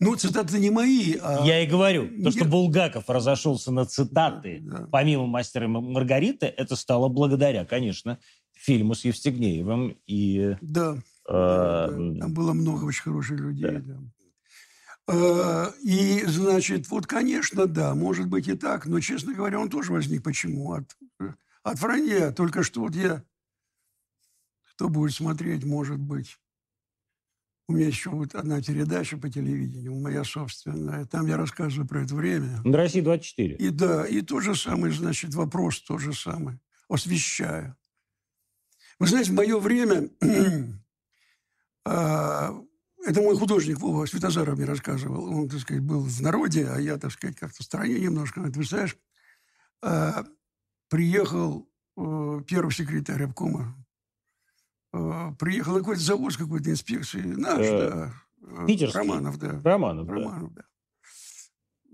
ну, 0.00 0.16
цитаты 0.16 0.58
не 0.58 0.70
мои. 0.70 1.16
А... 1.20 1.44
Я 1.44 1.60
и 1.60 1.66
говорю, 1.66 2.08
то, 2.24 2.30
что 2.30 2.44
Булгаков 2.44 3.08
разошелся 3.08 3.70
на 3.70 3.84
цитаты, 3.84 4.60
да. 4.62 4.88
помимо 4.90 5.26
«Мастера 5.26 5.66
и 5.66 5.68
Маргариты», 5.68 6.46
это 6.46 6.74
стало 6.74 7.08
благодаря, 7.08 7.64
конечно, 7.64 8.18
фильму 8.64 8.94
с 8.94 9.04
Евстигнеевым. 9.04 9.96
И, 10.06 10.56
да, 10.60 10.96
э, 11.28 11.32
да, 11.32 11.86
там 11.88 12.32
было 12.32 12.52
много 12.52 12.84
очень 12.84 13.02
хороших 13.02 13.38
людей. 13.38 13.78
Да. 13.78 13.80
Да. 13.80 13.98
Э, 15.06 15.72
и, 15.82 16.24
значит, 16.26 16.88
вот, 16.88 17.06
конечно, 17.06 17.66
да, 17.66 17.94
может 17.94 18.26
быть 18.26 18.48
и 18.48 18.54
так, 18.54 18.86
но, 18.86 19.00
честно 19.00 19.34
говоря, 19.34 19.60
он 19.60 19.68
тоже 19.68 19.92
возник. 19.92 20.22
Почему? 20.22 20.72
От, 20.72 20.96
от 21.62 21.80
вранья. 21.80 22.32
Только 22.32 22.62
что 22.62 22.80
вот 22.80 22.94
я... 22.94 23.22
Кто 24.74 24.88
будет 24.88 25.12
смотреть, 25.14 25.64
может 25.64 25.98
быть... 25.98 26.38
У 27.66 27.72
меня 27.72 27.86
еще 27.86 28.10
вот 28.10 28.34
одна 28.34 28.60
передача 28.60 29.16
по 29.16 29.30
телевидению, 29.30 29.98
моя 29.98 30.22
собственная. 30.22 31.06
Там 31.06 31.26
я 31.26 31.38
рассказываю 31.38 31.88
про 31.88 32.02
это 32.02 32.14
время. 32.14 32.60
На 32.62 32.76
России 32.76 33.00
24. 33.00 33.56
И 33.56 33.70
да, 33.70 34.06
и 34.06 34.20
то 34.20 34.40
же 34.40 34.54
самое, 34.54 34.92
значит, 34.92 35.34
вопрос 35.34 35.80
то 35.80 35.96
же 35.96 36.12
самое. 36.12 36.60
Освещаю. 36.90 37.74
Вы 38.98 39.06
знаете, 39.06 39.32
в 39.32 39.34
мое 39.34 39.58
время, 39.58 40.10
а, 41.84 42.54
это 43.04 43.20
мой 43.20 43.36
художник 43.36 43.78
Вова 43.78 44.06
Светозаров 44.06 44.56
мне 44.56 44.66
рассказывал, 44.66 45.32
он, 45.32 45.48
так 45.48 45.60
сказать, 45.60 45.82
был 45.82 46.00
в 46.00 46.22
народе, 46.22 46.68
а 46.68 46.78
я, 46.78 46.96
так 46.96 47.12
сказать, 47.12 47.36
как-то 47.36 47.62
в 47.62 47.64
стороне 47.64 47.98
немножко. 48.00 48.42
Ты 48.42 48.52
представляешь, 48.52 48.96
а, 49.82 50.24
приехал 50.88 51.68
э, 51.96 52.40
первый 52.46 52.70
секретарь 52.70 53.24
обкома, 53.24 53.74
э, 54.92 55.32
приехал 55.38 55.72
на 55.74 55.80
какой-то 55.80 56.00
завод 56.00 56.32
с 56.32 56.36
какой-то 56.36 56.70
инспекцией, 56.70 57.26
наш, 57.26 57.66
э, 57.66 58.10
да, 58.38 58.66
Питерский. 58.66 58.98
Романов, 58.98 59.38
да. 59.38 59.60
Романов, 59.62 60.08
Романов, 60.08 60.54
да. 60.54 60.62
да. 60.62 60.68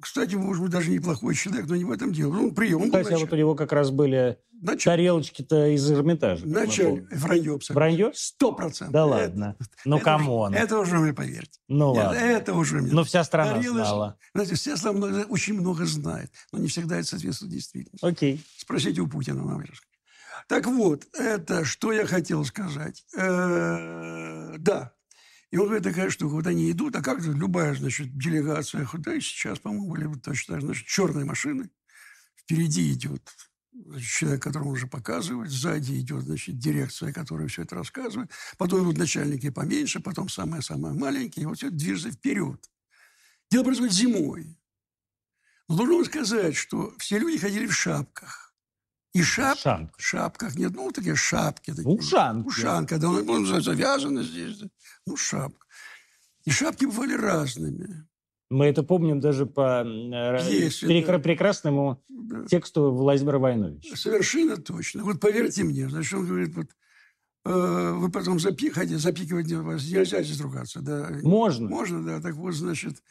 Кстати, 0.01 0.35
может 0.35 0.63
быть, 0.63 0.73
даже 0.73 0.91
неплохой 0.91 1.35
человек, 1.35 1.67
но 1.69 1.77
не 1.77 1.85
в 1.85 1.91
этом 1.91 2.13
дело. 2.13 2.33
Ну, 2.33 2.53
прием. 2.53 2.85
Кстати, 2.85 3.13
а 3.13 3.19
вот 3.19 3.33
у 3.33 3.37
него 3.37 3.55
как 3.55 3.73
раз 3.73 3.91
были 3.91 4.39
Началь... 4.61 4.93
тарелочки-то 4.93 5.75
из 5.75 5.91
Эрмитажа. 5.91 6.47
Началь... 6.47 7.07
Вранье 7.11 7.55
абсолютно. 7.55 7.75
Вранье? 7.75 8.13
Сто 8.15 8.53
процентов. 8.53 8.93
Да 8.93 9.05
ладно. 9.07 9.57
Это, 9.59 9.71
ну, 9.85 10.01
come 10.01 10.32
on. 10.32 10.55
Это 10.55 10.79
уже 10.79 10.99
мне 10.99 11.13
поверьте. 11.13 11.61
Ну, 11.69 11.93
ладно. 11.93 12.17
Это 12.19 12.55
уже 12.55 12.81
мне. 12.81 12.93
Но 12.93 13.05
вся 13.05 13.25
страна 13.25 13.55
Тарелочки... 13.55 13.73
знала. 13.73 14.19
Знаете, 14.35 14.55
вся 14.55 14.77
страна 14.77 15.25
очень 15.29 15.55
много 15.55 15.87
знает, 15.87 16.31
но 16.53 16.59
не 16.59 16.69
всегда 16.69 16.97
это 16.99 17.09
соответствует 17.09 17.53
действительности. 17.53 18.05
Окей. 18.05 18.45
Спросите 18.57 19.01
у 19.01 19.09
Путина, 19.09 19.45
он 19.45 19.65
Так 20.49 20.67
вот, 20.67 21.07
это 21.15 21.65
что 21.65 21.93
я 21.93 22.07
хотел 22.07 22.45
сказать. 22.45 23.05
Э-э- 23.17 24.57
да, 24.59 24.93
и 25.51 25.57
он 25.57 25.67
говорит, 25.67 25.85
такая 25.85 26.11
штука, 26.11 26.33
вот 26.33 26.47
они 26.47 26.71
идут, 26.71 26.95
а 26.97 27.03
как 27.03 27.21
любая, 27.23 27.75
значит, 27.75 28.17
делегация, 28.17 28.89
да 28.99 29.15
и 29.15 29.21
сейчас, 29.21 29.59
по-моему, 29.59 29.91
были 29.91 30.05
вот 30.05 30.23
точно 30.23 30.55
так, 30.55 30.63
значит, 30.63 30.87
черные 30.87 31.25
машины, 31.25 31.71
впереди 32.37 32.93
идет 32.93 33.23
значит, 33.73 34.09
человек, 34.09 34.43
которому 34.43 34.71
уже 34.71 34.87
показывают, 34.87 35.51
сзади 35.51 36.01
идет, 36.01 36.25
значит, 36.25 36.59
дирекция, 36.59 37.13
которая 37.13 37.49
все 37.49 37.63
это 37.63 37.75
рассказывает, 37.75 38.31
потом 38.59 38.83
идут 38.83 38.99
начальники 38.99 39.51
поменьше, 39.51 40.01
потом 40.01 40.29
самые-самые 40.29 40.95
маленькие, 40.95 41.45
и 41.45 41.47
вот 41.47 41.59
все 41.59 41.71
движется 41.71 42.13
вперед. 42.13 42.71
Дело 43.51 43.65
происходит 43.65 43.95
зимой. 43.95 44.57
Но 45.69 45.77
должен 45.77 46.05
сказать, 46.05 46.57
что 46.57 46.95
все 46.99 47.19
люди 47.19 47.39
ходили 47.39 47.67
в 47.67 47.75
шапках. 47.75 48.50
И 49.13 49.23
шап... 49.23 49.59
Шапка. 49.59 49.93
шапках 49.99 50.55
нет, 50.57 50.73
ну, 50.75 50.91
такие 50.93 51.17
шапки. 51.17 51.73
Такие. 51.73 51.89
Ушанки. 51.89 52.47
Ушанка, 52.47 52.99
да, 52.99 53.09
он, 53.09 53.29
он 53.29 53.63
завязан 53.63 54.23
здесь. 54.23 54.63
Ну, 55.07 55.17
шапка. 55.17 55.67
И 56.45 56.51
шапки 56.51 56.85
бывали 56.85 57.15
разными. 57.15 58.07
Мы 58.51 58.67
это 58.67 58.83
помним 58.83 59.21
даже 59.21 59.47
по 59.47 59.85
Есть, 59.85 60.81
перекр... 60.81 61.13
да. 61.13 61.19
прекрасному 61.21 62.03
да. 62.09 62.45
тексту 62.47 62.93
Владимира 62.93 63.39
Войновича. 63.39 63.97
Совершенно 63.97 64.57
точно. 64.57 65.05
Вот 65.05 65.21
поверьте 65.21 65.63
мне, 65.63 65.89
значит, 65.89 66.15
он 66.15 66.27
говорит, 66.27 66.57
вот, 66.57 66.67
э, 67.45 67.93
вы 67.95 68.11
потом 68.11 68.41
запихаете, 68.41 68.99
запикивать 68.99 69.53
вас 69.53 69.85
нельзя 69.89 70.23
здесь 70.23 70.41
ругаться. 70.41 70.81
Да? 70.81 71.11
Можно. 71.23 71.69
Можно, 71.69 72.05
да. 72.05 72.21
Так 72.21 72.35
вот, 72.35 72.55
значит, 72.55 73.03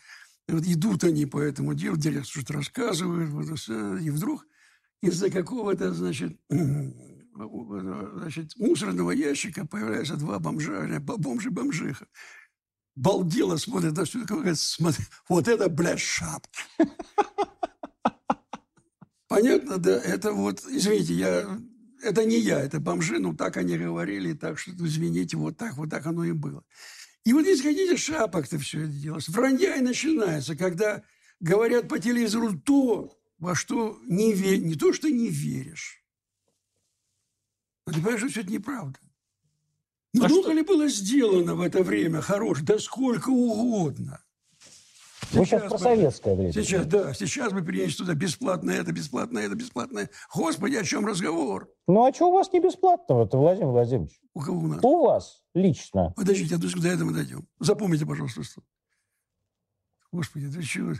вот 0.50 0.64
идут 0.66 1.06
они 1.06 1.26
по 1.26 1.40
этому 1.40 1.74
делу, 1.74 1.96
директор 1.96 2.26
что-то 2.26 2.54
рассказывает, 2.54 3.30
вот, 3.30 4.02
и 4.02 4.10
вдруг 4.10 4.46
из-за 5.02 5.30
какого-то, 5.30 5.94
значит, 5.94 6.38
значит, 6.50 8.58
мусорного 8.58 9.12
ящика 9.12 9.66
появляются 9.66 10.18
два 10.18 10.40
бомжа, 10.40 11.00
бомжи-бомжиха. 11.00 12.08
Балдело 12.96 13.58
смотрит 13.58 13.96
на 13.96 14.06
все, 14.06 14.26
говорит, 14.26 14.60
смотри, 14.60 15.06
вот 15.30 15.48
это, 15.48 15.70
блядь, 15.70 16.02
шапки. 16.02 16.60
Понятно, 19.28 19.78
да? 19.78 20.02
Это 20.02 20.34
вот, 20.34 20.66
извините, 20.66 21.14
я, 21.14 21.60
это 22.02 22.26
не 22.26 22.40
я, 22.40 22.60
это 22.60 22.80
бомжи, 22.80 23.20
ну 23.20 23.36
так 23.36 23.58
они 23.58 23.78
говорили, 23.78 24.34
так 24.34 24.60
что, 24.60 24.72
извините, 24.72 25.38
вот 25.38 25.56
так, 25.56 25.78
вот 25.78 25.90
так 25.90 26.06
оно 26.08 26.26
и 26.26 26.32
было. 26.32 26.64
И 27.26 27.34
вот 27.34 27.46
если 27.46 27.70
хотите, 27.70 27.96
шапок-то 27.96 28.58
все 28.58 28.82
это 28.82 28.92
делалось. 28.92 29.30
Вранья 29.30 29.76
и 29.76 29.82
начинается, 29.82 30.56
когда 30.56 31.04
говорят 31.40 31.88
по 31.88 32.00
телевизору 32.00 32.58
то, 32.58 33.19
во 33.39 33.56
что 33.56 33.97
не, 34.04 34.34
ве... 34.34 34.58
не 34.58 34.75
то, 34.75 34.93
что 34.93 35.10
не 35.10 35.30
веришь. 35.30 36.04
Но 37.86 37.93
ты 37.93 37.99
понимаешь, 37.99 38.19
что 38.19 38.30
все 38.30 38.41
это 38.41 38.52
неправда. 38.52 38.99
А 40.15 40.17
Много 40.17 40.41
что? 40.41 40.52
ли 40.52 40.63
было 40.63 40.88
сделано 40.88 41.56
в 41.56 41.62
это 41.62 41.84
время 41.84 42.21
хорош? 42.21 42.62
Да 42.62 42.80
сколько 42.80 43.30
угодно. 43.30 44.23
Вы 45.32 45.45
сейчас, 45.45 45.62
сейчас 45.62 45.69
про 45.69 45.78
советское 45.78 46.36
время. 46.36 46.52
Сейчас, 46.52 46.86
да. 46.88 47.13
Сейчас 47.13 47.54
мы 47.54 47.63
принесли 47.63 47.97
туда 47.97 48.15
бесплатно 48.15 48.71
это, 48.71 48.91
бесплатно 48.91 49.38
это, 49.38 49.56
бесплатно. 49.56 50.10
Господи, 50.34 50.75
о 50.75 50.84
чем 50.84 51.06
разговор? 51.06 51.71
Ну, 51.88 52.06
а 52.06 52.13
что 52.13 52.30
у 52.30 52.34
вас 52.34 52.52
не 52.52 52.60
бесплатного-то, 52.60 53.38
Владимир 53.38 53.67
Владимирович? 53.67 54.19
У 54.34 54.41
кого 54.41 54.60
у 54.60 54.67
нас? 54.67 54.84
У 54.84 55.04
вас 55.04 55.43
лично. 55.54 56.13
Подождите, 56.15 56.56
а 56.56 56.58
до 56.58 56.88
этого 56.88 57.13
дойдем. 57.13 57.47
Запомните, 57.60 58.08
пожалуйста, 58.08 58.43
что. 58.43 58.63
Господи, 60.12 60.49
ты 60.49 60.63
чего? 60.63 60.93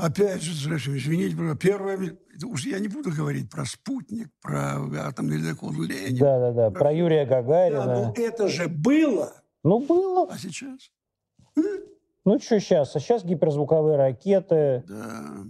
Опять 0.00 0.42
же, 0.42 0.52
извините, 0.96 1.36
первое, 1.56 2.16
уж 2.44 2.64
я 2.64 2.78
не 2.78 2.88
буду 2.88 3.10
говорить 3.12 3.50
про 3.50 3.64
спутник, 3.64 4.28
про 4.40 4.78
атомный 5.06 5.36
ледокол 5.36 5.72
Ленин. 5.72 6.18
Да, 6.18 6.38
да, 6.38 6.52
да, 6.52 6.70
про, 6.70 6.80
про 6.80 6.92
Юрия 6.92 7.26
Гагарина. 7.26 7.84
Да, 7.84 7.94
но 7.94 8.14
это 8.16 8.48
же 8.48 8.68
было. 8.68 9.32
Ну, 9.62 9.80
было. 9.80 10.32
А 10.32 10.38
сейчас? 10.38 10.90
Ну, 12.24 12.40
что 12.40 12.60
сейчас? 12.60 12.96
А 12.96 13.00
сейчас 13.00 13.24
гиперзвуковые 13.24 13.96
ракеты. 13.96 14.84
Да. 14.88 15.44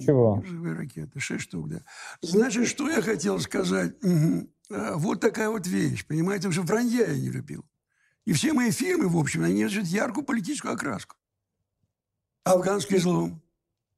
Чего? 0.00 0.36
Гиперзвуковые 0.36 0.74
ракеты, 0.76 1.20
шесть 1.20 1.44
штук, 1.44 1.68
да. 1.68 1.80
Значит, 2.22 2.68
что 2.68 2.88
я 2.88 3.02
хотел 3.02 3.40
сказать? 3.40 3.94
Угу. 4.04 4.48
Вот 4.96 5.20
такая 5.20 5.48
вот 5.48 5.66
вещь, 5.66 6.06
понимаете, 6.06 6.48
уже 6.48 6.62
вранья 6.62 7.06
я 7.06 7.16
не 7.16 7.30
любил. 7.30 7.64
И 8.26 8.32
все 8.32 8.52
мои 8.52 8.70
фильмы, 8.70 9.08
в 9.08 9.16
общем, 9.16 9.42
они 9.42 9.64
носят 9.64 9.86
яркую 9.86 10.24
политическую 10.24 10.74
окраску. 10.74 11.16
Афганский 12.44 12.98
злом. 12.98 13.42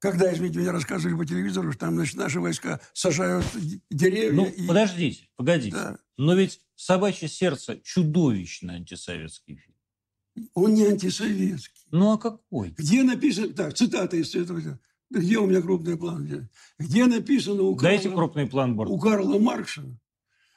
Когда, 0.01 0.33
извините, 0.33 0.59
меня 0.59 0.73
рассказывали 0.73 1.15
по 1.15 1.27
телевизору, 1.27 1.73
что 1.73 1.81
там, 1.81 1.95
значит, 1.95 2.17
наши 2.17 2.41
войска 2.41 2.81
сажают 2.95 3.45
деревья. 3.91 4.33
Ну, 4.33 4.47
и... 4.47 4.67
подождите, 4.67 5.29
погодите. 5.37 5.77
Да. 5.77 5.99
Но 6.17 6.35
ведь 6.35 6.61
«Собачье 6.75 7.29
сердце»– 7.29 7.79
чудовищно 7.85 8.73
антисоветский 8.73 9.57
фильм. 9.57 10.49
Он 10.55 10.73
не 10.73 10.87
антисоветский. 10.87 11.87
Ну, 11.91 12.13
а 12.13 12.19
какой? 12.19 12.71
Где 12.71 13.03
написано... 13.03 13.53
Так, 13.53 13.75
цитата 13.75 14.17
из 14.17 14.35
этого. 14.35 14.81
Где 15.11 15.37
у 15.37 15.47
меня 15.47 15.61
крупный 15.61 15.99
план? 15.99 16.25
Где, 16.25 16.49
где 16.79 17.05
написано 17.05 17.63
у 17.65 17.79
Дайте 17.79 18.05
Карла, 18.05 18.17
крупный 18.17 18.47
план 18.47 18.77
борта. 18.77 18.93
У 18.95 18.99
Карла 18.99 19.39
Маркса, 19.39 19.85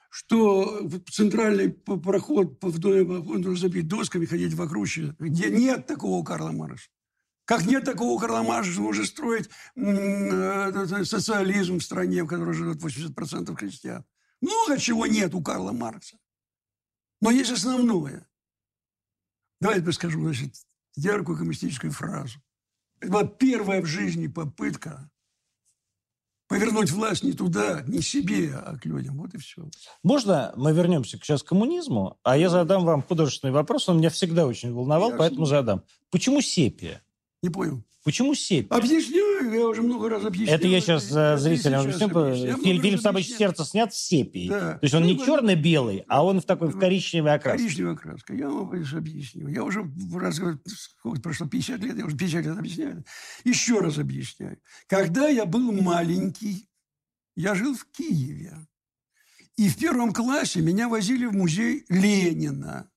что 0.09 0.89
центральный 1.11 1.69
проход 1.69 2.59
в 2.61 2.79
доме 2.79 3.03
нужно 3.03 3.55
забить 3.57 3.89
досками, 3.89 4.25
ходить 4.25 4.53
вокруг. 4.53 4.87
Где 5.19 5.49
нет 5.49 5.85
такого 5.85 6.23
Карла 6.23 6.51
Маркса. 6.51 6.87
Как 7.45 7.65
нет 7.65 7.83
такого 7.83 8.19
Карла 8.19 8.41
Маркса, 8.41 8.81
уже 8.81 9.05
строить 9.05 9.49
э, 9.75 11.03
социализм 11.03 11.79
в 11.79 11.83
стране, 11.83 12.23
в 12.23 12.27
которой 12.27 12.53
живет 12.53 12.77
80% 12.77 13.53
крестьян. 13.55 14.05
Много 14.39 14.79
чего 14.79 15.05
нет 15.05 15.33
у 15.35 15.41
Карла 15.41 15.71
Маркса. 15.71 16.17
Но 17.21 17.31
есть 17.31 17.51
основное. 17.51 18.27
Давайте 19.59 19.91
скажу, 19.91 20.21
значит, 20.21 20.55
яркую 20.95 21.37
коммунистическую 21.37 21.91
фразу. 21.91 22.39
Это 22.99 23.11
была 23.11 23.23
первая 23.25 23.81
в 23.81 23.85
жизни 23.85 24.27
попытка 24.27 25.09
повернуть 26.47 26.91
власть 26.91 27.23
не 27.23 27.33
туда, 27.33 27.81
не 27.87 28.01
себе, 28.01 28.53
а 28.55 28.77
к 28.77 28.85
людям. 28.85 29.17
Вот 29.17 29.33
и 29.33 29.37
все. 29.37 29.69
Можно 30.03 30.53
мы 30.55 30.73
вернемся 30.73 31.17
сейчас 31.17 31.43
к 31.43 31.47
коммунизму, 31.47 32.17
а 32.23 32.37
я 32.37 32.49
задам 32.49 32.85
вам 32.85 33.01
художественный 33.01 33.53
вопрос, 33.53 33.89
он 33.89 33.97
меня 33.97 34.09
всегда 34.09 34.45
очень 34.45 34.73
волновал, 34.73 35.11
я 35.11 35.17
поэтому 35.17 35.45
задам. 35.45 35.83
Почему 36.11 36.41
сепия? 36.41 37.02
Не 37.43 37.49
понял. 37.49 37.83
Почему 38.03 38.35
сепия? 38.35 38.75
Объясняю, 38.75 39.53
я 39.53 39.67
уже 39.67 39.81
много 39.81 40.09
раз 40.09 40.25
объяснял. 40.25 40.55
Это 40.55 40.67
я 40.67 40.81
сейчас 40.81 41.09
я 41.11 41.37
зрителям 41.37 41.81
объясню. 41.81 42.57
Фильм, 42.61 42.81
фильм 42.81 42.99
«Собачье 42.99 43.37
сердце» 43.37 43.63
снят 43.63 43.93
в 43.93 43.97
сепии. 43.97 44.49
Да. 44.49 44.73
То 44.73 44.79
есть 44.81 44.93
он 44.93 45.03
не 45.03 45.13
ну, 45.13 45.25
черно-белый, 45.25 46.03
а 46.07 46.25
он 46.25 46.41
в 46.41 46.45
такой 46.45 46.69
в 46.69 46.77
коричневой 46.77 47.33
окраске. 47.33 47.63
Коричневая 47.63 47.93
окраска. 47.93 48.33
Я 48.33 48.49
вам 48.49 48.71
объясню. 48.71 49.47
Я 49.47 49.63
уже 49.63 49.89
раз, 50.15 50.41
прошло 51.21 51.47
50 51.47 51.79
лет, 51.79 51.97
я 51.97 52.05
уже 52.05 52.17
50 52.17 52.45
лет 52.45 52.57
объясняю. 52.57 53.05
Еще 53.45 53.79
раз 53.79 53.97
объясняю. 53.97 54.57
Когда 54.87 55.27
я 55.29 55.45
был 55.45 55.71
маленький, 55.71 56.69
я 57.35 57.55
жил 57.55 57.75
в 57.75 57.85
Киеве. 57.91 58.67
И 59.55 59.69
в 59.69 59.77
первом 59.77 60.13
классе 60.13 60.61
меня 60.61 60.89
возили 60.89 61.25
в 61.25 61.33
музей 61.33 61.85
Ленина. 61.87 62.89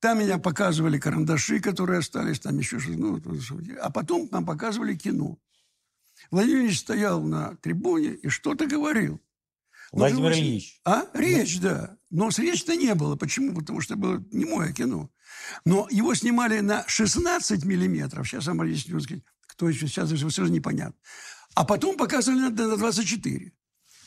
Там 0.00 0.20
меня 0.20 0.38
показывали 0.38 0.98
карандаши, 0.98 1.60
которые 1.60 1.98
остались, 2.00 2.40
там 2.40 2.56
еще 2.58 2.78
что-то. 2.78 2.98
Ну, 2.98 3.20
а 3.80 3.90
потом 3.90 4.28
нам 4.30 4.46
показывали 4.46 4.94
кино. 4.94 5.38
Владимир 6.30 6.62
Ильич 6.62 6.80
стоял 6.80 7.22
на 7.22 7.56
трибуне 7.56 8.14
и 8.14 8.28
что-то 8.28 8.66
говорил. 8.66 9.20
Владимир. 9.90 10.32
Ильич. 10.32 10.80
А? 10.84 11.06
Речь, 11.14 11.60
да. 11.60 11.96
Но 12.10 12.30
с 12.30 12.38
речи-то 12.38 12.76
не 12.76 12.94
было. 12.94 13.16
Почему? 13.16 13.54
Потому 13.54 13.80
что 13.80 13.96
было 13.96 14.22
не 14.30 14.44
мое 14.44 14.72
кино. 14.72 15.10
Но 15.64 15.88
его 15.90 16.14
снимали 16.14 16.60
на 16.60 16.84
16 16.86 17.64
миллиметров. 17.64 18.28
Сейчас 18.28 18.46
вам 18.46 18.60
объясню, 18.60 19.00
кто 19.46 19.68
еще 19.68 19.88
сейчас 19.88 20.12
все 20.12 20.46
непонятно. 20.46 20.98
А 21.54 21.64
потом 21.64 21.96
показывали 21.96 22.40
на 22.40 22.76
24. 22.76 23.52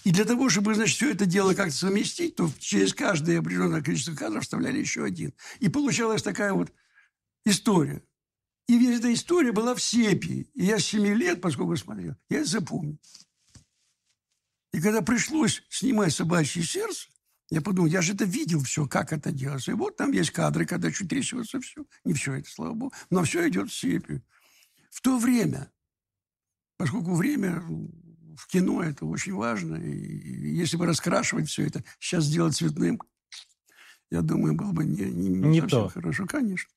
И 0.04 0.12
для 0.12 0.26
того, 0.26 0.50
чтобы, 0.50 0.74
значит, 0.74 0.96
все 0.96 1.12
это 1.12 1.26
дело 1.26 1.54
как-то 1.54 1.76
совместить, 1.76 2.36
то 2.36 2.50
через 2.60 2.94
каждое 2.94 3.40
определенное 3.40 3.82
количество 3.82 4.16
кадров 4.16 4.44
вставляли 4.44 4.80
еще 4.80 5.04
один. 5.04 5.34
И 5.60 5.70
получалась 5.70 6.24
такая 6.24 6.54
вот 6.54 6.72
история. 7.46 8.04
И 8.68 8.86
эта 8.88 9.14
история 9.14 9.52
была 9.52 9.76
в 9.76 9.82
сепии. 9.82 10.50
И 10.54 10.66
я 10.66 10.80
с 10.80 10.86
7 10.86 11.06
лет, 11.16 11.42
поскольку 11.42 11.76
смотрел, 11.76 12.16
я 12.30 12.40
это 12.40 12.50
запомнил. 12.50 13.00
И 14.74 14.80
когда 14.80 15.02
пришлось 15.02 15.62
снимать 15.70 16.14
«Собачье 16.14 16.64
сердце», 16.64 17.10
я 17.50 17.60
подумал, 17.62 17.90
я 17.90 18.02
же 18.02 18.14
это 18.14 18.24
видел 18.24 18.64
все, 18.64 18.88
как 18.88 19.12
это 19.12 19.32
делается. 19.32 19.72
И 19.72 19.74
вот 19.74 19.98
там 19.98 20.14
есть 20.14 20.32
кадры, 20.32 20.66
когда 20.66 20.90
чуть 20.90 21.10
трясется 21.10 21.60
все. 21.60 21.86
Не 22.06 22.14
все 22.14 22.36
это, 22.36 22.50
слава 22.50 22.74
богу. 22.74 22.94
Но 23.10 23.24
все 23.26 23.48
идет 23.50 23.70
в 23.70 23.78
сепию. 23.78 24.24
В 24.90 25.02
то 25.02 25.18
время, 25.18 25.70
поскольку 26.78 27.14
время 27.14 27.62
в 28.42 28.48
кино 28.48 28.82
это 28.82 29.06
очень 29.06 29.34
важно. 29.34 29.76
И 29.76 30.56
если 30.56 30.76
бы 30.76 30.88
раскрашивать 30.88 31.48
все 31.48 31.68
это, 31.68 31.84
сейчас 32.00 32.24
сделать 32.24 32.56
цветным, 32.56 33.00
я 34.10 34.22
думаю, 34.22 34.56
было 34.56 34.72
бы 34.72 34.84
не, 34.84 35.04
не, 35.04 35.30
не, 35.30 35.48
не 35.48 35.62
совсем 35.62 35.84
то. 35.84 35.90
хорошо, 35.90 36.26
конечно. 36.26 36.72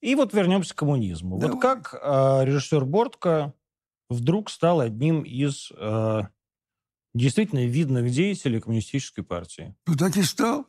И 0.00 0.14
вот 0.14 0.32
вернемся 0.32 0.72
к 0.72 0.78
коммунизму. 0.78 1.38
Давай. 1.38 1.54
Вот 1.54 1.60
как 1.60 1.94
э, 1.94 2.44
режиссер 2.44 2.84
Бортко 2.84 3.54
вдруг 4.08 4.50
стал 4.50 4.80
одним 4.80 5.22
из 5.22 5.72
э, 5.76 6.20
действительно 7.12 7.66
видных 7.66 8.10
деятелей 8.10 8.60
коммунистической 8.60 9.24
партии? 9.24 9.74
Ну, 9.86 9.96
так 9.96 10.16
и 10.16 10.22
стал. 10.22 10.68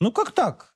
Ну, 0.00 0.12
как 0.12 0.32
так? 0.32 0.74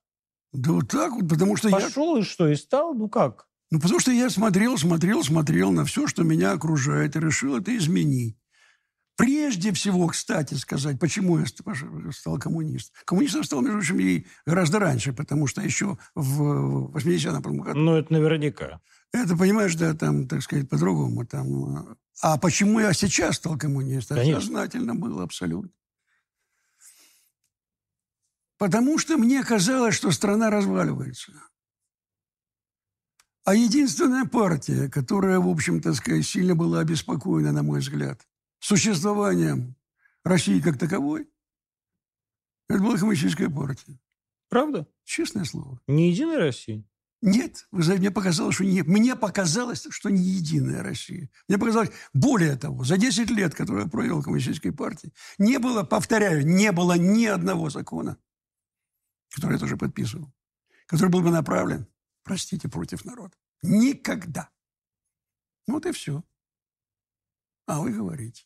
Да 0.52 0.72
вот 0.72 0.88
так 0.88 1.12
вот, 1.12 1.28
потому 1.28 1.56
что 1.56 1.68
Пошел 1.68 2.16
я... 2.16 2.22
и 2.22 2.24
что, 2.24 2.48
и 2.48 2.56
стал? 2.56 2.94
Ну, 2.94 3.08
как? 3.08 3.46
Ну, 3.70 3.78
потому 3.78 4.00
что 4.00 4.10
я 4.10 4.30
смотрел, 4.30 4.78
смотрел, 4.78 5.22
смотрел 5.22 5.70
на 5.70 5.84
все, 5.84 6.06
что 6.06 6.22
меня 6.22 6.52
окружает, 6.52 7.16
и 7.16 7.20
решил 7.20 7.56
это 7.58 7.76
изменить. 7.76 8.38
Прежде 9.16 9.72
всего, 9.72 10.08
кстати 10.08 10.54
сказать, 10.54 10.98
почему 10.98 11.38
я 11.38 11.46
стал 12.12 12.38
коммунистом. 12.38 12.96
Коммунистом 13.04 13.44
стал, 13.44 13.60
между 13.60 13.78
прочим, 13.78 14.00
и 14.00 14.26
гораздо 14.44 14.80
раньше, 14.80 15.12
потому 15.12 15.46
что 15.46 15.60
еще 15.60 15.96
в 16.16 16.90
80-м 16.96 17.60
году. 17.60 17.78
Ну, 17.78 17.94
это 17.94 18.12
наверняка. 18.12 18.80
Это, 19.12 19.36
понимаешь, 19.36 19.76
да, 19.76 19.94
там, 19.94 20.26
так 20.26 20.42
сказать, 20.42 20.68
по-другому. 20.68 21.24
Там. 21.24 21.96
А 22.22 22.38
почему 22.38 22.80
я 22.80 22.92
сейчас 22.92 23.36
стал 23.36 23.56
коммунистом? 23.56 24.16
Конечно. 24.16 24.40
Сознательно 24.40 24.96
было 24.96 25.22
абсолютно. 25.22 25.70
Потому 28.58 28.98
что 28.98 29.16
мне 29.16 29.44
казалось, 29.44 29.94
что 29.94 30.10
страна 30.10 30.50
разваливается. 30.50 31.32
А 33.44 33.54
единственная 33.54 34.24
партия, 34.24 34.88
которая, 34.88 35.38
в 35.38 35.48
общем-то, 35.48 35.92
сказать, 35.94 36.26
сильно 36.26 36.56
была 36.56 36.80
обеспокоена, 36.80 37.52
на 37.52 37.62
мой 37.62 37.80
взгляд, 37.80 38.26
существованием 38.64 39.76
России 40.24 40.60
как 40.60 40.78
таковой, 40.78 41.28
это 42.68 42.80
была 42.80 42.96
коммунистическая 42.96 43.50
партия. 43.50 43.98
Правда? 44.48 44.88
Честное 45.04 45.44
слово. 45.44 45.80
Не 45.86 46.10
единая 46.10 46.38
Россия? 46.38 46.84
Нет, 47.20 47.66
вы 47.70 47.82
знаете, 47.82 48.00
мне 48.00 48.10
показалось, 48.10 48.54
что 48.54 48.64
не, 48.64 48.82
мне 48.82 49.16
показалось, 49.16 49.86
что 49.88 50.10
не 50.10 50.22
единая 50.22 50.82
Россия. 50.82 51.30
Мне 51.48 51.58
показалось, 51.58 51.90
более 52.12 52.56
того, 52.56 52.84
за 52.84 52.98
10 52.98 53.30
лет, 53.30 53.54
которые 53.54 53.84
я 53.84 53.90
провел 53.90 54.20
в 54.20 54.24
коммунистической 54.24 54.72
партии, 54.72 55.12
не 55.38 55.58
было, 55.58 55.84
повторяю, 55.84 56.46
не 56.46 56.70
было 56.70 56.98
ни 56.98 57.24
одного 57.24 57.70
закона, 57.70 58.18
который 59.30 59.54
я 59.54 59.58
тоже 59.58 59.78
подписывал, 59.78 60.32
который 60.86 61.10
был 61.10 61.22
бы 61.22 61.30
направлен, 61.30 61.86
простите, 62.24 62.68
против 62.68 63.06
народа. 63.06 63.34
Никогда. 63.62 64.50
Вот 65.66 65.86
и 65.86 65.92
все. 65.92 66.22
А 67.66 67.80
вы 67.80 67.92
говорите. 67.92 68.44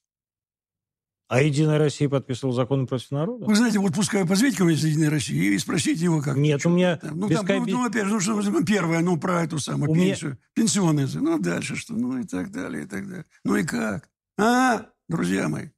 А 1.28 1.42
«Единая 1.42 1.76
Россия» 1.76 2.08
подписывал 2.08 2.54
закон 2.54 2.86
против 2.86 3.10
народа? 3.10 3.44
Вы 3.44 3.54
знаете, 3.54 3.78
вот 3.78 3.94
пускай 3.94 4.26
кого-нибудь 4.26 4.78
из 4.78 4.84
«Единой 4.84 5.08
России» 5.10 5.54
и 5.54 5.58
спросите 5.58 6.04
его, 6.04 6.22
как. 6.22 6.36
Нет, 6.38 6.64
у 6.64 6.70
меня... 6.70 6.98
Ну, 7.02 7.28
там, 7.28 7.46
ну, 7.46 7.66
ну, 7.66 7.84
опять 7.84 8.06
же, 8.06 8.14
ну, 8.14 8.20
что, 8.20 8.64
первое, 8.64 9.00
ну, 9.00 9.18
про 9.18 9.44
эту 9.44 9.58
самую 9.58 9.90
у 9.90 9.94
пенсию. 9.94 10.30
Меня... 10.30 10.38
Пенсионные, 10.54 11.06
ну, 11.12 11.38
дальше 11.38 11.76
что, 11.76 11.92
ну, 11.92 12.18
и 12.18 12.24
так 12.24 12.50
далее, 12.50 12.84
и 12.84 12.86
так 12.86 13.06
далее. 13.06 13.26
Ну, 13.44 13.56
и 13.56 13.62
как? 13.62 14.08
А, 14.38 14.86
друзья 15.06 15.48
мои, 15.48 15.68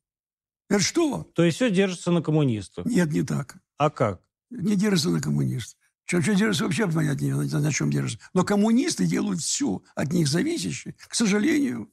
это 0.68 0.80
что? 0.80 1.24
То 1.34 1.42
есть 1.42 1.56
все 1.56 1.68
держится 1.68 2.12
на 2.12 2.22
коммунистах? 2.22 2.86
Нет, 2.86 3.10
не 3.10 3.22
так. 3.22 3.56
А 3.76 3.90
как? 3.90 4.22
Не 4.50 4.76
держится 4.76 5.10
на 5.10 5.20
коммунистах. 5.20 5.80
Что, 6.04 6.22
что 6.22 6.34
держится, 6.34 6.64
вообще 6.64 6.88
понять 6.88 7.20
не 7.20 7.32
на 7.32 7.72
чем 7.72 7.90
держится. 7.90 8.24
Но 8.34 8.44
коммунисты 8.44 9.04
делают 9.04 9.40
все 9.40 9.82
от 9.96 10.12
них 10.12 10.28
зависящее, 10.28 10.94
к 11.08 11.14
сожалению. 11.14 11.90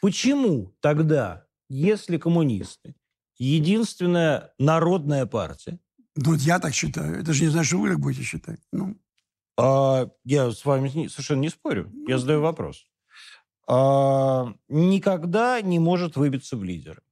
Почему 0.00 0.72
тогда 0.80 1.46
если 1.70 2.18
коммунисты 2.18 2.94
единственная 3.38 4.52
народная 4.58 5.24
партия. 5.24 5.78
Ну, 6.16 6.34
я 6.34 6.58
так 6.58 6.74
считаю. 6.74 7.20
Это 7.20 7.32
же 7.32 7.44
не 7.44 7.48
значит, 7.48 7.68
что 7.68 7.78
вы 7.78 7.88
так 7.88 8.00
будете 8.00 8.22
считать. 8.22 8.60
Ну. 8.72 8.96
А, 9.56 10.10
я 10.24 10.50
с 10.50 10.64
вами 10.64 10.90
не, 10.90 11.08
совершенно 11.08 11.40
не 11.40 11.48
спорю. 11.48 11.88
Ну, 11.92 12.08
я 12.08 12.18
задаю 12.18 12.42
вопрос. 12.42 12.84
а, 13.66 14.52
никогда 14.68 15.60
не 15.62 15.78
может 15.78 16.16
выбиться 16.16 16.56
в 16.56 16.64
лидеры. 16.64 17.02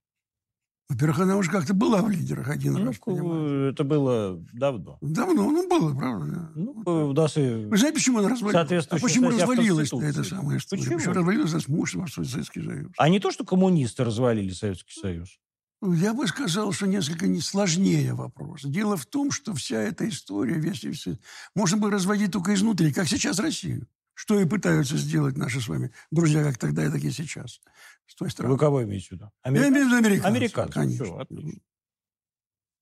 Во-первых, 0.88 1.18
она 1.20 1.36
уже 1.36 1.50
как-то 1.50 1.74
была 1.74 2.00
в 2.00 2.08
лидерах 2.08 2.48
один 2.48 2.72
Ну, 2.72 2.86
раз, 2.86 2.96
понимаете? 2.96 3.70
это 3.74 3.84
было 3.84 4.42
давно. 4.54 4.96
Давно, 5.02 5.50
ну, 5.50 5.68
было, 5.68 5.94
правда. 5.94 6.50
Ну, 6.54 6.82
Вот 6.84 7.14
нас 7.16 7.36
и- 7.36 7.66
Вы 7.66 7.76
знаете, 7.76 7.94
почему 7.96 8.20
она 8.20 8.30
развалилась? 8.30 8.86
А 8.90 8.98
почему 8.98 9.28
развалилась 9.28 9.92
эта 9.92 10.24
самая 10.24 10.56
история? 10.58 10.80
Почему? 10.82 10.96
Почему 10.98 11.14
развалилась 11.14 11.52
нас 11.52 11.68
муж 11.68 11.94
Советский 12.24 12.62
Союз? 12.64 12.92
А 12.96 13.08
не 13.10 13.20
то, 13.20 13.30
что 13.30 13.44
коммунисты 13.44 14.02
развалили 14.02 14.50
Советский 14.50 14.98
Союз. 14.98 15.38
Ну, 15.82 15.92
Я 15.92 16.14
бы 16.14 16.26
сказал, 16.26 16.72
что 16.72 16.86
несколько 16.86 17.28
не 17.28 17.40
сложнее 17.42 18.14
вопрос. 18.14 18.62
Дело 18.64 18.96
в 18.96 19.04
том, 19.04 19.30
что 19.30 19.54
вся 19.54 19.80
эта 19.82 20.08
история, 20.08 20.54
весь 20.58 20.82
и 20.84 20.90
все, 20.90 21.18
можно 21.54 21.76
было 21.76 21.90
разводить 21.90 22.32
только 22.32 22.54
изнутри, 22.54 22.92
как 22.92 23.06
сейчас 23.08 23.38
Россию. 23.38 23.86
Что 24.14 24.40
и 24.40 24.46
пытаются 24.46 24.96
сделать 24.96 25.36
наши 25.36 25.60
с 25.60 25.68
вами 25.68 25.92
друзья, 26.10 26.42
как 26.42 26.58
тогда, 26.58 26.90
так 26.90 27.00
и 27.04 27.10
сейчас. 27.12 27.60
С 28.08 28.14
той 28.16 28.30
стороны. 28.30 28.54
Вы 28.54 28.58
кого 28.58 28.82
имеете 28.82 29.08
в 29.08 29.12
виду? 29.12 29.24
Я 29.24 29.30
Америка- 29.50 29.68
имею 29.68 29.84
в 29.84 29.88
виду 29.88 29.96
американцев. 29.98 30.26
Американцев. 30.26 30.74
Конечно. 30.74 31.20
Отлично. 31.20 31.60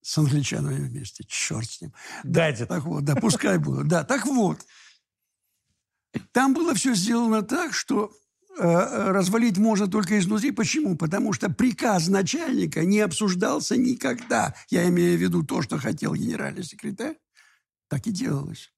С 0.00 0.18
англичанами 0.18 0.88
вместе. 0.88 1.24
Черт 1.26 1.68
с 1.68 1.80
ним. 1.82 1.92
Дайте. 2.24 2.64
Так 2.64 2.84
вот, 2.84 3.04
да, 3.04 3.16
пускай 3.16 3.58
было. 3.58 3.82
Да, 3.84 4.04
так 4.04 4.24
вот. 4.24 4.64
Там 6.32 6.54
было 6.54 6.74
все 6.74 6.94
сделано 6.94 7.42
так, 7.42 7.74
что 7.74 8.12
э, 8.58 8.62
э, 8.62 9.10
развалить 9.10 9.58
можно 9.58 9.88
только 9.88 10.18
изнутри. 10.18 10.52
Почему? 10.52 10.96
Потому 10.96 11.32
что 11.32 11.50
приказ 11.50 12.06
начальника 12.08 12.84
не 12.84 13.00
обсуждался 13.00 13.76
никогда. 13.76 14.54
Я 14.70 14.88
имею 14.88 15.18
в 15.18 15.20
виду 15.20 15.42
то, 15.42 15.60
что 15.60 15.76
хотел 15.78 16.14
генеральный 16.14 16.62
секретарь. 16.62 17.18
Так 17.88 18.06
и 18.06 18.12
делалось. 18.12 18.72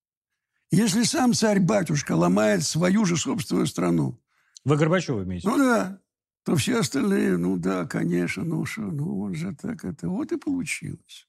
Если 0.70 1.02
сам 1.04 1.32
царь-батюшка 1.34 2.12
ломает 2.16 2.64
свою 2.64 3.04
же 3.04 3.16
собственную 3.16 3.66
страну, 3.66 4.20
Вы 4.64 4.76
Горбачева 4.76 5.22
имеете? 5.24 5.46
ну 5.48 5.56
да, 5.58 6.00
то 6.48 6.56
все 6.56 6.78
остальные, 6.78 7.37
ну 7.37 7.58
да, 7.58 7.84
конечно, 7.84 8.42
ну 8.42 8.64
что, 8.64 8.80
ну 8.80 9.20
он 9.20 9.34
же 9.34 9.54
так 9.54 9.84
это. 9.84 10.08
Вот 10.08 10.32
и 10.32 10.38
получилось. 10.38 11.28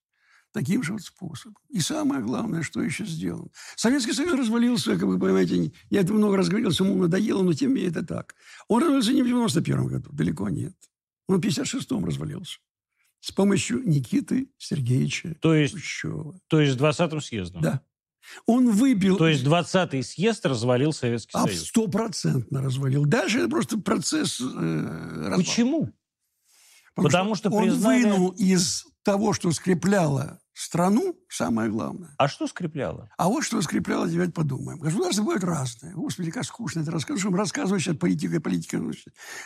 Таким 0.53 0.81
же 0.81 0.93
вот 0.93 1.01
способом. 1.01 1.57
И 1.67 1.81
самое 1.81 2.21
главное, 2.21 2.61
что 2.61 2.81
еще 2.81 3.05
сделано. 3.05 3.49
Советский 3.75 4.13
Союз 4.13 4.39
развалился, 4.39 4.93
как 4.93 5.03
вы 5.03 5.19
понимаете, 5.19 5.73
я 5.89 5.99
это 5.99 6.13
много 6.13 6.37
раз 6.37 6.47
говорил, 6.47 6.71
самому 6.71 7.03
надоело, 7.03 7.43
но 7.43 7.51
тем 7.51 7.71
не 7.71 7.81
менее 7.81 7.91
это 7.91 8.05
так. 8.05 8.33
Он 8.69 8.81
развалился 8.81 9.11
не 9.11 9.23
в 9.23 9.27
91 9.27 9.87
году, 9.87 10.09
далеко 10.13 10.47
нет. 10.47 10.73
Он 11.27 11.41
в 11.41 11.45
56-м 11.45 12.05
развалился. 12.05 12.59
С 13.19 13.33
помощью 13.33 13.81
Никиты 13.85 14.47
Сергеевича 14.57 15.35
То 15.41 15.53
есть, 15.53 15.73
Хрущева. 15.73 16.39
то 16.47 16.61
есть 16.61 16.79
20-м 16.79 17.19
съездом? 17.19 17.61
Да. 17.61 17.81
Он 18.45 18.71
выбил... 18.71 19.17
То 19.17 19.27
есть 19.27 19.43
20-й 19.43 20.03
съезд 20.03 20.45
развалил 20.45 20.93
Советский 20.93 21.31
а 21.33 21.43
Союз? 21.43 21.67
стопроцентно 21.67 22.61
развалил. 22.61 23.05
Дальше 23.05 23.39
это 23.39 23.49
просто 23.49 23.79
процесс 23.79 24.39
э, 24.39 24.43
развала. 24.43 25.37
Почему? 25.37 25.89
Потому 26.95 27.35
что 27.35 27.49
он 27.49 27.63
признали- 27.63 28.03
вынул 28.03 28.29
из 28.29 28.85
того, 29.03 29.33
что 29.33 29.51
скрепляло 29.51 30.39
страну, 30.53 31.17
самое 31.29 31.69
главное. 31.69 32.13
А 32.17 32.27
что 32.27 32.47
скрепляло? 32.47 33.09
А 33.17 33.29
вот 33.29 33.43
что 33.43 33.61
скрепляло, 33.61 34.07
давайте 34.07 34.33
подумаем. 34.33 34.79
Государства 34.79 35.21
бывают 35.21 35.43
разные. 35.43 35.93
Господи, 35.93 36.31
как 36.31 36.43
скучно 36.43 36.81
это 36.81 36.91
рассказывать. 36.91 37.21
Что 37.21 37.35
рассказывать 37.35 37.81
сейчас 37.81 37.97
политика 37.97 38.35
и 38.35 38.39
политика. 38.39 38.81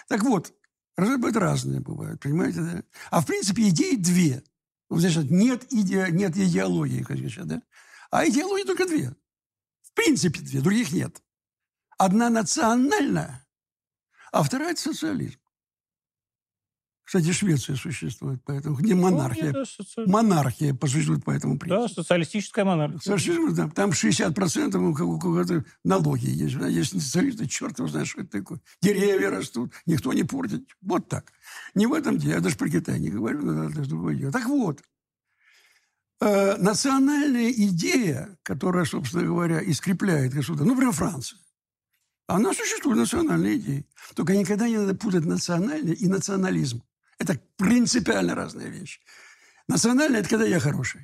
Так 0.08 0.24
вот, 0.24 0.52
бывают 0.98 1.38
разные 1.38 1.82
бывают, 1.82 2.20
понимаете, 2.20 2.62
да? 2.62 2.84
А 3.12 3.22
в 3.22 3.26
принципе 3.26 3.70
идеи 3.70 3.96
две. 3.96 4.44
Вот 4.90 5.04
нет, 5.30 5.72
иде, 5.72 6.08
нет 6.12 6.36
идеологии, 6.36 7.04
конечно, 7.04 7.46
да? 7.46 7.62
А 8.14 8.28
идеологии 8.30 8.64
только 8.64 8.86
две. 8.86 9.16
В 9.82 9.92
принципе 9.96 10.40
две, 10.40 10.62
других 10.62 10.92
нет. 10.92 11.20
Одна 11.98 12.30
национальная, 12.30 13.44
а 14.32 14.44
вторая– 14.44 14.72
это 14.74 14.82
социализм. 14.82 15.40
Кстати, 17.06 17.32
Швеция 17.32 17.76
существует, 17.76 18.40
поэтому 18.46 18.76
где 18.76 18.94
монархия. 18.94 19.52
Ну, 19.52 19.62
это 19.62 19.64
соци- 19.64 20.06
Монархия 20.08 20.78
существует 20.86 21.26
по 21.26 21.32
этому 21.32 21.58
принципу. 21.58 21.88
Да, 21.88 21.94
социалистическая 22.04 22.64
монархия. 22.66 23.50
Да. 23.52 23.70
Там 23.70 23.92
60% 23.94 24.76
у 24.84 24.94
кого- 24.94 25.14
у 25.16 25.20
кого-то 25.20 25.66
налоги 25.84 26.30
есть. 26.30 26.56
Если 26.56 27.00
социалисты, 27.00 27.48
черт 27.48 27.80
его 27.80 27.88
знает, 27.88 28.08
что 28.08 28.22
это 28.22 28.30
такое. 28.40 28.62
Деревья 28.82 29.32
растут, 29.32 29.74
никто 29.88 30.14
не 30.14 30.24
портит. 30.24 30.70
Вот 30.82 31.10
так. 31.10 31.34
Не 31.74 31.88
в 31.88 31.94
этом 31.94 32.18
дело. 32.20 32.34
Я 32.34 32.40
даже 32.42 32.58
про 32.58 32.70
Китай 32.70 33.00
не 33.00 33.10
говорю, 33.10 33.42
но 33.42 33.70
это 33.70 33.82
другое 33.90 34.16
дело. 34.16 34.32
Так 34.32 34.46
вот, 34.46 34.82
э, 36.24 36.58
национальная 36.58 37.52
идея, 37.52 38.38
которая, 38.44 38.86
собственно 38.86 39.24
говоря, 39.24 39.60
и 39.60 39.74
скрепляет 39.74 40.34
государство, 40.34 40.66
ну, 40.66 40.72
например, 40.72 40.94
Франция, 40.94 41.40
она 42.28 42.54
существует, 42.54 42.98
национальная 42.98 43.56
идея. 43.56 43.86
Только 44.16 44.36
никогда 44.36 44.68
не 44.68 44.78
надо 44.78 44.96
путать 44.96 45.26
национальный 45.26 45.94
и 45.94 46.08
национализм. 46.08 46.82
Это 47.20 47.40
принципиально 47.58 48.36
разные 48.36 48.70
вещи. 48.70 49.02
Национальный– 49.68 50.20
это 50.22 50.30
когда 50.30 50.46
я 50.46 50.60
хороший. 50.60 51.02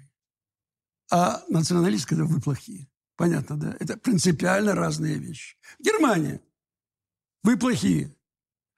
А 1.11 1.43
националист, 1.49 2.05
когда 2.05 2.23
вы 2.23 2.39
плохие. 2.39 2.87
Понятно, 3.15 3.57
да? 3.57 3.75
Это 3.79 3.97
принципиально 3.97 4.75
разные 4.75 5.15
вещи. 5.15 5.57
Германия. 5.79 6.41
Вы 7.43 7.57
плохие. 7.57 8.15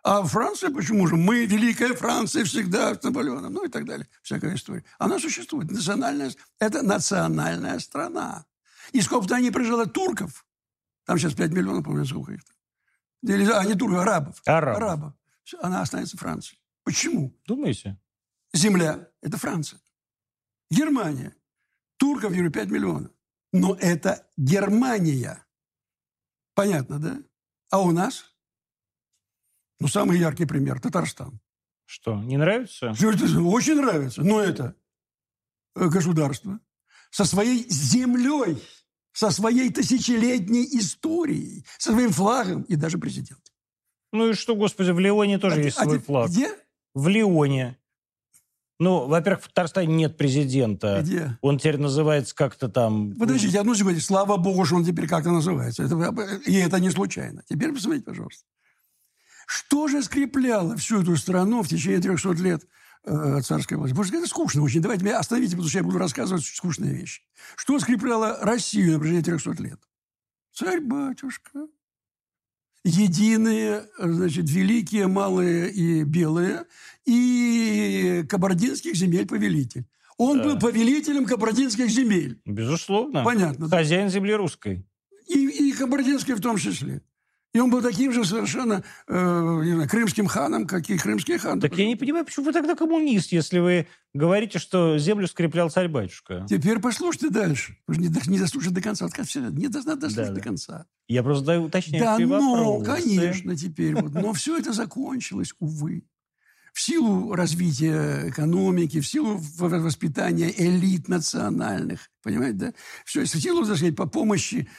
А 0.03 0.23
Франция, 0.23 0.71
почему 0.71 1.05
же? 1.05 1.15
Мы, 1.15 1.45
Великая 1.45 1.93
Франция, 1.93 2.43
всегда 2.43 2.95
с 2.95 3.03
Наполеоном. 3.03 3.53
Ну 3.53 3.65
и 3.65 3.69
так 3.69 3.85
далее. 3.85 4.07
Всякая 4.23 4.55
история. 4.55 4.83
Она 4.97 5.19
существует. 5.19 5.69
Национальная, 5.69 6.31
это 6.59 6.81
национальная 6.81 7.77
страна. 7.79 8.45
И 8.93 9.01
сколько 9.01 9.27
туда 9.27 9.39
не 9.39 9.51
прижило 9.51 9.85
турков, 9.85 10.45
там 11.05 11.19
сейчас 11.19 11.33
5 11.33 11.51
миллионов, 11.51 11.83
по-моему, 11.83 12.05
сколько 12.05 12.33
их 12.33 12.43
там. 12.43 12.55
Или, 13.23 13.49
а, 13.51 13.63
не 13.63 13.75
турков, 13.75 13.99
арабов. 13.99 14.41
Арабов. 14.45 15.13
Всё, 15.43 15.59
Она 15.61 15.81
останется 15.81 16.17
Францией. 16.17 16.59
Почему? 16.83 17.37
Думаете? 17.45 17.99
Земля– 18.53 19.07
это 19.21 19.37
Франция. 19.37 19.79
Германия. 20.71 21.35
Турков, 21.97 22.31
говорю, 22.31 22.51
5 22.51 22.69
миллионов. 22.69 23.11
Но 23.53 23.75
это 23.75 24.27
Германия. 24.35 25.45
Понятно, 26.55 26.99
да? 26.99 27.19
А 27.69 27.81
у 27.81 27.91
нас? 27.91 28.30
Ну, 29.81 29.87
самый 29.87 30.19
яркий 30.19 30.45
пример– 30.45 30.79
Татарстан. 30.81 31.39
Что, 31.85 32.15
не 32.21 32.37
нравится? 32.37 32.91
Очень 32.91 33.81
нравится. 33.81 34.21
Но 34.21 34.39
это 34.39 34.75
э, 35.75 35.87
государство 35.87 36.59
со 37.09 37.25
своей 37.25 37.67
землей, 37.69 38.63
со 39.11 39.31
своей 39.31 39.69
тысячелетней 39.71 40.65
историей, 40.79 41.65
со 41.77 41.91
своим 41.91 42.11
флагом 42.11 42.61
и 42.63 42.75
даже 42.75 42.97
президент. 42.97 43.41
Ну 44.13 44.29
и 44.29 44.33
что, 44.33 44.55
господи, 44.55 44.91
в 44.91 44.99
Леоне 44.99 45.39
тоже 45.39 45.55
А 45.55 45.63
есть 45.63 45.77
а 45.77 45.83
свой 45.83 45.99
флаг. 45.99 46.29
Где? 46.29 46.49
В 46.93 47.07
Леоне. 47.07 47.77
Ну, 48.79 49.07
во-первых, 49.07 49.43
в 49.43 49.47
Татарстане 49.49 49.93
нет 49.93 50.17
президента. 50.17 51.01
Где? 51.01 51.37
Он 51.41 51.59
теперь 51.59 51.77
называется 51.77 52.33
как-то 52.35 52.67
там... 52.67 53.15
Подождите, 53.15 53.59
одну 53.59 53.75
секунду. 53.75 54.01
Слава 54.01 54.37
богу, 54.37 54.65
что 54.65 54.77
он 54.77 54.85
теперь 54.85 55.07
как-то 55.07 55.31
называется. 55.31 55.83
Это- 55.83 56.41
и 56.45 56.55
это 56.55 56.79
не 56.79 56.89
случайно. 56.89 57.43
Теперь 57.47 57.73
посмотрите, 57.73 58.05
пожалуйста. 58.05 58.43
Что 59.51 59.89
же 59.89 60.01
скрепляло 60.01 60.77
всю 60.77 61.01
эту 61.01 61.17
страну 61.17 61.61
в 61.61 61.67
течение 61.67 61.99
300 61.99 62.31
лет 62.41 62.65
э, 63.03 63.41
царской 63.41 63.75
власти? 63.75 63.93
Что 64.01 64.17
это 64.17 64.25
скучно 64.27 64.63
очень. 64.63 64.81
Давайте 64.81 65.03
меня 65.03 65.19
остановите, 65.19 65.51
потому 65.57 65.67
что 65.67 65.79
я 65.79 65.83
буду 65.83 65.97
рассказывать 65.97 66.45
скучные 66.45 66.93
вещи. 66.93 67.21
Что 67.57 67.77
скрепляло 67.77 68.37
Россию 68.41 68.93
на 68.93 68.99
протяжении 68.99 69.23
300 69.23 69.51
лет? 69.61 69.79
Царь-батюшка. 70.53 71.67
Единые, 72.85 73.87
значит, 73.99 74.49
великие, 74.49 75.07
малые 75.07 75.69
и 75.69 76.05
белые, 76.05 76.63
и 77.05 78.23
кабардинских 78.29 78.95
земель 78.95 79.27
повелитель. 79.27 79.85
Он 80.15 80.37
Да. 80.37 80.43
был 80.45 80.59
повелителем 80.59 81.25
кабардинских 81.25 81.89
земель. 81.89 82.41
Безусловно. 82.45 83.25
Понятно. 83.25 83.67
Хозяин 83.67 84.07
земли 84.09 84.33
русской. 84.33 84.87
И, 85.27 85.45
и 85.45 85.73
кабардинской 85.73 86.35
в 86.35 86.39
том 86.39 86.55
числе. 86.55 87.01
И 87.53 87.59
он 87.59 87.69
был 87.69 87.81
таким 87.81 88.13
же 88.13 88.23
совершенно 88.23 88.81
э, 89.07 89.61
не 89.63 89.73
знаю, 89.73 89.89
крымским 89.89 90.27
ханом, 90.27 90.65
как 90.65 90.89
и 90.89 90.97
крымский 90.97 91.37
хан. 91.37 91.59
Так 91.59 91.77
я 91.77 91.85
не 91.85 91.97
понимаю, 91.97 92.23
почему 92.23 92.45
вы 92.45 92.53
тогда 92.53 92.75
коммунист, 92.75 93.33
если 93.33 93.59
вы 93.59 93.87
говорите, 94.13 94.57
что 94.57 94.97
землю 94.97 95.27
скреплял 95.27 95.69
царь-батюшка. 95.69 96.45
Теперь 96.49 96.79
послушайте 96.79 97.29
дальше. 97.29 97.77
Вы 97.87 97.95
же 97.95 97.99
не, 98.01 98.07
не 98.27 98.39
дослушать 98.39 98.73
до 98.73 98.81
конца. 98.81 99.07
Всегда, 99.25 99.49
не 99.49 99.67
до- 99.67 99.79
надо 99.79 100.01
дослушать 100.07 100.27
Да, 100.29 100.33
до 100.33 100.39
да. 100.39 100.41
конца. 100.41 100.85
Я 101.09 101.23
просто 101.23 101.41
задаю 101.41 101.69
Да, 101.99 102.17
но, 102.19 102.77
вопросы. 102.77 103.03
конечно, 103.03 103.55
теперь. 103.57 103.95
Вот. 103.95 104.13
Но 104.13 104.31
все 104.31 104.57
это 104.57 104.71
закончилось, 104.71 105.53
увы. 105.59 106.05
В 106.73 106.79
силу 106.81 107.35
развития 107.35 108.29
экономики, 108.29 109.01
в 109.01 109.07
силу 109.07 109.41
воспитания 109.57 110.53
элит 110.57 111.09
национальных, 111.09 112.09
понимаете, 112.23 112.57
да? 112.57 112.73
Все, 113.03 113.25
в 113.25 113.27
силу, 113.27 113.65
так 113.65 113.75
сказать, 113.75 113.97
по 113.97 114.05
помощи 114.07 114.69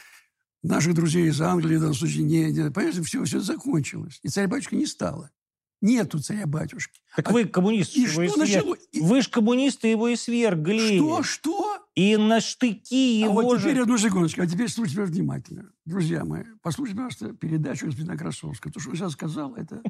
наших 0.63 0.93
друзей 0.93 1.27
из 1.27 1.39
Англии, 1.41 1.75
в 1.77 1.79
данном 1.79 1.93
случае, 1.95 2.23
не, 2.23 2.51
не- 2.51 2.71
понимаете, 2.71 3.01
все, 3.03 3.23
все 3.25 3.39
закончилось. 3.39 4.19
И 4.23 4.29
царь-батюшка 4.29 4.75
не 4.75 4.85
стало. 4.85 5.29
Нету 5.81 6.19
царя-батюшки. 6.19 7.01
Так 7.15 7.27
А 7.29 7.33
вы 7.33 7.43
коммунист. 7.43 7.93
и 7.97 8.03
его 8.03 8.11
что 8.13 8.23
и 8.23 8.37
начало? 8.37 8.77
Вы 8.93 9.21
же 9.21 9.29
коммунисты 9.29 9.89
его 9.89 10.07
и 10.07 10.15
свергли. 10.15 10.97
Что, 10.97 11.23
что? 11.23 11.77
И 11.93 12.15
на 12.15 12.39
штыки 12.39 13.21
А 13.21 13.25
его 13.25 13.41
вот 13.41 13.59
же... 13.59 13.67
теперь 13.69 13.81
одну 13.81 13.97
секундочку, 13.97 14.41
а 14.41 14.47
теперь 14.47 14.69
слушайте 14.69 15.03
внимательно. 15.03 15.71
Друзья 15.83 16.23
мои, 16.23 16.43
послушайте, 16.61 16.95
пожалуйста, 16.95 17.33
передачу 17.33 17.85
господина 17.87 18.17
Красовского. 18.17 18.71
То, 18.71 18.79
что 18.79 18.91
он 18.91 18.95
сейчас 18.95 19.11
сказал, 19.11 19.55
это... 19.55 19.81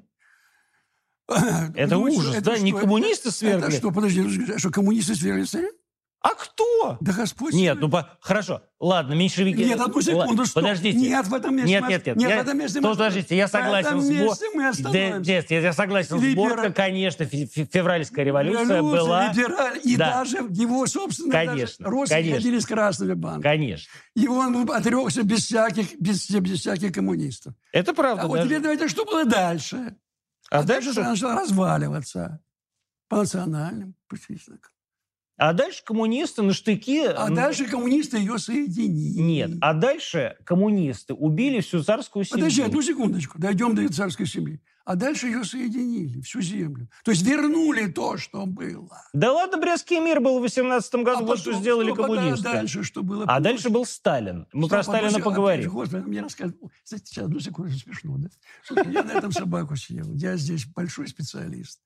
Это 1.75 1.97
ужас, 1.97 2.41
да? 2.41 2.57
Не 2.57 2.71
коммунисты 2.73 3.31
свергли? 3.31 3.67
Это 3.67 3.71
что, 3.77 3.91
подожди, 3.91 4.51
а 4.53 4.59
что, 4.59 4.71
коммунисты 4.71 5.15
свергли 5.15 5.43
царя? 5.45 5.69
А 6.23 6.29
кто? 6.35 6.97
Да 7.01 7.11
Господь... 7.11 7.53
Нет, 7.53 7.77
ну 7.81 7.89
по- 7.89 8.17
хорошо. 8.21 8.61
Ладно, 8.79 9.13
меньшевики... 9.13 9.65
Нет, 9.65 9.77
одну 9.79 9.99
секунду, 10.01 10.45
что? 10.45 10.61
Подождите. 10.61 10.97
Нет, 10.97 11.27
в 11.27 11.33
этом 11.33 11.53
месте 11.53 11.69
Нет, 11.69 11.81
мы- 11.83 11.89
нет, 11.89 12.05
нет. 12.05 12.15
нет, 12.15 12.29
я, 12.29 12.37
в 12.37 12.41
этом 12.41 12.57
месте 12.59 12.81
подождите, 12.81 13.35
я 13.35 13.47
в 13.47 13.49
этом 13.49 13.61
согласен 13.61 14.01
с 14.01 14.07
Бо- 14.07 14.13
месте 14.13 14.45
мы 14.53 14.67
остановимся. 14.69 15.31
нет, 15.31 15.51
я 15.51 15.73
согласен 15.73 16.19
с 16.19 16.21
Либера- 16.23 16.35
Борко, 16.35 16.71
конечно, 16.71 17.25
фе- 17.25 17.45
фе- 17.45 17.65
февральская 17.69 18.23
революция 18.23 18.77
Революция, 18.77 19.01
была... 19.03 19.33
либераль, 19.33 19.79
и 19.83 19.97
Да. 19.97 20.13
даже 20.13 20.37
его, 20.49 20.87
собственно, 20.87 21.31
Конечно, 21.31 21.83
даже 21.83 21.91
родственники 21.95 22.21
конечно. 22.29 22.37
ходили 22.41 22.59
с 22.59 22.65
красными 22.65 23.13
банками. 23.15 23.41
Конечно. 23.43 23.91
И 24.15 24.27
он 24.29 24.69
отрекся 24.71 25.23
без 25.23 25.43
всяких, 25.45 25.99
без, 25.99 26.29
без 26.29 26.59
всяких 26.61 26.93
коммунистов. 26.93 27.53
Это 27.73 27.93
правда. 27.93 28.23
А 28.23 28.27
вот 28.27 28.41
теперь 28.43 28.61
давайте, 28.61 28.87
что 28.87 29.03
было 29.03 29.25
дальше? 29.25 29.97
А 30.49 30.59
А 30.59 30.63
дальше 30.63 30.87
дальше- 30.87 31.01
она 31.01 31.09
начала 31.11 31.35
разваливаться 31.41 32.39
по 33.09 33.17
национальным 33.17 33.95
признакам. 34.07 34.71
А 35.37 35.53
дальше 35.53 35.83
коммунисты 35.83 36.41
на 36.43 36.53
штыки... 36.53 37.05
А 37.05 37.29
дальше 37.29 37.65
коммунисты 37.65 38.17
ее 38.17 38.37
соединили. 38.37 39.19
Нет. 39.19 39.51
А 39.61 39.73
дальше 39.73 40.37
коммунисты 40.45 41.13
убили 41.13 41.61
всю 41.61 41.83
царскую 41.83 42.23
семью. 42.23 42.39
Подожди, 42.39 42.61
одну 42.61 42.81
секундочку. 42.81 43.39
Дойдем 43.39 43.75
до 43.75 43.91
царской 43.91 44.27
семьи. 44.27 44.61
А 44.85 44.95
дальше 44.95 45.27
ее 45.27 45.45
соединили, 45.45 46.19
всю 46.21 46.41
землю. 46.41 46.89
То 47.05 47.11
есть 47.11 47.23
вернули 47.23 47.85
то, 47.87 48.17
что 48.17 48.45
было. 48.45 49.01
Да 49.13 49.31
ладно, 49.31 49.57
Брестский 49.57 49.99
мир 50.01 50.19
был 50.19 50.39
в 50.39 50.41
18 50.41 50.95
году, 50.95 51.19
а 51.19 51.21
вот 51.21 51.39
что 51.39 51.51
потом 51.51 51.61
сделали 51.61 51.93
что 51.93 52.03
коммунисты. 52.03 52.43
дальше, 52.43 52.83
что 52.83 53.01
было 53.01 53.23
А 53.25 53.39
дальше 53.39 53.69
был 53.69 53.85
Сталин. 53.85 54.45
Мы 54.51 54.67
про 54.67 54.83
Стоп, 54.83 54.95
одну 54.95 55.09
Сталина 55.09 55.19
секунду, 55.19 55.35
поговорим. 55.35 55.71
Господи, 55.71 56.03
мне 56.03 56.23
Кстати, 56.25 57.05
сейчас 57.05 57.23
одну 57.25 57.39
секунду 57.39 57.71
смешно, 57.73 58.17
да? 58.17 58.29
Я 58.91 59.03
на 59.03 59.11
этом 59.11 59.31
собаку 59.31 59.77
съел. 59.77 60.13
Я 60.15 60.35
здесь 60.35 60.65
большой 60.65 61.07
специалист. 61.07 61.79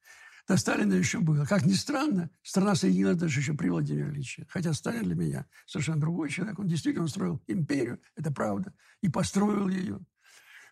До 0.48 0.56
Сталина 0.56 0.94
еще 0.94 1.20
было. 1.20 1.46
Как 1.46 1.66
ни 1.66 1.74
странно, 1.74 2.30
страна 2.42 2.76
соединилась 2.76 3.18
даже 3.18 3.42
еще 3.42 3.54
при 3.54 3.68
Владимире 3.68 4.10
Ильиче. 4.10 4.46
Хотя 4.50 4.74
Сталин 4.74 5.04
для 5.04 5.16
меня 5.16 5.46
совершенно 5.66 6.00
другой 6.00 6.30
человек. 6.30 6.58
Он 6.58 6.68
действительно 6.68 7.08
строил 7.08 7.44
империю, 7.48 8.00
это 8.16 8.32
правда, 8.32 8.74
и 9.02 9.10
построил 9.10 9.68
ее. 9.68 10.00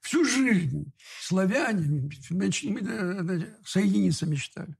Всю 0.01 0.23
жизнь 0.23 0.93
славяне 1.19 1.87
меч- 1.87 2.63
э, 2.63 3.57
соединиться 3.65 4.25
мечтали. 4.25 4.77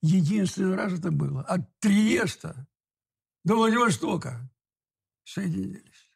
Единственный 0.00 0.74
раз 0.74 0.94
это 0.94 1.12
было. 1.12 1.42
От 1.42 1.78
Триеста 1.78 2.66
до 3.44 3.54
Владивостока 3.54 4.50
соединились. 5.22 6.10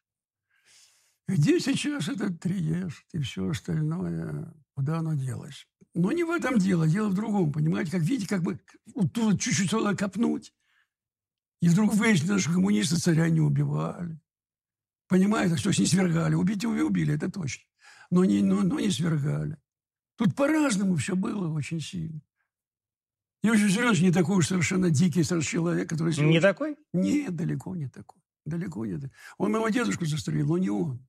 Где 1.29 1.59
сейчас 1.61 2.09
этот 2.09 2.41
Триест 2.41 3.05
и 3.13 3.19
все 3.19 3.49
остальное, 3.49 4.53
куда 4.73 4.99
оно 4.99 5.13
делось? 5.13 5.65
Но 5.97 6.11
не 6.11 6.23
в 6.23 6.29
этом 6.29 6.59
дело, 6.59 6.87
дело 6.87 7.09
в 7.09 7.15
другом, 7.15 7.51
понимаете? 7.51 7.89
Как 7.89 8.01
видите, 8.01 8.27
как 8.27 8.43
бы 8.43 8.59
вот 8.93 9.11
тут 9.13 9.41
чуть-чуть 9.41 9.71
надо 9.71 9.97
копнуть. 9.97 10.53
И 11.59 11.69
вдруг 11.69 11.95
выяснилось, 11.95 12.43
что 12.43 12.53
коммунисты 12.53 12.97
царя 12.97 13.27
не 13.29 13.41
убивали. 13.41 14.19
Понимаете, 15.07 15.57
что 15.57 15.69
не 15.69 15.87
свергали. 15.87 16.35
Убить 16.35 16.61
его 16.61 16.73
убили, 16.73 17.15
это 17.15 17.31
точно. 17.31 17.63
Но 18.11 18.25
не, 18.25 18.43
но, 18.43 18.61
но 18.61 18.79
не 18.79 18.91
свергали. 18.91 19.57
Тут 20.17 20.35
по-разному 20.35 20.97
все 20.97 21.15
было 21.15 21.51
очень 21.51 21.81
сильно. 21.81 22.21
Иосиф 23.41 23.63
Виссарионович 23.63 24.01
не 24.01 24.11
такой 24.11 24.37
уж 24.37 24.47
совершенно 24.47 24.91
дикий 24.91 25.23
человек, 25.23 25.89
который... 25.89 26.09
Не 26.09 26.13
сегодня- 26.13 26.41
такой? 26.41 26.77
Нет, 26.93 27.35
далеко 27.35 27.75
не 27.75 27.87
такой. 27.89 28.21
Далеко 28.45 28.85
не 28.85 28.97
такой. 28.97 29.11
Он 29.39 29.51
моего 29.51 29.69
дедушку 29.69 30.05
застрелил, 30.05 30.45
но 30.45 30.57
не 30.59 30.69
он. 30.69 31.03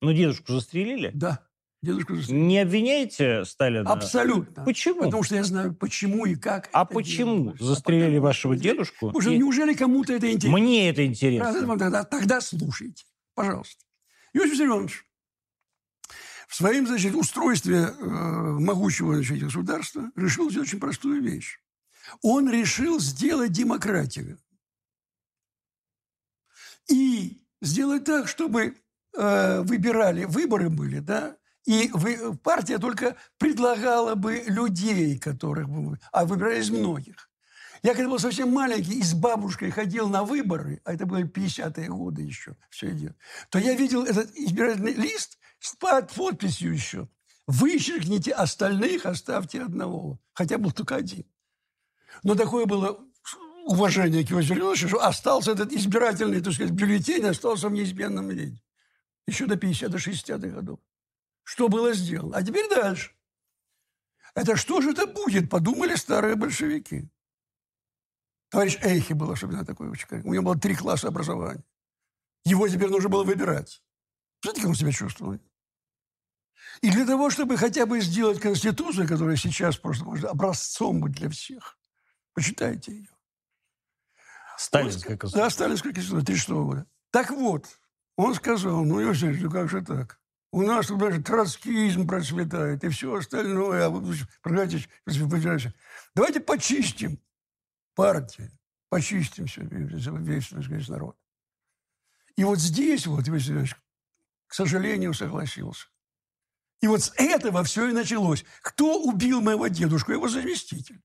Ну, 0.00 0.12
дедушку 0.12 0.52
застрелили? 0.52 1.12
Да, 1.14 1.46
дедушку 1.84 2.16
застрелил. 2.16 2.44
Не 2.44 2.58
обвиняете 2.60 3.44
Сталина? 3.44 3.90
Абсолютно. 3.90 4.64
Почему? 4.64 5.02
Потому 5.04 5.22
что 5.22 5.36
я 5.36 5.44
знаю, 5.44 5.74
почему 5.74 6.26
и 6.26 6.34
как. 6.34 6.68
А 6.72 6.84
почему 6.84 7.36
делалось. 7.38 7.60
А 7.60 7.64
застрелили 7.64 8.06
потому 8.06 8.22
вашего 8.24 8.56
дедушку? 8.56 9.10
Боже, 9.10 9.34
И- 9.34 9.38
неужели 9.38 9.74
кому-то 9.74 10.12
это 10.12 10.30
интересно? 10.32 10.58
Мне 10.58 10.88
это 10.90 11.04
интересно. 11.06 11.78
Тогда, 11.78 12.04
тогда 12.04 12.40
слушайте, 12.40 13.04
пожалуйста. 13.34 13.84
Иосиф 14.32 14.52
Виссарионович 14.52 15.04
в 16.48 16.54
своем, 16.56 16.86
значит, 16.86 17.14
устройстве 17.14 17.76
э, 17.76 18.04
могучего 18.04 19.14
значит, 19.16 19.38
государства 19.40 20.10
решил 20.16 20.50
сделать 20.50 20.68
очень 20.68 20.80
простую 20.80 21.22
вещь. 21.22 21.58
Он 22.22 22.50
решил 22.50 23.00
сделать 23.00 23.52
демократию. 23.52 24.38
И 26.88 27.42
сделать 27.62 28.04
так, 28.04 28.28
чтобы 28.28 28.76
э, 29.16 29.60
выбирали, 29.62 30.24
выборы 30.24 30.68
были, 30.68 30.98
да, 30.98 31.36
и 31.64 31.90
вы- 31.92 32.36
партия 32.36 32.78
только 32.78 33.16
предлагала 33.38 34.14
бы 34.14 34.42
людей, 34.46 35.18
которых 35.18 35.68
бы, 35.68 35.98
а 36.12 36.24
выбирали 36.24 36.60
из 36.60 36.70
многих. 36.70 37.30
Я 37.82 37.94
когда 37.94 38.08
был 38.08 38.18
совсем 38.18 38.50
маленький 38.50 38.98
и 38.98 39.02
с 39.02 39.12
бабушкой 39.12 39.70
ходил 39.70 40.08
на 40.08 40.24
выборы, 40.24 40.80
а 40.84 40.94
это 40.94 41.04
были 41.04 41.26
50-е 41.26 41.88
годы 41.88 42.22
еще, 42.22 42.56
все 42.70 42.90
идет, 42.90 43.16
то 43.50 43.58
я 43.58 43.74
видел 43.74 44.04
этот 44.04 44.34
избирательный 44.34 44.94
лист 44.94 45.38
с 45.58 45.74
под 45.76 46.10
подписью 46.10 46.72
еще. 46.72 47.08
Вычеркните 47.46 48.32
остальных, 48.32 49.04
оставьте 49.04 49.60
одного. 49.60 50.18
Хотя 50.32 50.56
был 50.56 50.72
только 50.72 50.96
один. 50.96 51.26
Но 52.22 52.34
такое 52.34 52.64
было 52.64 52.98
уважение 53.66 54.24
к 54.24 54.30
Иосифу 54.30 54.54
Виссарионовичу, 54.54 54.88
что 54.88 55.04
остался 55.04 55.52
этот 55.52 55.72
избирательный, 55.72 56.40
так 56.40 56.54
сказать, 56.54 56.72
бюллетень, 56.72 57.26
остался 57.26 57.68
в 57.68 57.72
неизменном 57.72 58.28
виде. 58.28 58.62
Еще 59.26 59.46
до 59.46 59.56
50 59.56 59.90
до 59.90 59.98
60-х 59.98 60.48
годов. 60.48 60.80
Что 61.44 61.68
было 61.68 61.92
сделано? 61.92 62.36
А 62.36 62.42
теперь 62.42 62.68
дальше. 62.68 63.12
Это 64.34 64.56
что 64.56 64.80
же 64.80 64.90
это 64.90 65.06
будет, 65.06 65.48
подумали 65.48 65.94
старые 65.94 66.34
большевики. 66.34 67.08
Товарищ 68.48 68.78
Эйхи 68.82 69.12
был 69.12 69.30
особенно 69.30 69.64
такой 69.64 69.88
очень. 69.90 70.06
У 70.24 70.32
него 70.32 70.44
было 70.44 70.58
три 70.58 70.74
класса 70.74 71.08
образования. 71.08 71.64
Его 72.44 72.68
теперь 72.68 72.88
нужно 72.88 73.08
было 73.08 73.24
выбирать. 73.24 73.82
Знаете, 74.42 74.60
как 74.62 74.70
он 74.70 74.76
себя 74.76 74.92
чувствовал? 74.92 75.38
И 76.80 76.90
для 76.90 77.06
того, 77.06 77.30
чтобы 77.30 77.56
хотя 77.56 77.86
бы 77.86 78.00
сделать 78.00 78.40
Конституцию, 78.40 79.08
которая 79.08 79.36
сейчас 79.36 79.76
просто 79.76 80.04
может 80.04 80.24
образцом 80.24 81.00
быть 81.00 81.12
для 81.12 81.30
всех, 81.30 81.78
почитайте 82.32 82.92
ее. 82.92 83.08
Сталинская 84.58 85.16
Да, 85.16 85.18
конституция. 85.18 85.50
Сталинская 85.50 85.92
конституция 85.92 86.26
36 86.26 86.48
года. 86.50 86.86
Так 87.10 87.30
вот, 87.30 87.66
он 88.16 88.34
сказал, 88.34 88.84
ну, 88.84 89.02
Иосиф 89.02 89.40
ну 89.40 89.50
как 89.50 89.68
же 89.68 89.82
так? 89.82 90.20
У 90.54 90.62
нас 90.62 90.86
тут 90.86 90.98
даже 90.98 91.20
троцкизм 91.20 92.06
процветает 92.06 92.84
и 92.84 92.88
все 92.88 93.12
остальное. 93.12 93.86
А 93.86 93.88
вы, 93.88 94.14
понимаете, 94.44 95.74
давайте 96.14 96.38
почистим 96.38 97.18
партии, 97.96 98.52
почистим 98.88 99.46
все, 99.46 99.62
весь, 99.64 100.46
сказать, 100.46 100.88
народ. 100.88 101.16
И 102.36 102.44
вот 102.44 102.60
здесь 102.60 103.04
вот 103.08 103.26
Ильич, 103.26 103.74
к 104.46 104.54
сожалению, 104.54 105.12
согласился. 105.12 105.88
И 106.80 106.86
вот 106.86 107.02
с 107.02 107.12
этого 107.16 107.64
все 107.64 107.88
и 107.88 107.92
началось. 107.92 108.44
Кто 108.62 109.02
убил 109.02 109.40
моего 109.40 109.66
дедушку? 109.66 110.12
Его 110.12 110.28
заместитель, 110.28 111.02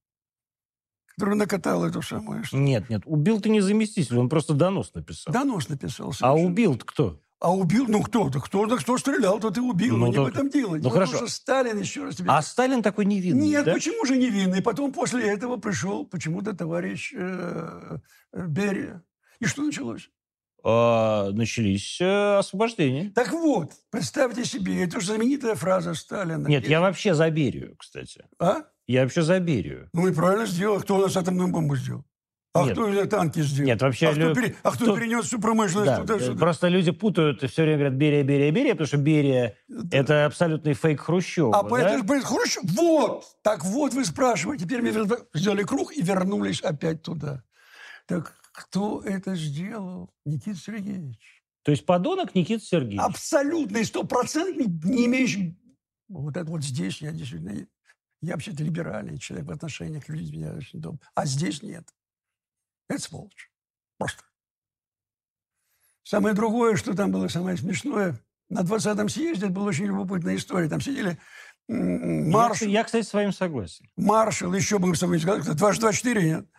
который 1.08 1.34
накатал 1.34 1.84
эту 1.84 2.04
самую... 2.04 2.44
Нет, 2.52 2.88
нет, 2.92 3.02
убил 3.06 3.42
ты 3.42 3.50
не 3.50 3.62
заместитель, 3.62 4.20
он 4.20 4.30
просто 4.30 4.54
донос 4.54 4.94
написал. 4.94 5.34
Донос 5.34 5.70
написал. 5.70 6.14
А 6.20 6.36
убил-то 6.36 6.86
кто? 6.86 7.20
А 7.42 7.56
убил, 7.56 7.86
ну 7.88 8.04
кто-то, 8.04 8.42
кто-то, 8.42 8.76
кто 8.78 8.98
стрелял, 8.98 9.40
тот 9.40 9.58
и 9.58 9.62
убил. 9.62 9.96
Ну, 9.96 10.06
Ну, 10.06 10.12
не 10.12 10.16
то- 10.16 10.24
в 10.26 10.28
этом 10.28 10.50
дело. 10.50 10.72
ну, 10.76 10.80
Дело 10.80 10.92
хорошо. 10.94 11.12
том, 11.20 11.28
что 11.28 11.36
Сталин, 11.36 11.80
еще 11.80 12.04
раз 12.04 12.16
тебе... 12.18 12.30
А 12.32 12.42
Сталин 12.42 12.82
такой 12.84 13.06
невинный, 13.06 13.48
Нет, 13.48 13.64
да? 13.66 13.74
почему 13.74 14.06
же 14.06 14.18
невинный? 14.18 14.62
Потом 14.62 14.92
после 14.92 15.26
этого 15.30 15.56
пришел 15.56 16.06
почему-то 16.06 16.54
товарищ 16.54 17.14
э, 17.16 17.98
э, 18.34 18.46
Берия. 18.48 19.04
И 19.40 19.46
что 19.46 19.64
началось? 19.64 20.10
А, 20.66 21.30
начались 21.32 22.02
э, 22.02 22.38
освобождения. 22.40 23.10
Так 23.16 23.32
вот, 23.32 23.72
представьте 23.90 24.44
себе, 24.44 24.84
это 24.84 25.00
же 25.00 25.08
знаменитая 25.08 25.56
фраза 25.56 25.94
Сталина. 25.94 26.46
Нет, 26.46 26.68
я 26.68 26.82
вообще 26.82 27.14
за 27.14 27.30
Берию, 27.30 27.78
кстати. 27.78 28.26
А? 28.40 28.64
Я 28.86 29.04
вообще 29.04 29.22
за 29.22 29.40
Берию. 29.40 29.90
Ну 29.94 30.08
и 30.10 30.14
правильно 30.14 30.46
сделал. 30.46 30.82
Кто 30.82 30.98
у 30.98 31.02
нас 31.02 31.16
атомную 31.16 31.48
бомбу 31.50 31.78
сделал? 31.78 32.04
А 32.52 32.66
Нет. 32.66 32.74
кто 32.74 33.06
танки 33.06 33.42
сделал? 33.42 33.68
Нет, 33.68 33.82
вообще 33.82 34.08
А 34.08 34.12
кто, 34.12 34.22
лю- 34.22 34.36
пере- 34.36 34.56
а 34.64 34.72
кто 34.72 34.86
кто- 34.86 34.98
перенес 34.98 35.26
всю 35.26 35.40
промышленность 35.40 35.92
Да, 35.92 35.98
э, 35.98 36.02
туда-сюда? 36.02 36.40
просто 36.40 36.68
люди 36.68 36.90
путают 36.90 37.44
и 37.44 37.48
все 37.48 37.62
время 37.62 37.78
говорят 37.78 37.94
Берия, 37.94 38.24
Берия, 38.24 38.52
Берия, 38.52 38.72
потому 38.72 38.88
что 38.88 38.98
Берия– 38.98 39.56
это 39.92 40.26
абсолютный 40.26 40.74
фейк 40.74 41.00
Хрущева. 41.02 41.56
А 41.56 41.62
да? 41.62 41.70
поэтому 41.70 42.04
говорит, 42.04 42.26
Хрущев, 42.26 42.64
вот, 42.64 43.24
так 43.44 43.64
вот 43.66 43.94
вы 43.94 44.04
спрашиваете. 44.04 44.66
Теперь 44.66 44.82
мы 44.82 44.92
сделали 45.36 45.62
круг 45.64 45.94
и 45.96 46.02
вернулись 46.02 46.62
опять 46.62 47.04
туда. 47.04 47.44
Так 48.08 48.34
кто 48.52 49.04
это 49.04 49.36
сделал? 49.36 50.10
Никита 50.26 50.58
Сергеевич. 50.58 51.44
То 51.62 51.72
есть 51.72 51.86
подонок 51.86 52.34
Никита 52.34 52.64
Сергеевич. 52.64 53.00
Абсолютный, 53.00 53.86
стопроцентный, 53.86 54.66
не 54.66 55.06
имеющий... 55.06 55.56
Вот 56.08 56.36
это 56.36 56.50
вот 56.50 56.64
здесь 56.64 57.00
я 57.04 57.12
действительно 57.12 57.68
Я 58.22 58.34
вообще-то 58.34 58.64
либеральный 58.64 59.20
человек 59.20 59.48
в 59.48 59.52
отношениях 59.52 60.06
к 60.08 60.10
людям. 60.10 60.42
Я 60.42 60.54
очень 60.54 60.82
добрый. 60.82 61.00
А 61.14 61.28
здесь 61.28 61.62
нет. 61.62 61.88
Это 62.90 63.02
сволочь. 63.02 63.50
Просто. 63.98 64.24
Самое 66.04 66.36
другое, 66.36 66.76
что 66.76 66.96
там 66.96 67.12
было 67.12 67.28
самое 67.28 67.56
смешное, 67.56 68.20
на 68.50 68.62
20-м 68.62 69.10
съезде 69.10 69.48
была 69.48 69.68
очень 69.68 69.86
любопытная 69.86 70.36
история. 70.36 70.68
Там 70.68 70.82
сидели 70.82 71.20
маршал. 71.68 72.68
Я, 72.68 72.80
я, 72.80 72.84
кстати, 72.84 73.06
с 73.06 73.14
вами 73.14 73.32
согласен. 73.32 73.86
Маршал, 73.96 74.54
еще 74.54 74.80
будем 74.80 74.96
с 74.96 75.00
тобой 75.00 75.20
сказать, 75.20 75.44
224 75.44 76.24
нет. 76.24 76.50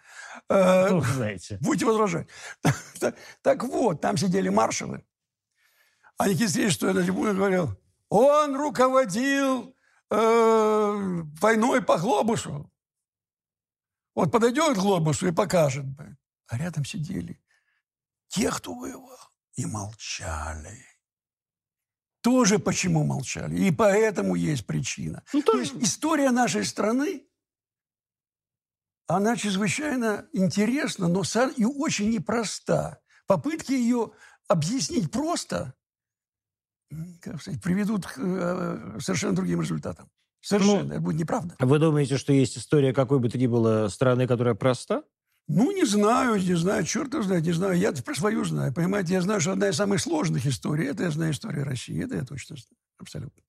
Ну, 0.48 1.02
знаете. 1.02 1.58
Будете 1.60 1.86
возражать. 1.86 2.28
так, 3.42 3.64
вот, 3.64 4.00
там 4.00 4.16
сидели 4.16 4.48
маршалы. 4.48 5.04
А 6.16 6.28
Никита 6.28 6.48
Сергеевич, 6.48 6.74
что 6.74 6.88
я 6.88 6.94
на 6.94 7.02
трибуне 7.02 7.32
говорил, 7.32 7.76
он 8.08 8.56
руководил 8.56 9.74
э, 10.10 11.22
войной 11.40 11.82
по 11.82 11.98
глобусу. 11.98 12.70
Вот 14.14 14.30
подойдет 14.30 14.76
к 14.76 14.80
глобусу 14.80 15.28
и 15.28 15.32
покажет. 15.32 15.86
А 16.50 16.58
рядом 16.58 16.84
сидели 16.84 17.40
те, 18.26 18.50
кто 18.50 18.74
воевал, 18.74 19.18
и 19.54 19.66
молчали. 19.66 20.84
Тоже 22.22 22.58
почему 22.58 23.04
молчали. 23.04 23.56
И 23.56 23.70
поэтому 23.70 24.34
есть 24.34 24.66
причина. 24.66 25.22
Ну, 25.32 25.42
то 25.42 25.56
есть 25.58 25.74
история 25.76 26.32
нашей 26.32 26.64
страны, 26.64 27.24
она 29.06 29.36
чрезвычайно 29.36 30.28
интересна, 30.32 31.08
но 31.08 31.22
и 31.56 31.64
очень 31.64 32.10
непроста. 32.10 33.00
Попытки 33.26 33.72
ее 33.72 34.10
объяснить 34.48 35.10
просто, 35.12 35.74
как 37.22 37.40
сказать, 37.40 37.62
приведут 37.62 38.06
к 38.06 38.18
э, 38.18 38.98
совершенно 39.00 39.36
другим 39.36 39.62
результатам. 39.62 40.10
Совершенно. 40.40 40.82
Ну, 40.82 40.90
это 40.92 41.00
будет 41.00 41.16
неправда. 41.16 41.54
Вы 41.60 41.78
думаете, 41.78 42.18
что 42.18 42.32
есть 42.32 42.58
история 42.58 42.92
какой 42.92 43.20
бы 43.20 43.28
то 43.28 43.38
ни 43.38 43.46
было 43.46 43.86
страны, 43.88 44.26
которая 44.26 44.54
проста? 44.54 45.04
Ну, 45.52 45.72
не 45.72 45.84
знаю, 45.84 46.36
не 46.36 46.54
знаю, 46.54 46.84
черт 46.84 47.12
его 47.12 47.24
знает, 47.24 47.42
не 47.42 47.50
знаю. 47.50 47.76
Я 47.76 47.90
про 47.92 48.14
свою 48.14 48.44
знаю, 48.44 48.72
понимаете? 48.72 49.14
Я 49.14 49.20
знаю, 49.20 49.40
что 49.40 49.50
одна 49.50 49.68
из 49.68 49.76
самых 49.76 50.00
сложных 50.00 50.46
историй, 50.46 50.86
это 50.86 51.02
я 51.02 51.10
знаю 51.10 51.32
история 51.32 51.64
России, 51.64 52.04
это 52.04 52.14
я 52.14 52.24
точно 52.24 52.54
знаю, 52.54 52.78
абсолютно. 52.98 53.42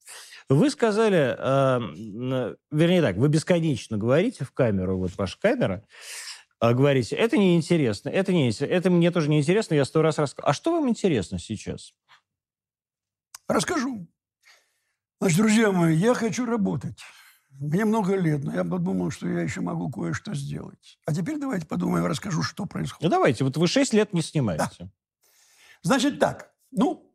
Вы 0.50 0.72
сказали, 0.72 1.36
э, 1.38 2.56
вернее 2.72 3.02
так, 3.04 3.18
вы 3.18 3.30
бесконечно 3.30 3.98
говорите 3.98 4.46
в 4.46 4.52
камеру, 4.52 4.98
вот 4.98 5.16
ваша 5.16 5.38
камера, 5.40 5.86
э, 6.60 6.74
говорите, 6.74 7.16
это 7.16 7.38
неинтересно, 7.38 8.10
это 8.10 8.34
не 8.34 8.50
это 8.50 8.90
мне 8.90 9.12
тоже 9.12 9.30
неинтересно, 9.30 9.76
я 9.76 9.86
сто 9.86 10.02
раз 10.02 10.18
рассказал. 10.18 10.50
А 10.50 10.54
что 10.54 10.72
вам 10.72 10.90
интересно 10.90 11.38
сейчас? 11.38 11.94
Расскажу. 13.48 14.08
Значит, 15.20 15.38
друзья 15.38 15.72
мои, 15.72 15.96
я 15.96 16.16
хочу 16.16 16.48
работать. 16.48 16.98
Мне 17.60 17.86
много 17.86 18.16
лет, 18.16 18.44
но 18.44 18.54
я 18.54 18.64
подумал, 18.64 19.12
что 19.12 19.28
я 19.28 19.42
еще 19.42 19.62
могу 19.62 19.90
кое-что 19.92 20.34
сделать. 20.34 21.00
А 21.06 21.14
теперь 21.14 21.38
давайте 21.40 21.68
подумаем, 21.68 22.06
расскажу, 22.06 22.42
что 22.42 22.66
происходит. 22.66 23.04
Ну, 23.04 23.10
давайте. 23.10 23.44
Вот 23.44 23.58
вы 23.58 23.68
6 23.68 23.94
лет 23.94 24.14
не 24.14 24.22
снимаете. 24.22 24.70
Да. 24.80 24.90
Значит 25.84 26.20
так. 26.20 26.52
Ну, 26.72 27.12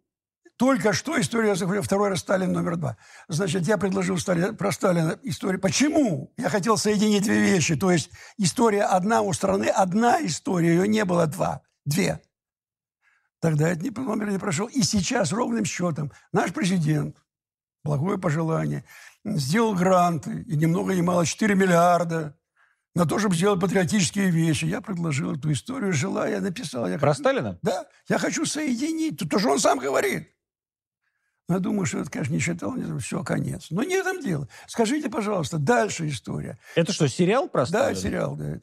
только 0.57 0.95
что 0.95 1.21
история, 1.21 1.55
второй 1.83 2.09
раз 2.09 2.21
Сталин 2.21 2.53
номер 2.53 2.77
два. 2.77 2.97
Значит, 3.29 3.65
я 3.67 3.77
предложил 3.77 4.19
Сталин, 4.19 4.57
про 4.57 4.73
Сталина 4.73 5.19
историю. 5.23 5.61
Почему? 5.61 6.33
Я 6.39 6.49
хотел 6.49 6.79
соединить 6.79 7.25
две 7.25 7.41
вещи. 7.41 7.77
То 7.77 7.91
есть 7.91 8.11
история 8.39 8.85
одна 8.85 9.21
у 9.21 9.33
страны, 9.35 9.67
одна 9.67 10.25
история, 10.25 10.69
ее 10.69 10.89
не 10.89 11.05
было 11.05 11.27
два, 11.27 11.61
две. 11.85 12.23
Тогда 13.41 13.69
этот 13.69 13.97
номер 13.99 14.31
не 14.31 14.39
прошел. 14.39 14.67
И 14.67 14.83
сейчас 14.83 15.31
ровным 15.31 15.67
счетом 15.67 16.11
наш 16.33 16.53
президент, 16.55 17.17
благое 17.87 18.19
пожелание– 18.19 18.85
сделал 19.35 19.75
гранты, 19.75 20.45
и 20.47 20.57
ни 20.57 20.67
много 20.67 20.95
ни 20.95 21.01
мало 21.01 21.27
4 21.27 21.55
миллиарда 21.55 22.37
на 22.95 23.07
то, 23.07 23.19
чтобы 23.19 23.35
сделать 23.35 23.61
патриотические 23.61 24.31
вещи. 24.31 24.65
Я 24.65 24.81
предложил 24.81 25.33
эту 25.33 25.53
историю, 25.53 25.93
жила, 25.93 26.29
я 26.29 26.41
написал. 26.41 26.89
Я 26.89 26.99
Про 26.99 27.11
хочу, 27.11 27.23
Сталина? 27.23 27.59
Да. 27.63 27.87
Я 28.09 28.19
хочу 28.19 28.47
соединить. 28.47 29.19
То, 29.29 29.39
что 29.39 29.51
он 29.51 29.59
сам 29.59 29.79
говорит. 29.79 30.29
я 31.49 31.59
думаю, 31.59 31.87
что 31.87 31.99
это, 31.99 32.11
конечно, 32.11 32.33
не 32.33 32.41
считал, 32.41 32.75
не, 32.75 32.99
все, 33.01 33.23
конец. 33.23 33.67
Но 33.71 33.83
не 33.83 33.97
в 33.97 34.07
этом 34.07 34.23
дело. 34.23 34.49
Скажите, 34.67 35.11
пожалуйста, 35.11 35.59
дальше 35.59 36.09
история. 36.09 36.59
Это 36.75 36.93
что, 36.93 37.09
сериал 37.09 37.49
про 37.49 37.67
Сталина? 37.67 37.95
Да, 37.95 38.01
сериал, 38.01 38.37
да. 38.37 38.59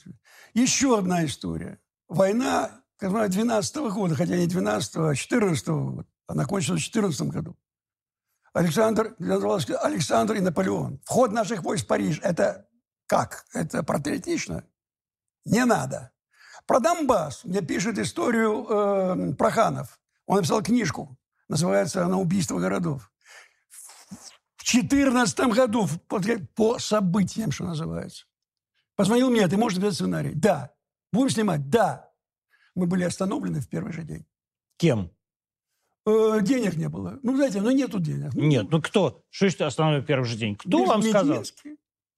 Еще 0.53 0.97
одна 0.97 1.25
история. 1.25 1.79
Война, 2.07 2.71
12 2.99 3.75
-го 3.77 3.91
года, 3.91 4.15
хотя 4.15 4.37
не 4.37 4.47
12 4.47 4.95
а 4.95 5.15
14 5.15 5.67
-го 5.67 5.91
года. 5.91 6.07
Она 6.25 6.45
кончилась 6.45 6.81
в 6.81 6.85
14 6.85 7.29
году. 7.29 7.55
Александр, 8.53 9.15
Александр 9.19 10.35
и 10.35 10.39
Наполеон. 10.39 10.99
Вход 11.05 11.31
наших 11.31 11.63
войск 11.63 11.85
в 11.85 11.87
Париж– 11.87 12.19
это 12.23 12.67
как? 13.07 13.45
Это 13.53 13.83
патриотично? 13.83 14.63
Не 15.45 15.65
надо. 15.65 16.11
Про 16.65 16.79
Донбасс 16.79 17.43
мне 17.43 17.61
пишет 17.61 17.97
историю 17.97 18.65
э, 18.69 19.33
Проханов. 19.33 19.99
Он 20.27 20.37
написал 20.37 20.61
книжку, 20.61 21.17
называется 21.49 22.05
она 22.05 22.17
«Убийство 22.17 22.59
городов». 22.59 23.11
В 24.55 24.63
2014 24.65 25.39
году, 25.53 25.89
по, 26.07 26.21
по 26.55 26.79
событиям, 26.79 27.51
что 27.51 27.65
называется. 27.65 28.25
Позвонил 28.95 29.29
мне, 29.29 29.47
ты 29.47 29.57
можешь 29.57 29.77
написать 29.77 29.95
сценарий? 29.95 30.33
Да. 30.33 30.73
Будем 31.11 31.29
снимать? 31.29 31.69
Да. 31.69 32.09
Мы 32.75 32.87
были 32.87 33.03
остановлены 33.03 33.59
в 33.59 33.67
первый 33.67 33.91
же 33.91 34.03
день. 34.03 34.25
Кем? 34.77 35.12
Э, 36.05 36.39
денег 36.41 36.75
не 36.75 36.89
было. 36.89 37.19
Ну, 37.23 37.35
знаете, 37.35 37.61
ну 37.61 37.71
нету 37.71 37.99
денег. 37.99 38.33
Ну, 38.33 38.43
Нет, 38.43 38.67
ну 38.69 38.81
кто? 38.81 39.23
Что 39.29 39.45
это 39.45 39.67
остановил 39.67 40.03
первый 40.03 40.25
же 40.25 40.37
день? 40.37 40.55
Кто 40.55 40.83
вам 40.83 41.01
сказал? 41.01 41.43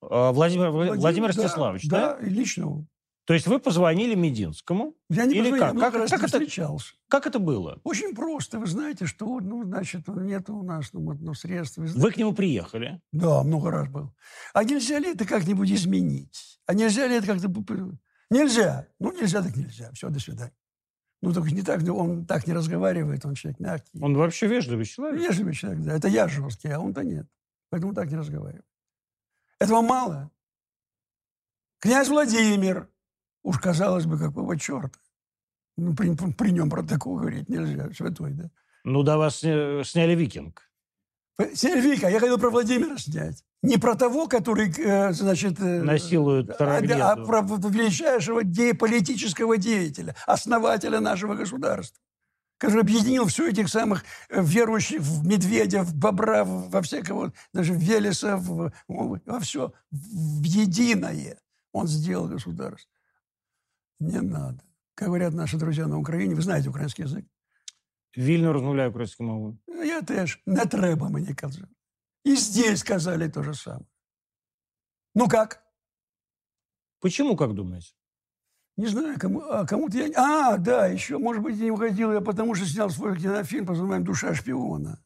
А, 0.02 0.32
Владимир, 0.32 0.70
Владимир, 0.70 1.00
Владимир 1.00 1.34
Стеславович, 1.34 1.88
да? 1.88 2.18
Да, 2.20 2.28
лично 2.28 2.86
То 3.26 3.34
есть 3.34 3.48
вы 3.48 3.60
позвонили 3.60 4.16
Мединскому? 4.16 4.96
Я 5.10 5.26
не 5.26 5.36
Или 5.36 5.52
позвонил, 5.52 5.82
как? 5.82 5.94
Как, 5.94 6.10
как, 6.10 6.24
это, 6.24 6.28
встречался. 6.28 6.94
как 7.08 7.28
это 7.28 7.40
было? 7.40 7.80
Очень 7.84 8.16
просто. 8.16 8.60
Вы 8.60 8.68
знаете, 8.68 9.06
что, 9.06 9.40
ну, 9.40 9.64
значит, 9.64 10.08
нет 10.08 10.50
у 10.50 10.64
нас 10.64 10.90
ну, 10.94 11.14
ну, 11.14 11.34
средств. 11.34 11.78
Вы, 11.78 11.86
вы 11.88 12.12
к 12.12 12.18
нему 12.18 12.34
приехали? 12.34 13.02
Да, 13.12 13.44
много 13.44 13.70
раз 13.70 13.88
был. 13.88 14.12
А 14.54 14.64
нельзя 14.64 14.98
ли 14.98 15.12
это 15.12 15.26
как-нибудь 15.26 15.72
изменить? 15.72 16.60
А 16.66 16.74
нельзя 16.74 17.08
ли 17.08 17.16
это 17.16 17.28
как-то... 17.28 17.50
Нельзя. 18.32 18.88
Ну, 19.00 19.12
нельзя, 19.12 19.44
так 19.44 19.56
нельзя. 19.56 19.92
Все, 19.94 20.10
до 20.10 20.20
свидания. 20.20 20.54
Ну, 21.22 21.34
только 21.34 21.52
не 21.52 21.62
так, 21.62 21.82
он 21.90 22.26
так 22.26 22.46
не 22.48 22.54
разговаривает, 22.54 23.26
он 23.26 23.36
человек 23.36 23.60
мягкий. 23.60 24.00
Он 24.02 24.16
вообще 24.16 24.48
вежливый 24.48 24.86
человек? 24.86 25.22
Вежливый 25.22 25.54
человек, 25.54 25.84
да. 25.84 25.94
Это 25.94 26.08
я 26.08 26.28
жесткий, 26.28 26.70
а 26.70 26.80
он-то 26.80 27.04
нет. 27.04 27.28
Поэтому 27.70 27.94
так 27.94 28.10
не 28.10 28.18
разговаривает. 28.18 28.66
Этого 29.60 29.82
мало. 29.82 30.32
Князь 31.80 32.10
Владимир, 32.10 32.90
уж 33.44 33.60
казалось 33.60 34.06
бы, 34.06 34.20
какого 34.20 34.58
черта. 34.60 35.00
Ну, 35.78 35.96
при, 35.96 36.16
при 36.34 36.52
нем 36.52 36.70
про 36.70 36.84
такого 36.84 37.20
говорить 37.20 37.50
нельзя, 37.50 37.92
святой, 37.94 38.34
да. 38.34 38.50
Ну, 38.84 39.04
да 39.04 39.18
вас 39.18 39.38
сняли 39.38 40.16
«Викинг». 40.16 40.70
Сняли 41.54 41.82
«Викинг», 41.82 42.06
а 42.06 42.12
я 42.12 42.20
хотел 42.20 42.38
про 42.38 42.50
Владимира 42.50 42.98
снять. 42.98 43.45
Не 43.63 43.77
про 43.79 43.95
того, 43.95 44.27
который, 44.27 44.73
э, 44.79 45.13
значит... 45.13 45.61
Э, 45.61 45.83
Насилует 45.83 46.51
а, 46.61 46.79
а 46.79 47.17
про 47.17 47.43
величайшего 47.43 48.43
де 48.43 48.75
политического 48.75 49.59
деятеля, 49.59 50.15
основателя 50.27 51.01
нашего 51.01 51.35
государства, 51.35 52.01
который 52.59 52.81
объединил 52.83 53.27
всю 53.27 53.49
этих 53.49 53.69
самых 53.69 54.05
э, 54.31 54.43
верующих 54.43 55.01
в 55.03 55.27
медведя, 55.27 55.83
в 55.83 55.95
бобра, 55.95 56.45
во 56.45 56.81
всякого, 56.81 57.33
даже 57.53 57.75
в 57.75 57.79
Велеса, 57.79 58.37
в, 58.37 58.73
во 58.89 59.41
все, 59.41 59.73
в 59.91 60.43
единое. 60.43 61.39
Он 61.73 61.87
сделал 61.87 62.29
государство. 62.29 62.91
Не 64.01 64.21
надо. 64.21 64.63
Как 64.95 65.09
говорят 65.09 65.35
наши 65.35 65.57
друзья 65.59 65.87
на 65.87 65.99
Украине, 65.99 66.35
вы 66.35 66.43
знаете 66.43 66.71
украинский 66.71 67.05
язык? 67.05 67.25
Вільно 68.17 68.53
розмовляю 68.53 68.91
українською 68.91 69.29
мовою. 69.29 69.59
Я 69.67 70.03
теж. 70.03 70.43
Не 70.47 70.67
треба 70.67 71.09
мені 71.09 71.35
казати. 71.35 71.67
И 72.26 72.36
здесь 72.36 72.80
сказали 72.80 73.28
то 73.28 73.44
же 73.44 73.54
самое. 73.54 73.88
Ну 75.14 75.30
как? 75.30 75.64
Почему, 77.00 77.38
как 77.38 77.54
думаете? 77.54 77.94
Не 78.78 78.88
знаю, 78.88 79.18
кому, 79.20 79.42
а 79.42 79.66
кому-то 79.66 79.98
я... 79.98 80.12
А, 80.18 80.58
да, 80.58 80.88
еще, 80.88 81.20
может 81.20 81.44
быть, 81.44 81.56
не 81.58 81.72
уходил 81.72 82.12
я, 82.12 82.20
потому 82.20 82.56
что 82.56 82.66
снял 82.66 82.90
свой 82.90 83.18
кинофильм 83.18 83.68
под 83.68 83.78
названием 83.78 84.04
«Душа 84.04 84.34
шпиона». 84.34 85.02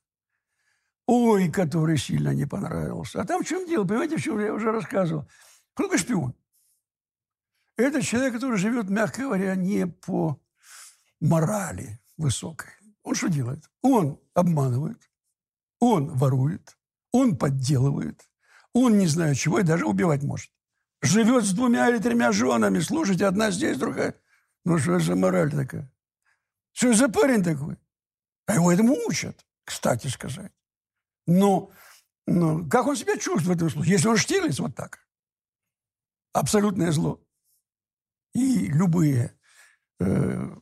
Ой, 1.06 1.52
который 1.52 1.98
сильно 1.98 2.34
не 2.34 2.46
понравился. 2.46 3.22
А 3.22 3.26
там 3.26 3.44
в 3.44 3.48
чем 3.48 3.68
дело? 3.68 3.84
Понимаете, 3.84 4.16
в 4.16 4.22
чем 4.22 4.40
я 4.40 4.54
уже 4.54 4.72
рассказывал? 4.72 5.28
Кто 5.74 5.84
такой 5.84 5.98
шпион? 6.00 6.34
Это 7.76 8.02
человек, 8.02 8.34
который 8.34 8.58
живет, 8.58 8.90
мягко 8.90 9.24
говоря, 9.24 9.56
не 9.56 9.86
по 9.86 10.42
морали 11.20 12.00
высокой. 12.18 12.70
Он 13.04 13.14
что 13.14 13.28
делает? 13.28 13.70
Он 13.82 14.20
обманывает, 14.34 15.10
он 15.80 16.16
ворует, 16.16 16.79
он 17.12 17.38
подделывает. 17.38 18.30
Он 18.74 18.98
не 18.98 19.08
знаю 19.08 19.36
чего 19.36 19.60
и 19.60 19.64
даже 19.64 19.86
убивать 19.86 20.24
может. 20.24 20.52
Живет 21.02 21.46
с 21.46 21.54
двумя 21.54 21.90
или 21.90 22.00
тремя 22.00 22.32
женами. 22.32 22.80
Слушайте, 22.80 23.26
одна 23.26 23.52
здесь, 23.52 23.78
другая. 23.78 24.16
Ну, 24.66 24.78
что 24.78 25.00
за 25.00 25.16
мораль 25.16 25.52
такая? 25.52 25.92
Что 26.74 26.94
за 26.94 27.10
парень 27.10 27.44
такой? 27.44 27.78
А 28.46 28.56
его 28.56 28.72
этому 28.72 28.96
учат, 29.08 29.46
кстати 29.64 30.08
сказать. 30.08 30.52
Но 31.26 31.72
Ну, 32.26 32.68
как 32.70 32.86
он 32.86 32.96
себя 32.96 33.18
чувствует 33.18 33.46
в 33.46 33.52
этом 33.52 33.70
случае? 33.70 33.94
Если 33.94 34.08
он 34.08 34.18
Штирлиц, 34.18 34.60
вот 34.60 34.76
так. 34.76 35.00
Абсолютное 36.34 36.92
зло. 36.92 37.20
И 38.34 38.68
любые 38.68 39.36
э, 40.00 40.56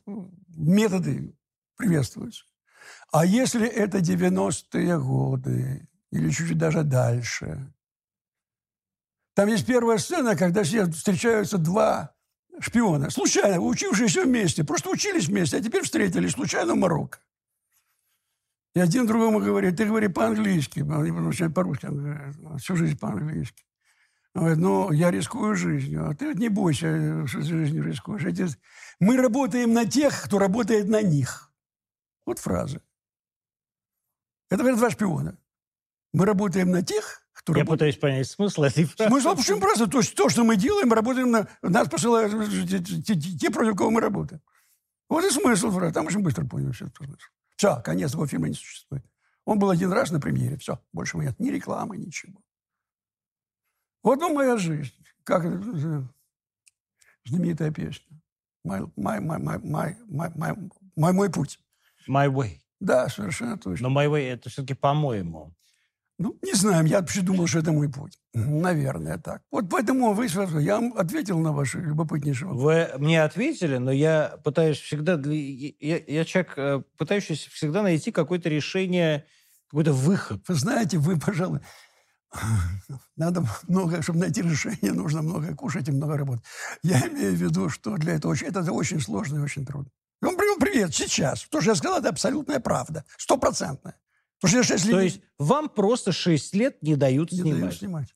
методы 0.48 1.36
приветствуются. 1.76 2.44
А 3.12 3.26
если 3.26 3.66
это 3.66 3.98
90-е 3.98 4.98
годы, 4.98 5.87
или 6.10 6.30
чуть-чуть 6.30 6.58
даже 6.58 6.82
дальше, 6.82 7.72
там 9.38 9.48
есть 9.48 9.66
первая 9.66 9.98
сцена, 9.98 10.34
когда 10.34 10.64
встречаются 10.64 11.58
два 11.58 12.12
шпиона, 12.58 13.08
случайно, 13.08 13.60
учившиеся 13.60 14.24
вместе, 14.24 14.64
просто 14.64 14.90
учились 14.90 15.28
вместе, 15.28 15.58
а 15.58 15.60
теперь 15.60 15.84
встретились 15.84 16.32
случайно 16.32 16.74
в 16.74 16.76
Марокко. 16.76 17.20
И 18.74 18.80
один 18.80 19.06
другому 19.06 19.38
говорит, 19.38 19.76
ты 19.76 19.84
говори 19.86 20.08
по-английски. 20.08 20.80
Они 20.80 21.10
начинают 21.12 21.54
по-русски, 21.54 21.86
он 21.86 21.96
говорит, 21.98 22.60
всю 22.60 22.74
жизнь 22.74 22.98
по-английски. 22.98 23.64
Он 24.34 24.40
говорит, 24.42 24.58
ну, 24.58 24.92
я 24.92 25.10
рискую 25.10 25.54
жизнью, 25.54 26.08
а 26.08 26.14
ты 26.14 26.34
не 26.34 26.48
бойся, 26.48 27.26
что 27.26 27.40
жизнью 27.40 27.84
рискуешь. 27.84 28.24
Эти... 28.24 28.46
Мы 29.00 29.16
работаем 29.16 29.72
на 29.72 29.84
тех, 29.84 30.20
кто 30.24 30.38
работает 30.38 30.88
на 30.88 31.00
них. 31.00 31.52
Вот 32.26 32.38
фраза. 32.40 32.82
Это 34.50 34.58
говорят 34.58 34.78
два 34.78 34.90
шпиона. 34.90 35.38
Мы 36.18 36.26
работаем 36.26 36.72
на 36.72 36.82
тех, 36.82 37.22
кто 37.32 37.52
Я 37.52 37.60
работает... 37.60 37.78
пытаюсь 37.78 37.96
понять 37.96 38.28
смысл 38.28 38.64
этой 38.64 38.86
фразы. 38.86 39.08
Смысл 39.08 39.28
очень 39.38 39.60
просто. 39.60 39.86
То, 39.86 40.00
то, 40.16 40.28
что 40.28 40.42
мы 40.42 40.56
делаем, 40.56 40.88
мы 40.88 40.96
работаем 40.96 41.30
на... 41.30 41.46
Нас 41.62 41.88
посылают 41.88 42.32
те, 43.04 43.14
те, 43.14 43.50
против 43.50 43.76
кого 43.76 43.92
мы 43.92 44.00
работаем. 44.00 44.42
Вот 45.08 45.24
и 45.24 45.30
смысл 45.30 45.70
фразы. 45.70 45.94
Там 45.94 46.06
очень 46.06 46.18
быстро 46.18 46.44
понял 46.44 46.72
все 46.72 46.86
это 46.86 47.04
смысл. 47.04 47.20
Все, 47.54 47.80
конец 47.82 48.14
его 48.14 48.26
фильма 48.26 48.48
не 48.48 48.54
существует. 48.54 49.04
Он 49.44 49.60
был 49.60 49.70
один 49.70 49.92
раз 49.92 50.10
на 50.10 50.18
премьере. 50.18 50.56
Все, 50.56 50.80
больше 50.92 51.18
нет 51.18 51.38
ни 51.38 51.50
рекламы, 51.50 51.96
ничего. 51.96 52.42
Вот 54.02 54.18
ну, 54.18 54.34
моя 54.34 54.56
жизнь. 54.56 54.90
Как 55.22 55.44
это, 55.44 56.04
знаменитая 57.26 57.70
песня. 57.70 58.20
Мой, 58.64 58.90
мой, 58.96 59.20
мой, 59.20 59.38
мой, 59.38 59.58
мой, 59.60 59.96
мой, 60.08 60.56
мой, 60.96 61.12
мой 61.12 61.30
путь. 61.30 61.60
My 62.08 62.26
way. 62.28 62.58
Да, 62.80 63.08
совершенно 63.08 63.56
точно. 63.56 63.88
Но 63.88 64.00
my 64.00 64.10
way 64.10 64.32
это 64.32 64.50
все-таки 64.50 64.74
по-моему. 64.74 65.54
Ну, 66.18 66.36
не 66.42 66.52
знаю, 66.52 66.84
я 66.86 66.98
вообще 67.00 67.22
думал, 67.22 67.46
что 67.46 67.60
это 67.60 67.70
мой 67.70 67.88
путь. 67.88 68.18
Наверное, 68.34 69.18
так. 69.18 69.42
Вот 69.52 69.70
поэтому 69.70 70.14
вы, 70.14 70.26
я 70.60 70.80
вам 70.80 70.92
ответил 70.96 71.38
на 71.38 71.52
ваши 71.52 71.78
любопытнейшие 71.78 72.48
вопросы. 72.48 72.64
Вы 72.64 72.98
мне 72.98 73.22
ответили, 73.22 73.76
но 73.78 73.92
я 73.92 74.36
пытаюсь 74.42 74.78
всегда... 74.78 75.14
Я, 75.14 75.98
я 76.04 76.24
человек, 76.24 76.52
э, 76.56 76.82
пытающийся 76.96 77.48
всегда 77.50 77.82
найти 77.82 78.10
какое-то 78.10 78.48
решение, 78.48 79.26
какой-то 79.70 79.92
выход. 79.92 80.42
Вы 80.48 80.54
знаете, 80.54 80.98
вы, 80.98 81.20
пожалуй, 81.20 81.60
надо 83.16 83.44
много, 83.68 84.02
чтобы 84.02 84.18
найти 84.18 84.42
решение, 84.42 84.92
нужно 84.92 85.22
много 85.22 85.54
кушать 85.54 85.88
и 85.88 85.92
много 85.92 86.16
работать. 86.16 86.44
Я 86.82 86.98
имею 87.06 87.32
в 87.32 87.36
виду, 87.36 87.68
что 87.68 87.96
для 87.96 88.14
этого 88.14 88.32
очень, 88.32 88.48
это 88.48 88.72
очень 88.72 89.00
сложно 89.00 89.38
и 89.38 89.42
очень 89.42 89.64
трудно. 89.64 89.90
Ну, 90.20 90.36
привет, 90.58 90.92
сейчас. 90.92 91.42
То, 91.44 91.60
что 91.60 91.70
я 91.70 91.76
сказал, 91.76 92.00
это 92.00 92.08
абсолютная 92.08 92.58
правда. 92.58 93.04
Стопроцентная. 93.16 93.94
Потому 94.40 94.62
что 94.62 94.72
я 94.74 94.78
6 94.78 94.84
лет... 94.86 94.94
То 94.94 95.00
есть 95.00 95.20
вам 95.38 95.68
просто 95.68 96.12
6 96.12 96.54
лет 96.54 96.82
не 96.82 96.96
дают 96.96 97.32
не 97.32 97.38
снимать? 97.38 97.60
Дают 97.60 97.74
снимать. 97.74 98.14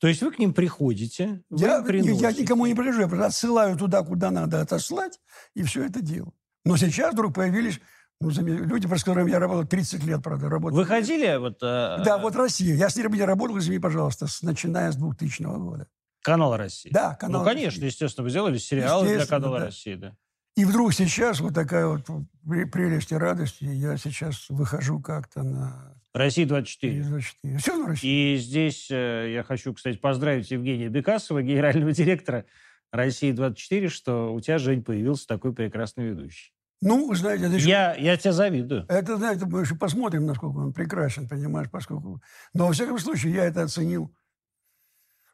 То 0.00 0.08
есть 0.08 0.20
вы 0.20 0.32
к 0.32 0.38
ним 0.38 0.52
приходите, 0.52 1.42
я, 1.50 1.78
я 1.78 2.32
никому 2.32 2.66
не 2.66 2.74
прихожу, 2.74 3.02
я 3.02 3.08
просто 3.08 3.26
отсылаю 3.26 3.76
туда, 3.78 4.02
куда 4.02 4.30
надо 4.30 4.60
отослать, 4.60 5.18
и 5.54 5.62
все 5.62 5.84
это 5.86 6.02
дело. 6.02 6.32
Но 6.64 6.76
сейчас 6.76 7.14
вдруг 7.14 7.34
появились 7.34 7.80
ну, 8.20 8.30
люди, 8.30 8.86
с 8.86 9.04
которыми 9.04 9.30
я 9.30 9.38
работал 9.38 9.66
30 9.66 10.04
лет, 10.04 10.22
правда, 10.22 10.48
работал. 10.48 10.78
Вы 10.78 10.84
ходили 10.84 11.36
вот... 11.36 11.58
Э, 11.62 12.02
да, 12.04 12.18
вот 12.18 12.36
Россия. 12.36 12.74
Я 12.74 12.88
с 12.88 12.96
ними 12.96 13.20
работал, 13.20 13.58
извини, 13.58 13.78
пожалуйста, 13.78 14.26
с, 14.26 14.42
начиная 14.42 14.92
с 14.92 14.96
2000 14.96 15.42
года. 15.42 15.88
Канал 16.22 16.56
России. 16.56 16.90
Да, 16.90 17.14
канал 17.16 17.40
Ну, 17.40 17.46
конечно, 17.46 17.82
России. 17.82 17.86
естественно, 17.86 18.24
вы 18.24 18.30
сделали 18.30 18.58
сериал 18.58 19.04
для 19.04 19.26
канала 19.26 19.58
да. 19.58 19.66
России, 19.66 19.94
да. 19.94 20.16
И 20.56 20.64
вдруг 20.64 20.94
сейчас 20.94 21.40
вот 21.40 21.54
такая 21.54 21.86
вот 21.86 22.06
прелесть 22.44 23.10
и 23.10 23.16
радость, 23.16 23.60
и 23.60 23.66
я 23.66 23.96
сейчас 23.96 24.48
выхожу 24.48 25.00
как-то 25.00 25.42
на... 25.42 25.96
Россия 26.12 26.46
24. 26.46 27.02
24. 27.02 27.58
Все 27.58 27.76
на 27.76 27.88
России. 27.88 28.34
И 28.34 28.36
здесь 28.36 28.88
э, 28.88 29.32
я 29.32 29.42
хочу, 29.42 29.74
кстати, 29.74 29.96
поздравить 29.96 30.50
Евгения 30.52 30.88
Бекасова, 30.88 31.42
генерального 31.42 31.90
директора 31.92 32.44
России 32.92 33.32
24, 33.32 33.88
что 33.88 34.32
у 34.32 34.40
тебя, 34.40 34.58
Жень, 34.58 34.84
появился 34.84 35.26
такой 35.26 35.52
прекрасный 35.52 36.06
ведущий. 36.06 36.52
Ну, 36.80 37.12
знаете, 37.14 37.46
это 37.46 37.56
еще... 37.56 37.68
Я, 37.68 37.94
я 37.96 38.16
тебя 38.16 38.32
завидую. 38.32 38.84
Это, 38.88 39.16
знаете, 39.16 39.46
мы 39.46 39.62
еще 39.62 39.74
посмотрим, 39.74 40.26
насколько 40.26 40.58
он 40.58 40.72
прекрасен, 40.72 41.28
понимаешь, 41.28 41.70
поскольку... 41.70 42.22
Но, 42.52 42.66
во 42.68 42.72
всяком 42.72 42.98
случае, 43.00 43.32
я 43.34 43.44
это 43.46 43.62
оценил 43.62 44.14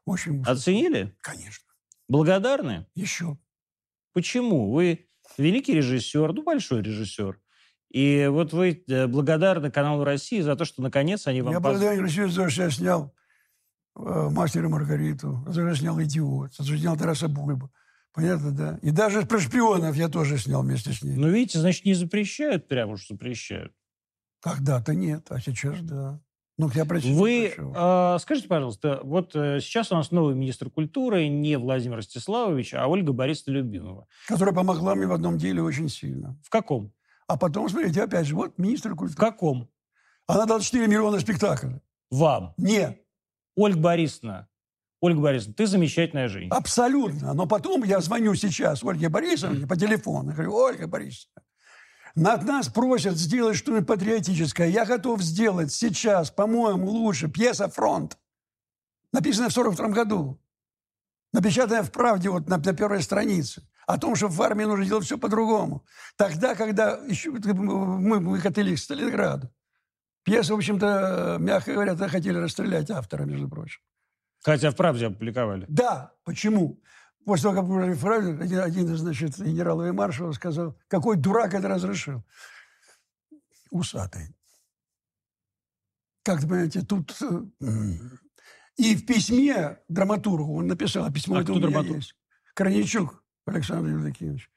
очень... 0.07 0.43
Оценили? 0.45 1.15
Конечно. 1.21 1.67
Благодарны? 2.09 2.87
Еще. 2.95 3.39
Почему? 4.13 4.73
Вы 4.73 5.10
великий 5.39 5.75
режиссер, 5.75 6.33
ну, 6.33 6.43
большой 6.43 6.83
режиссер. 6.83 7.39
И 7.91 8.29
вот 8.31 8.53
вы 8.53 8.85
э, 8.87 9.07
благодарны 9.07 9.71
каналу 9.71 10.05
России 10.05 10.41
за 10.41 10.55
то, 10.55 10.65
что 10.65 10.83
наконец 10.83 11.27
они 11.27 11.43
вам... 11.43 11.53
Я 11.53 11.61
благодарен 11.61 12.03
России 12.03 12.25
за 12.25 12.45
то, 12.45 12.51
что 12.51 12.63
я 12.63 12.71
снял 12.71 13.15
э, 13.97 14.29
«Мастера 14.31 14.69
Маргариту», 14.69 15.43
за 15.47 15.47
то, 15.47 15.53
что 15.53 15.69
я 15.69 15.75
снял 15.75 16.01
«Идиот», 16.01 16.53
за 16.53 16.59
то, 16.59 16.65
что 16.65 16.79
снял 16.79 16.97
«Тараса 16.97 17.29
Бульба». 17.29 17.71
Понятно, 18.13 18.51
да? 18.53 18.79
И 18.83 18.91
даже 18.91 19.23
про 19.23 19.39
шпионов 19.39 19.97
я 19.97 20.09
тоже 20.09 20.39
снял 20.39 20.63
вместе 20.63 20.93
с 20.93 21.03
ней. 21.03 21.17
Ну, 21.17 21.29
видите, 21.29 21.61
значит, 21.61 21.85
не 21.85 21.95
запрещают, 21.95 22.69
прямо 22.69 22.93
уж 22.93 23.07
запрещают. 23.07 23.73
Когда-то 24.41 24.95
нет, 24.95 25.27
а 25.31 25.41
сейчас 25.41 25.81
да. 25.83 26.21
Ну, 26.61 26.71
я 26.75 26.85
прочитал. 26.85 27.15
Вы 27.15 27.55
э, 27.57 28.19
скажите, 28.21 28.47
пожалуйста, 28.47 29.01
вот 29.03 29.35
э, 29.35 29.61
сейчас 29.61 29.91
у 29.93 29.95
нас 29.95 30.11
новый 30.11 30.35
министр 30.35 30.69
культуры, 30.69 31.27
не 31.27 31.57
Владимир 31.57 31.97
Ростиславович, 31.97 32.75
а 32.75 32.87
Ольга 32.87 33.15
Борисовна 33.15 33.57
Любимова. 33.57 34.07
Которая 34.29 34.55
помогла 34.55 34.95
мне 34.95 35.07
в 35.07 35.13
одном 35.13 35.39
деле 35.39 35.63
очень 35.63 35.89
сильно. 35.89 36.39
В 36.45 36.51
каком? 36.51 36.93
А 37.27 37.39
потом, 37.39 37.67
смотрите, 37.71 38.03
опять 38.03 38.27
же, 38.27 38.35
вот 38.35 38.59
министр 38.59 38.91
культуры. 38.91 39.13
В 39.13 39.17
каком? 39.17 39.71
Она 40.27 40.45
дала 40.45 40.61
4 40.61 40.87
миллиона 40.87 41.19
спектаклей. 41.19 41.81
Вам? 42.11 42.53
Нет. 42.59 43.01
Ольга 43.57 43.79
Борисовна, 43.79 44.47
Ольга 45.01 45.21
Борисовна, 45.21 45.55
ты 45.55 45.67
замечательная 45.67 46.29
женщина. 46.29 46.57
Абсолютно. 46.57 47.33
Но 47.33 47.47
потом 47.47 47.85
я 47.85 48.01
звоню 48.01 48.35
сейчас 48.35 48.85
Ольге 48.85 49.09
Борисовне 49.09 49.67
по 49.67 49.77
телефону. 49.77 50.33
говорю, 50.33 50.53
Ольга 50.53 50.87
Борисовна, 50.87 51.43
над 52.15 52.45
нас 52.45 52.69
просят 52.69 53.17
сделать 53.17 53.57
что-нибудь 53.57 53.87
патриотическое. 53.87 54.69
Я 54.69 54.85
готов 54.85 55.23
сделать 55.23 55.73
сейчас, 55.73 56.31
по-моему, 56.31 56.89
лучше. 56.89 57.29
Пьеса 57.29 57.69
«Фронт». 57.69 58.19
Написанная 59.13 59.51
в 59.51 59.53
42 59.53 59.89
году. 59.89 60.41
Напечатанная 61.33 61.83
в 61.83 61.93
«Правде» 61.93 62.31
вот 62.31 62.49
на, 62.49 62.59
на 62.59 62.73
первой 62.73 63.03
странице. 63.03 63.63
О 63.87 63.99
том, 63.99 64.15
что 64.15 64.29
в 64.29 64.43
армии 64.43 64.65
нужно 64.65 64.85
делать 64.85 65.05
все 65.05 65.19
по-другому. 65.19 65.85
Тогда, 66.17 66.55
когда 66.55 66.99
еще 67.07 67.31
мы 67.31 68.19
выкатили 68.19 68.75
к 68.75 68.79
Сталинграду. 68.79 69.51
Пьесу, 70.23 70.55
в 70.55 70.59
общем-то, 70.59 71.39
мягко 71.41 71.73
говоря, 71.73 71.97
хотели 71.97 72.37
расстрелять 72.37 72.91
автора, 72.91 73.25
между 73.25 73.49
прочим. 73.49 73.81
Хотя 74.43 74.71
в 74.71 74.77
«Правде» 74.77 75.07
опубликовали. 75.07 75.67
Да. 75.69 76.13
Почему? 76.25 76.81
После 77.25 77.51
того, 77.51 77.61
как 77.61 77.69
мы 77.69 77.95
фразу, 77.95 78.31
один, 78.41 78.61
один 78.61 78.97
значит, 78.97 79.39
генералов 79.39 79.87
и 79.87 79.93
маршалов 79.93 80.35
сказал, 80.35 80.77
какой 80.89 81.17
дурак 81.17 81.55
это 81.55 81.69
разрешил. 81.69 82.25
Усатый. 83.71 84.35
Как 86.23 86.41
понимаете, 86.41 86.83
тут... 86.83 87.17
Э, 87.23 87.95
и 88.77 88.97
в 88.97 89.07
письме 89.07 89.79
драматургу 89.89 90.57
он 90.57 90.67
написал, 90.67 91.11
письмо 91.13 91.37
а 91.37 91.43
это 91.43 91.53
у 91.53 91.57
меня 91.57 91.69
драматург? 91.69 91.97
есть. 91.97 92.15
Корничук 92.55 93.23
Александр 93.47 93.91
Евдокимович. 93.91 94.51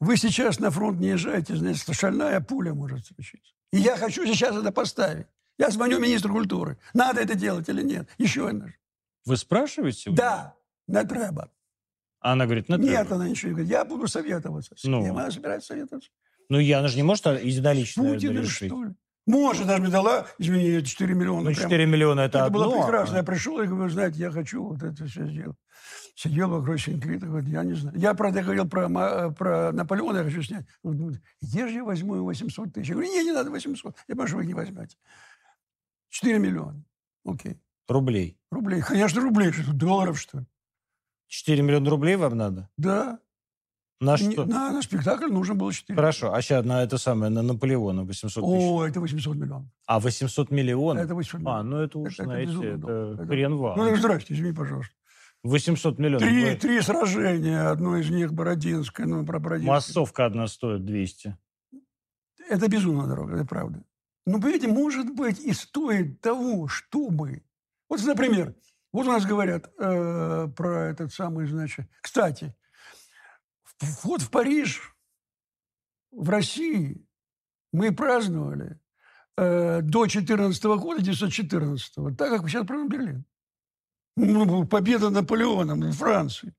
Вы 0.00 0.16
сейчас 0.16 0.58
на 0.58 0.70
фронт 0.70 0.98
не 0.98 1.08
езжаете, 1.08 1.56
значит, 1.56 1.94
шальная 1.94 2.40
пуля 2.40 2.74
может 2.74 3.06
случиться. 3.06 3.54
И 3.72 3.78
я 3.78 3.96
хочу 3.96 4.26
сейчас 4.26 4.56
это 4.56 4.72
поставить. 4.72 5.26
Я 5.58 5.70
звоню 5.70 5.98
министру 5.98 6.32
культуры. 6.32 6.78
Надо 6.92 7.20
это 7.20 7.34
делать 7.34 7.68
или 7.68 7.82
нет? 7.82 8.08
Еще 8.18 8.48
одна. 8.48 8.72
Вы 9.24 9.36
спрашиваете? 9.36 10.10
Да, 10.10 10.54
не 10.86 11.02
треба. 11.04 11.50
А 12.26 12.32
она 12.32 12.46
говорит, 12.46 12.68
ну, 12.68 12.76
Нет, 12.76 13.12
она 13.12 13.28
ничего 13.28 13.50
не 13.50 13.54
говорит. 13.54 13.70
Я 13.70 13.84
буду 13.84 14.08
советоваться. 14.08 14.74
С 14.76 14.82
ну. 14.82 15.00
кем 15.00 15.16
она 15.16 15.30
собирается 15.30 15.68
советоваться? 15.68 16.10
Ну, 16.48 16.58
я, 16.58 16.80
она 16.80 16.88
же 16.88 16.96
не 16.96 17.04
может 17.04 17.24
единолично 17.24 18.02
Путин, 18.02 18.36
решить. 18.36 18.66
что 18.68 18.82
ли? 18.82 18.94
Может, 19.28 19.68
даже 19.68 19.80
мне 19.80 19.92
дала, 19.92 20.26
извини, 20.36 20.82
4 20.82 21.14
миллиона. 21.14 21.42
Ну, 21.42 21.54
4 21.54 21.68
прям. 21.68 21.88
миллиона 21.88 22.22
это, 22.22 22.38
это 22.38 22.46
одно. 22.46 22.64
было 22.64 22.82
прекрасно. 22.82 23.18
Я 23.18 23.22
пришел 23.22 23.60
и 23.60 23.66
говорю, 23.68 23.88
знаете, 23.90 24.18
я 24.18 24.32
хочу 24.32 24.64
вот 24.64 24.82
это 24.82 25.06
все 25.06 25.24
сделать. 25.28 25.56
Сидел 26.16 26.48
вокруг 26.48 26.80
Синклита, 26.80 27.26
говорит, 27.26 27.48
я 27.48 27.62
не 27.62 27.74
знаю. 27.74 27.96
Я, 27.96 28.12
правда, 28.14 28.42
говорил 28.42 28.68
про, 28.68 29.30
про 29.30 29.70
Наполеона, 29.70 30.18
я 30.18 30.24
хочу 30.24 30.42
снять. 30.42 30.66
Где 31.40 31.68
же 31.68 31.74
я 31.74 31.84
возьму 31.84 32.24
800 32.24 32.72
тысяч? 32.72 32.88
Я 32.88 32.94
говорю, 32.94 33.08
не, 33.08 33.22
не 33.22 33.32
надо 33.32 33.52
800. 33.52 33.94
Я 34.08 34.14
понимаю, 34.16 34.26
что 34.26 34.36
вы 34.38 34.46
не 34.46 34.54
возьмете. 34.54 34.96
4 36.08 36.40
миллиона. 36.40 36.82
Окей. 37.24 37.60
Рублей? 37.86 38.36
Рублей. 38.50 38.82
Конечно, 38.82 39.20
рублей. 39.20 39.52
Что, 39.52 39.72
долларов, 39.72 40.18
что 40.18 40.40
ли? 40.40 40.46
4 41.28 41.62
миллиона 41.62 41.90
рублей 41.90 42.16
вам 42.16 42.36
надо? 42.36 42.68
Да. 42.76 43.18
На 44.00 44.16
Не- 44.18 44.32
что? 44.32 44.44
На, 44.44 44.72
на 44.72 44.82
спектакль 44.82 45.32
нужно 45.32 45.54
было 45.54 45.72
4. 45.72 45.96
Хорошо, 45.96 46.34
а 46.34 46.42
сейчас 46.42 46.64
на 46.66 46.82
это 46.82 46.98
самое, 46.98 47.30
на 47.30 47.42
Наполеона 47.42 48.04
800 48.04 48.44
тысяч. 48.44 48.44
О, 48.44 48.86
это 48.86 49.00
800 49.00 49.36
миллионов. 49.36 49.68
А, 49.86 50.00
800 50.00 50.50
миллионов? 50.50 51.02
Это 51.04 51.14
800 51.14 51.34
А, 51.34 51.38
миллионов. 51.40 51.64
ну 51.66 51.76
это 51.78 51.98
уж, 51.98 52.14
Это- 52.14 52.24
знаете, 52.24 52.52
это. 52.52 53.14
Это- 53.14 53.26
хрен 53.26 53.56
вам. 53.56 53.78
Ну, 53.78 53.96
здрасте, 53.96 54.34
извини, 54.34 54.52
пожалуйста. 54.52 54.92
800 55.44 55.98
миллионов. 55.98 56.28
Три, 56.28 56.56
три 56.56 56.80
сражения, 56.82 57.70
одно 57.70 57.96
из 57.96 58.10
них 58.10 58.34
Бородинское, 58.34 59.06
ну, 59.06 59.24
про 59.24 59.38
Бородинское. 59.38 59.74
Массовка 59.74 60.26
одна 60.26 60.46
стоит 60.46 60.84
200. 60.84 61.36
Это 62.50 62.68
безумно 62.68 63.06
дорого, 63.06 63.36
это 63.36 63.44
правда. 63.46 63.82
Но, 64.26 64.34
понимаете, 64.40 64.68
может 64.68 65.14
быть, 65.14 65.40
и 65.40 65.52
стоит 65.52 66.20
того, 66.20 66.68
чтобы... 66.68 67.42
Вот, 67.88 68.02
например, 68.04 68.54
вот 68.96 69.08
у 69.08 69.10
нас 69.10 69.26
говорят 69.26 69.70
э, 69.78 70.48
про 70.56 70.88
этот 70.88 71.12
самый, 71.12 71.46
значит... 71.46 71.86
Кстати, 72.00 72.56
вот 74.02 74.22
в 74.22 74.30
Париж, 74.30 74.96
в 76.10 76.30
России 76.30 77.06
мы 77.74 77.94
праздновали 77.94 78.80
э, 79.36 79.82
до 79.82 80.06
14 80.06 80.64
года, 80.64 81.02
914 81.02 82.16
так, 82.16 82.30
как 82.30 82.48
сейчас 82.48 82.66
празднуем 82.66 82.88
Берлин. 82.88 83.24
Ну, 84.16 84.66
победа 84.66 85.10
Наполеоном 85.10 85.80
в 85.80 85.92
Франции. 85.92 86.54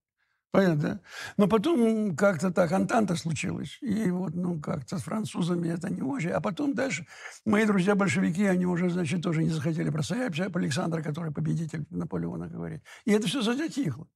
Понятно, 0.52 0.82
да? 0.82 1.00
Но 1.36 1.48
потом 1.48 2.16
как-то 2.16 2.52
так 2.52 2.72
Антанта 2.72 3.16
случилась. 3.16 3.78
И 3.82 4.10
вот, 4.10 4.34
ну, 4.34 4.60
как-то 4.60 4.98
с 4.98 5.04
французами 5.04 5.68
это 5.68 5.90
не 5.90 6.02
очень. 6.02 6.30
А 6.30 6.40
потом 6.40 6.74
дальше 6.74 7.06
мои 7.46 7.66
друзья-большевики, 7.66 8.46
они 8.46 8.66
уже, 8.66 8.90
значит, 8.90 9.22
тоже 9.22 9.44
не 9.44 9.50
захотели 9.50 9.90
простоять. 9.90 10.40
Александр, 10.40 11.04
который 11.04 11.32
победитель 11.34 11.86
Наполеона, 11.90 12.48
говорит. 12.48 12.82
И 13.06 13.12
это 13.12 13.28
все 13.28 13.42
затихло. 13.42 14.08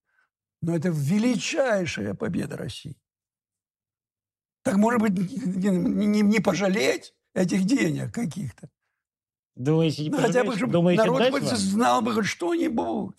Но 0.62 0.76
это 0.76 0.90
величайшая 0.90 2.14
победа 2.14 2.56
России. 2.56 2.98
Так, 4.64 4.78
может 4.78 5.02
быть, 5.02 5.14
не, 5.14 5.70
не- 5.70 6.22
не 6.22 6.40
пожалеть 6.40 7.14
этих 7.34 7.66
денег 7.66 8.14
каких-то? 8.14 8.70
Думаете, 9.56 10.04
не 10.04 10.10
Ну, 10.10 10.18
хотя 10.18 10.44
бы, 10.44 10.56
чтобы 10.56 10.72
Думаете, 10.74 11.04
народ 11.04 11.32
вам? 11.32 11.56
знал 11.58 12.02
бы 12.02 12.14
хоть 12.14 12.26
что-нибудь 12.26 13.16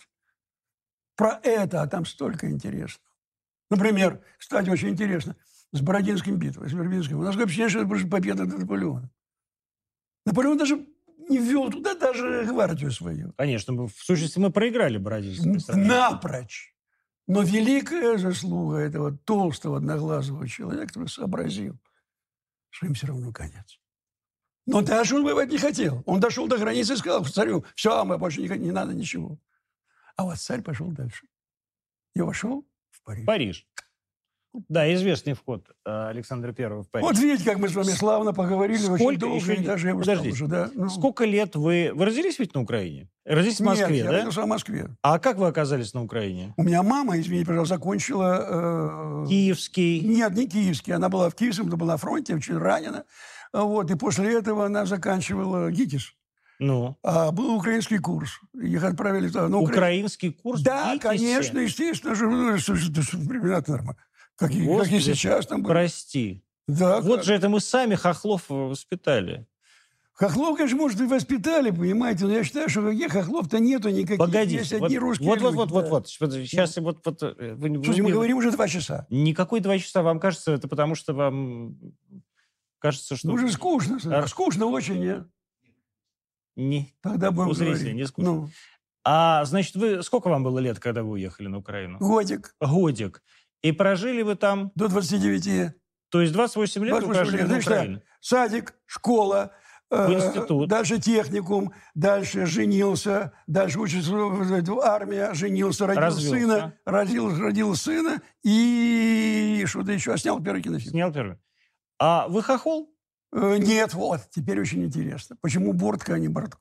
про 1.15 1.39
это, 1.43 1.81
а 1.81 1.87
там 1.87 2.05
столько 2.05 2.49
интересного. 2.49 3.07
Например, 3.69 4.21
кстати, 4.37 4.69
очень 4.69 4.89
интересно, 4.89 5.35
с 5.71 5.81
Бородинским 5.81 6.37
битвой, 6.37 6.69
с 6.69 6.73
Вербинским. 6.73 7.19
У 7.19 7.23
нас 7.23 7.31
такое 7.31 7.45
впечатление, 7.45 7.69
что 7.69 7.79
это 7.79 7.89
просто 7.89 8.07
победа 8.07 8.45
над 8.45 8.59
Наполеона. 8.59 9.09
Наполеон 10.25 10.57
даже 10.57 10.85
не 11.29 11.39
ввел 11.39 11.69
туда 11.71 11.95
даже 11.95 12.45
гвардию 12.45 12.91
свою. 12.91 13.33
Конечно, 13.33 13.73
в 13.73 13.91
сущности, 13.97 14.39
мы 14.39 14.51
проиграли 14.51 14.97
Бородинское 14.97 15.59
сражение. 15.59 15.89
Напрочь. 15.89 16.75
Но 17.25 17.41
великая 17.41 18.17
заслуга 18.17 18.77
этого 18.77 19.17
толстого, 19.17 19.77
одноглазого 19.77 20.47
человека, 20.47 20.87
который 20.87 21.07
сообразил, 21.07 21.79
что 22.69 22.85
им 22.85 22.93
все 22.93 23.07
равно 23.07 23.31
конец. 23.31 23.79
Но 24.65 24.81
дальше 24.81 25.15
он 25.15 25.23
воевать 25.23 25.51
не 25.51 25.57
хотел. 25.57 26.03
Он 26.05 26.19
дошел 26.19 26.47
до 26.47 26.57
границы 26.57 26.93
и 26.93 26.97
сказал 26.97 27.25
царю, 27.25 27.65
все, 27.75 28.03
мы 28.05 28.17
больше 28.17 28.41
не, 28.41 28.47
не 28.57 28.71
надо 28.71 28.93
ничего. 28.93 29.39
А 30.15 30.23
вот 30.23 30.37
царь 30.37 30.61
пошел 30.61 30.87
дальше. 30.91 31.25
И 32.15 32.21
вошел 32.21 32.65
в 32.91 33.01
Париж. 33.03 33.25
Париж. 33.25 33.67
Да, 34.69 34.93
известный 34.93 35.33
вход 35.33 35.67
э, 35.83 36.09
Александра 36.09 36.51
Первого 36.51 36.83
в 36.83 36.89
Париж. 36.89 37.07
Вот 37.07 37.17
видите, 37.17 37.43
как 37.43 37.57
мы 37.57 37.69
с 37.69 37.73
вами 37.73 37.87
славно 37.87 38.33
поговорили 38.33 38.77
Сколько 38.77 39.01
очень 39.01 39.19
долго, 39.19 39.35
еще 39.37 39.55
и 39.55 39.65
даже 39.65 39.87
я 39.87 39.95
устал 39.95 40.27
уже. 40.27 40.45
Да? 40.45 40.69
Ну, 40.75 40.89
Сколько 40.89 41.25
лет 41.25 41.55
вы... 41.55 41.91
Вы 41.95 42.05
родились 42.05 42.37
ведь 42.37 42.53
на 42.53 42.61
Украине? 42.61 43.09
Родились 43.25 43.57
в 43.57 43.61
Нет, 43.61 43.69
Москве, 43.69 43.97
я 43.97 44.03
да? 44.05 44.11
родился 44.11 44.43
в 44.43 44.45
Москве. 44.45 44.89
А 45.01 45.17
как 45.17 45.37
вы 45.37 45.47
оказались 45.47 45.95
на 45.95 46.03
Украине? 46.03 46.53
У 46.55 46.61
меня 46.61 46.83
мама, 46.83 47.19
извините, 47.19 47.47
пожалуйста, 47.47 47.75
закончила... 47.75 49.23
э, 49.23 49.27
Киевский. 49.27 50.01
Нет, 50.01 50.33
не 50.35 50.47
киевский. 50.47 50.93
Она 50.93 51.09
была 51.09 51.31
в 51.31 51.35
Киевском, 51.35 51.67
она 51.67 51.77
была 51.77 51.93
на 51.93 51.97
фронте, 51.97 52.35
очень 52.35 52.57
ранена. 52.59 53.05
Вот, 53.53 53.89
и 53.89 53.95
после 53.95 54.37
этого 54.37 54.67
она 54.67 54.85
заканчивала 54.85 55.71
ГИТИС. 55.71 56.13
Ну, 56.59 56.97
А 57.03 57.31
был 57.31 57.55
украинский 57.55 57.97
курс. 57.97 58.39
Их 58.53 58.83
отправили 58.83 59.27
туда. 59.27 59.47
Ну, 59.49 59.61
укра- 59.61 59.71
украинский 59.73 60.31
курс 60.31 60.61
Да, 60.61 60.93
ГИТИСе? 60.95 60.99
конечно, 61.07 61.59
естественно. 61.59 62.15
Же, 62.15 62.27
ну, 62.29 62.57
слушай, 62.59 62.89
это 62.91 63.01
ж 63.01 63.13
времена 63.13 63.63
нормально. 63.67 63.97
Как, 64.35 64.51
и- 64.51 64.53
как 64.55 64.63
и 64.63 64.67
Господи, 64.67 64.99
сейчас 65.01 65.47
там 65.47 65.61
были. 65.63 65.73
Прости. 65.73 66.43
Да, 66.67 67.01
Вот 67.01 67.17
как- 67.17 67.25
же 67.25 67.33
это 67.33 67.49
мы 67.49 67.59
сами 67.59 67.95
Хохлов 67.95 68.43
воспитали. 68.49 69.45
Хохлов, 70.13 70.57
конечно, 70.57 70.77
может, 70.77 71.01
и 71.01 71.05
воспитали, 71.05 71.71
понимаете, 71.71 72.25
но 72.25 72.33
я 72.33 72.43
считаю, 72.43 72.69
что 72.69 72.83
каких 72.83 73.11
хохлов-то 73.11 73.59
нету 73.59 73.89
никаких. 73.89 74.19
Погодите. 74.19 74.57
Есть 74.57 74.71
вот, 74.73 74.83
одни 74.83 74.99
русские 74.99 75.27
вот, 75.27 75.41
вот, 75.41 75.45
люди, 75.47 75.55
вот, 75.57 75.71
вот, 75.71 75.83
да. 75.85 75.89
вот. 75.89 76.07
Сейчас 76.07 76.77
вот, 76.77 76.99
вот, 77.03 77.23
э, 77.23 77.55
вы, 77.55 77.69
вы- 77.79 78.01
мы 78.03 78.11
говорим 78.11 78.37
уже 78.37 78.51
два 78.51 78.67
часа. 78.67 79.07
Никакой 79.09 79.59
два 79.59 79.77
часа 79.79 80.03
вам 80.03 80.19
кажется, 80.19 80.51
это 80.51 80.67
потому 80.67 80.93
что 80.93 81.13
вам 81.15 81.75
кажется, 82.77 83.15
что... 83.15 83.27
Ну, 83.29 83.33
уже 83.33 83.49
скучно. 83.51 83.97
А- 84.05 84.27
Скучно 84.27 84.67
очень, 84.67 84.99
нет? 84.99 85.25
Не. 86.55 86.93
Тогда 87.01 87.31
будем 87.31 87.49
У 87.49 87.53
зрителей 87.53 87.75
говорить. 87.79 87.95
не 87.95 88.05
скучно. 88.07 88.31
Ну, 88.31 88.49
А, 89.05 89.43
значит, 89.45 89.75
вы 89.75 90.01
сколько 90.03 90.29
вам 90.29 90.43
было 90.43 90.59
лет, 90.59 90.79
когда 90.79 91.03
вы 91.03 91.11
уехали 91.11 91.47
на 91.47 91.57
Украину? 91.57 91.97
годик 91.99 92.55
Годик. 92.61 93.21
И 93.61 93.71
прожили 93.71 94.21
вы 94.21 94.35
там, 94.35 94.71
до 94.75 94.87
29. 94.87 95.73
то 96.09 96.21
есть 96.21 96.33
28 96.33 96.83
лет 96.85 96.93
вы 96.93 96.99
28 97.01 97.21
прожили 97.21 97.41
лет. 97.41 97.49
на 97.49 97.57
Украине. 97.57 98.01
Садик, 98.21 98.73
школа, 98.85 99.51
э, 99.89 100.07
В 100.07 100.13
институт. 100.13 100.67
дальше 100.69 100.99
техникум, 100.99 101.73
дальше 101.95 102.45
женился, 102.45 103.33
дальше 103.47 103.79
учится 103.79 104.11
в 104.11 104.79
армия, 104.79 105.33
женился, 105.33 105.87
родил 105.87 106.01
Развелся. 106.03 106.29
сына, 106.39 106.73
родил, 106.85 107.37
родил 107.39 107.75
сына 107.75 108.21
и 108.43 109.63
что-то 109.67 109.91
еще, 109.91 110.13
а 110.13 110.17
снял 110.17 110.41
первый 110.41 110.61
кинофильм. 110.61 110.91
Снял 110.91 111.11
первый. 111.11 111.37
А 111.99 112.27
вы 112.27 112.43
хохол? 112.43 112.92
Э, 113.33 113.57
Нет, 113.57 113.93
вот, 113.93 114.21
теперь 114.29 114.61
очень 114.61 114.85
интересно. 114.85 115.35
Почему 115.41 115.73
Бортко, 115.73 116.13
а 116.13 116.19
не 116.19 116.27
Бортко? 116.27 116.59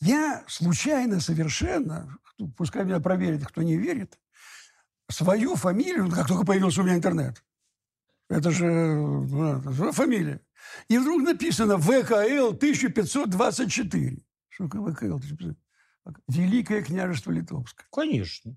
Я 0.00 0.44
случайно 0.48 1.20
совершенно, 1.20 2.18
пускай 2.56 2.84
меня 2.84 3.00
проверит, 3.00 3.46
кто 3.46 3.62
не 3.62 3.76
верит, 3.76 4.18
свою 5.08 5.56
фамилию, 5.56 6.06
ну, 6.06 6.14
как 6.14 6.26
только 6.26 6.44
появился 6.44 6.80
у 6.80 6.84
меня 6.84 6.96
интернет, 6.96 7.44
это 8.28 8.50
же 8.50 8.66
ну, 8.66 9.92
фамилия, 9.92 10.40
и 10.88 10.98
вдруг 10.98 11.22
написано 11.22 11.78
ВКЛ 11.78 12.54
1524. 12.54 14.18
Что 14.48 14.64
такое 14.64 14.94
ВКЛ 14.94 15.16
1524? 15.16 15.56
Великое 16.28 16.82
княжество 16.82 17.30
Литовское. 17.30 17.86
Конечно. 17.92 18.56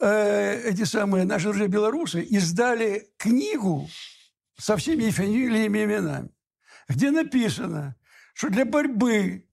Э, 0.00 0.60
эти 0.68 0.84
самые 0.84 1.24
наши 1.24 1.44
друзья 1.44 1.66
белорусы 1.66 2.22
издали 2.22 3.08
книгу 3.16 3.88
со 4.58 4.76
всеми 4.76 5.10
фамилиями 5.10 5.78
и 5.78 5.84
именами, 5.84 6.30
где 6.88 7.10
написано, 7.10 7.96
что 8.34 8.48
для 8.48 8.64
борьбы, 8.64 9.48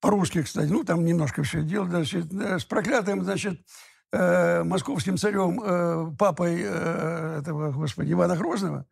по-русски, 0.00 0.42
кстати, 0.42 0.70
ну, 0.70 0.84
там 0.84 1.04
немножко 1.04 1.42
все 1.42 1.62
дело, 1.62 1.88
значит, 1.88 2.32
э, 2.32 2.58
с 2.58 2.64
проклятым, 2.64 3.24
значит, 3.24 3.60
э, 4.12 4.62
московским 4.64 5.16
царем, 5.16 5.60
э, 5.62 6.16
папой 6.16 6.60
э, 6.62 7.38
этого, 7.40 7.72
господи, 7.72 8.12
Ивана 8.12 8.36
Грозного, 8.36 8.86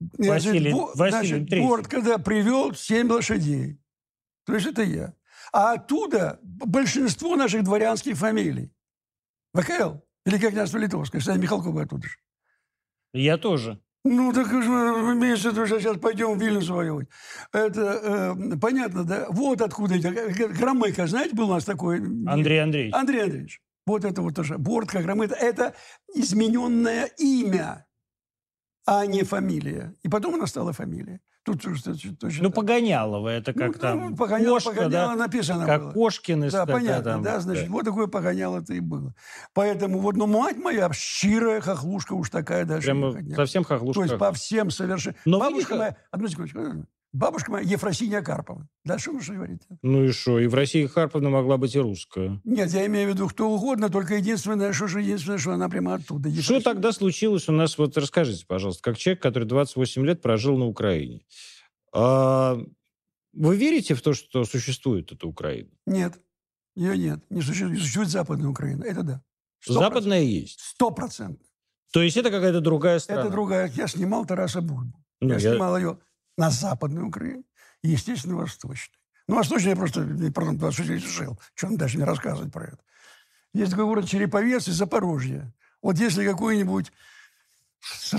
значит, 0.00 0.46
Василий- 0.46 0.72
Бо- 0.72 0.92
Василий 0.94 1.46
значит. 1.46 1.60
Борт, 1.60 1.88
когда 1.88 2.18
привел 2.18 2.74
семь 2.74 3.08
лошадей. 3.10 3.80
То 4.44 4.54
есть 4.54 4.66
это 4.66 4.82
я. 4.82 5.14
А 5.52 5.72
оттуда 5.74 6.38
большинство 6.42 7.36
наших 7.36 7.64
дворянских 7.64 8.16
фамилий. 8.16 8.70
ВКЛ, 9.54 9.98
Великое 10.26 10.50
княжество 10.50 10.78
Литовское, 10.78 11.20
кстати, 11.20 11.38
Михалкова 11.38 11.82
оттуда 11.82 12.06
же. 12.08 12.16
Я 13.12 13.38
тоже. 13.38 13.80
Ну, 14.06 14.32
так 14.34 14.48
имеется 14.48 15.48
в 15.48 15.52
виду, 15.52 15.66
что 15.66 15.80
сейчас 15.80 15.96
пойдем 15.96 16.38
в 16.38 16.42
Вильнюс 16.42 16.68
воевать. 16.68 17.08
Это 17.52 18.34
э, 18.34 18.56
понятно, 18.60 19.04
да? 19.04 19.26
Вот 19.30 19.62
откуда 19.62 19.94
эти... 19.94 20.08
Громыко, 20.58 21.06
знаете, 21.06 21.34
был 21.34 21.50
у 21.50 21.54
нас 21.54 21.64
такой... 21.64 22.00
Андрей 22.26 22.62
Андреевич. 22.62 22.94
Андрей 22.94 23.22
Андреевич. 23.22 23.62
Вот 23.86 24.04
это 24.04 24.20
вот 24.20 24.34
тоже. 24.34 24.58
Бортко, 24.58 25.02
Громыко. 25.02 25.34
Это 25.34 25.74
измененное 26.14 27.06
имя, 27.16 27.86
а 28.86 29.06
не 29.06 29.22
фамилия. 29.22 29.94
И 30.02 30.08
потом 30.08 30.34
она 30.34 30.46
стала 30.46 30.74
фамилия. 30.74 31.20
Тут 31.44 31.60
точно, 31.60 31.94
точно 31.94 32.42
Ну, 32.42 32.48
так. 32.48 32.54
Погонялова, 32.54 33.28
это 33.28 33.52
как 33.52 33.74
Ну, 33.74 33.78
там 33.78 34.10
ну, 34.10 34.16
погоняло, 34.16 34.54
кошка, 34.54 34.70
погоняло 34.70 35.12
да? 35.12 35.16
написано 35.16 35.66
Как 35.66 35.82
было. 35.82 35.92
Кошкин 35.92 36.44
из 36.44 36.52
Да, 36.52 36.64
понятно, 36.64 37.12
там, 37.12 37.22
да, 37.22 37.40
значит, 37.40 37.66
да. 37.66 37.72
вот 37.72 37.84
такое 37.84 38.06
погоняло 38.06 38.60
это 38.60 38.72
и 38.72 38.80
было. 38.80 39.14
Поэтому 39.52 39.98
вот, 39.98 40.16
ну, 40.16 40.26
мать 40.26 40.56
моя, 40.56 40.90
щирая 40.94 41.60
хохлушка 41.60 42.14
уж 42.14 42.30
такая 42.30 42.64
не 42.64 42.80
Прямо 42.80 43.12
совсем 43.34 43.62
То 43.62 43.68
хохлушка. 43.68 44.02
есть 44.04 44.18
по 44.18 44.32
всем 44.32 44.70
совершенно... 44.70 45.16
Но 45.26 45.38
бабушка 45.38 45.74
видишь, 45.74 45.78
моя... 45.78 45.96
Одну 46.10 46.28
секундочку. 46.28 46.86
Бабушка 47.14 47.52
моя 47.52 47.64
Ефросинья 47.64 48.22
Карпова. 48.22 48.66
Дальше 48.84 49.12
вы 49.12 49.22
что 49.22 49.34
говорите? 49.34 49.64
Ну 49.82 50.02
и 50.04 50.10
что? 50.10 50.36
России 50.50 50.84
Харповна 50.86 51.30
могла 51.30 51.56
быть 51.58 51.76
и 51.76 51.78
русская. 51.78 52.40
Нет, 52.42 52.72
я 52.72 52.84
имею 52.86 53.08
в 53.08 53.14
виду 53.14 53.28
кто 53.28 53.48
угодно, 53.48 53.88
только 53.88 54.16
единственное, 54.16 54.72
что 54.72 54.88
же 54.88 55.00
единственное, 55.00 55.38
что 55.38 55.52
она 55.52 55.68
прямо 55.68 55.94
оттуда. 55.94 56.28
Что 56.28 56.38
Ефросинья. 56.40 56.60
тогда 56.62 56.90
случилось 56.90 57.48
у 57.48 57.52
нас? 57.52 57.78
Вот 57.78 57.96
расскажите, 57.96 58.44
пожалуйста, 58.44 58.82
как 58.82 58.98
человек, 58.98 59.22
который 59.22 59.44
28 59.44 60.04
лет 60.04 60.22
прожил 60.22 60.58
на 60.58 60.66
Украине. 60.66 61.20
А, 61.92 62.58
вы 63.32 63.56
верите 63.56 63.94
в 63.94 64.02
то, 64.02 64.12
что 64.12 64.44
существует 64.44 65.12
эта 65.12 65.28
Украина? 65.28 65.70
Нет, 65.86 66.20
ее 66.74 66.98
нет. 66.98 67.24
Не 67.30 67.42
существует, 67.42 67.78
существует 67.78 68.08
Западная 68.08 68.48
Украина. 68.48 68.82
Это 68.82 69.04
да. 69.04 69.22
Сто 69.60 69.74
Западная 69.74 70.22
есть. 70.22 70.58
Сто 70.58 70.90
процентов. 70.90 71.46
То 71.92 72.02
есть 72.02 72.16
это 72.16 72.32
какая-то 72.32 72.60
другая 72.60 72.98
страна? 72.98 73.20
Это 73.22 73.30
другая. 73.30 73.70
Я 73.76 73.86
снимал 73.86 74.26
Тараса 74.26 74.60
Бульбу. 74.60 74.98
Ну, 75.20 75.28
я, 75.28 75.38
я- 75.38 75.52
снимал 75.52 75.78
ее 75.78 75.98
на 76.36 76.50
Западной 76.50 77.02
Украине 77.02 77.44
и, 77.82 77.88
естественно, 77.88 78.36
Восточной. 78.36 78.98
Ну, 79.26 79.36
Восточной 79.36 79.70
я 79.70 79.76
просто, 79.76 80.06
пардон, 80.34 80.72
здесь 80.72 81.02
жил. 81.02 81.38
Что 81.54 81.68
нам 81.68 81.76
дальше 81.76 81.96
не 81.96 82.04
рассказывать 82.04 82.52
про 82.52 82.64
это. 82.64 82.78
Есть 83.52 83.70
такой 83.70 83.86
город 83.86 84.06
Череповец 84.06 84.68
из 84.68 84.74
Запорожья. 84.74 85.52
Вот 85.80 85.98
если 85.98 86.26
какой-нибудь 86.26 86.92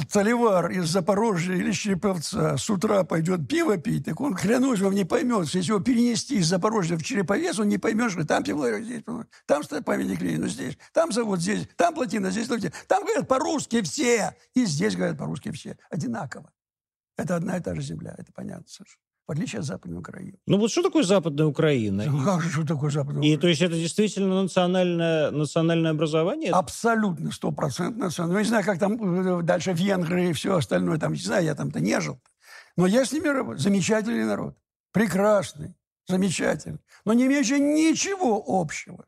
Соливар 0.09 0.69
из 0.71 0.87
Запорожья 0.87 1.55
или 1.55 1.71
Череповца 1.71 2.57
с 2.57 2.69
утра 2.69 3.03
пойдет 3.03 3.47
пиво 3.47 3.77
пить, 3.77 4.05
так 4.05 4.21
он, 4.21 4.35
клянусь 4.35 4.79
вам, 4.79 4.93
не 4.93 5.05
поймет. 5.05 5.45
Если 5.45 5.71
его 5.71 5.79
перенести 5.79 6.37
из 6.37 6.47
Запорожья 6.47 6.97
в 6.97 7.03
Череповец, 7.03 7.57
он 7.59 7.69
не 7.69 7.77
поймет, 7.77 8.11
что 8.11 8.25
там 8.25 8.43
пивоварня, 8.43 8.83
здесь 8.83 9.03
там 9.47 9.83
памятник 9.83 10.21
Ленину, 10.21 10.47
здесь, 10.47 10.77
там 10.93 11.11
завод, 11.11 11.39
здесь, 11.39 11.67
там 11.75 11.95
плотина, 11.95 12.29
здесь 12.29 12.47
плотина. 12.47 12.73
Там 12.87 13.03
говорят 13.03 13.27
по-русски 13.27 13.81
все, 13.81 14.35
и 14.53 14.65
здесь 14.65 14.95
говорят 14.95 15.17
по-русски 15.17 15.51
все. 15.51 15.77
Одинаково. 15.89 16.51
Это 17.17 17.35
одна 17.35 17.57
и 17.57 17.61
та 17.61 17.75
же 17.75 17.81
земля, 17.81 18.13
это 18.17 18.31
понятно, 18.33 18.65
Саша. 18.67 18.97
В 19.27 19.31
отличие 19.31 19.59
от 19.59 19.65
Западной 19.65 19.97
Украины. 19.97 20.37
Ну 20.45 20.59
вот 20.59 20.69
что 20.69 20.83
такое 20.83 21.03
Западная 21.03 21.47
Украина? 21.47 22.03
Ну, 22.05 22.23
как 22.23 22.41
же, 22.43 22.51
что 22.51 22.65
такое 22.65 22.91
Западная 22.91 23.23
И 23.23 23.35
Украина? 23.35 23.41
то 23.41 23.47
есть 23.47 23.61
это 23.61 23.73
действительно 23.73 24.43
национальное, 24.43 25.31
национальное 25.31 25.91
образование? 25.91 26.51
Абсолютно 26.51 27.31
стопроцентно. 27.31 28.09
Ну, 28.17 28.37
не 28.37 28.43
знаю, 28.45 28.63
как 28.63 28.77
там 28.77 29.39
э, 29.39 29.41
дальше 29.41 29.73
Венгры 29.73 30.29
и 30.29 30.33
все 30.33 30.55
остальное. 30.55 30.99
Там, 30.99 31.13
не 31.13 31.19
знаю, 31.19 31.43
я 31.43 31.55
там-то 31.55 31.79
не 31.79 31.99
жил. 31.99 32.19
Но 32.77 32.85
я 32.85 33.03
с 33.03 33.13
ними 33.13 33.27
работаю. 33.29 33.59
Замечательный 33.59 34.25
народ. 34.25 34.55
Прекрасный. 34.91 35.73
Замечательный. 36.07 36.79
Но 37.03 37.13
не 37.13 37.25
имеющий 37.25 37.59
ничего 37.59 38.43
общего 38.47 39.05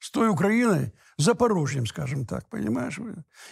с 0.00 0.10
той 0.10 0.30
Украиной, 0.30 0.92
Запорожьем, 1.20 1.86
скажем 1.86 2.26
так, 2.26 2.48
понимаешь? 2.48 2.98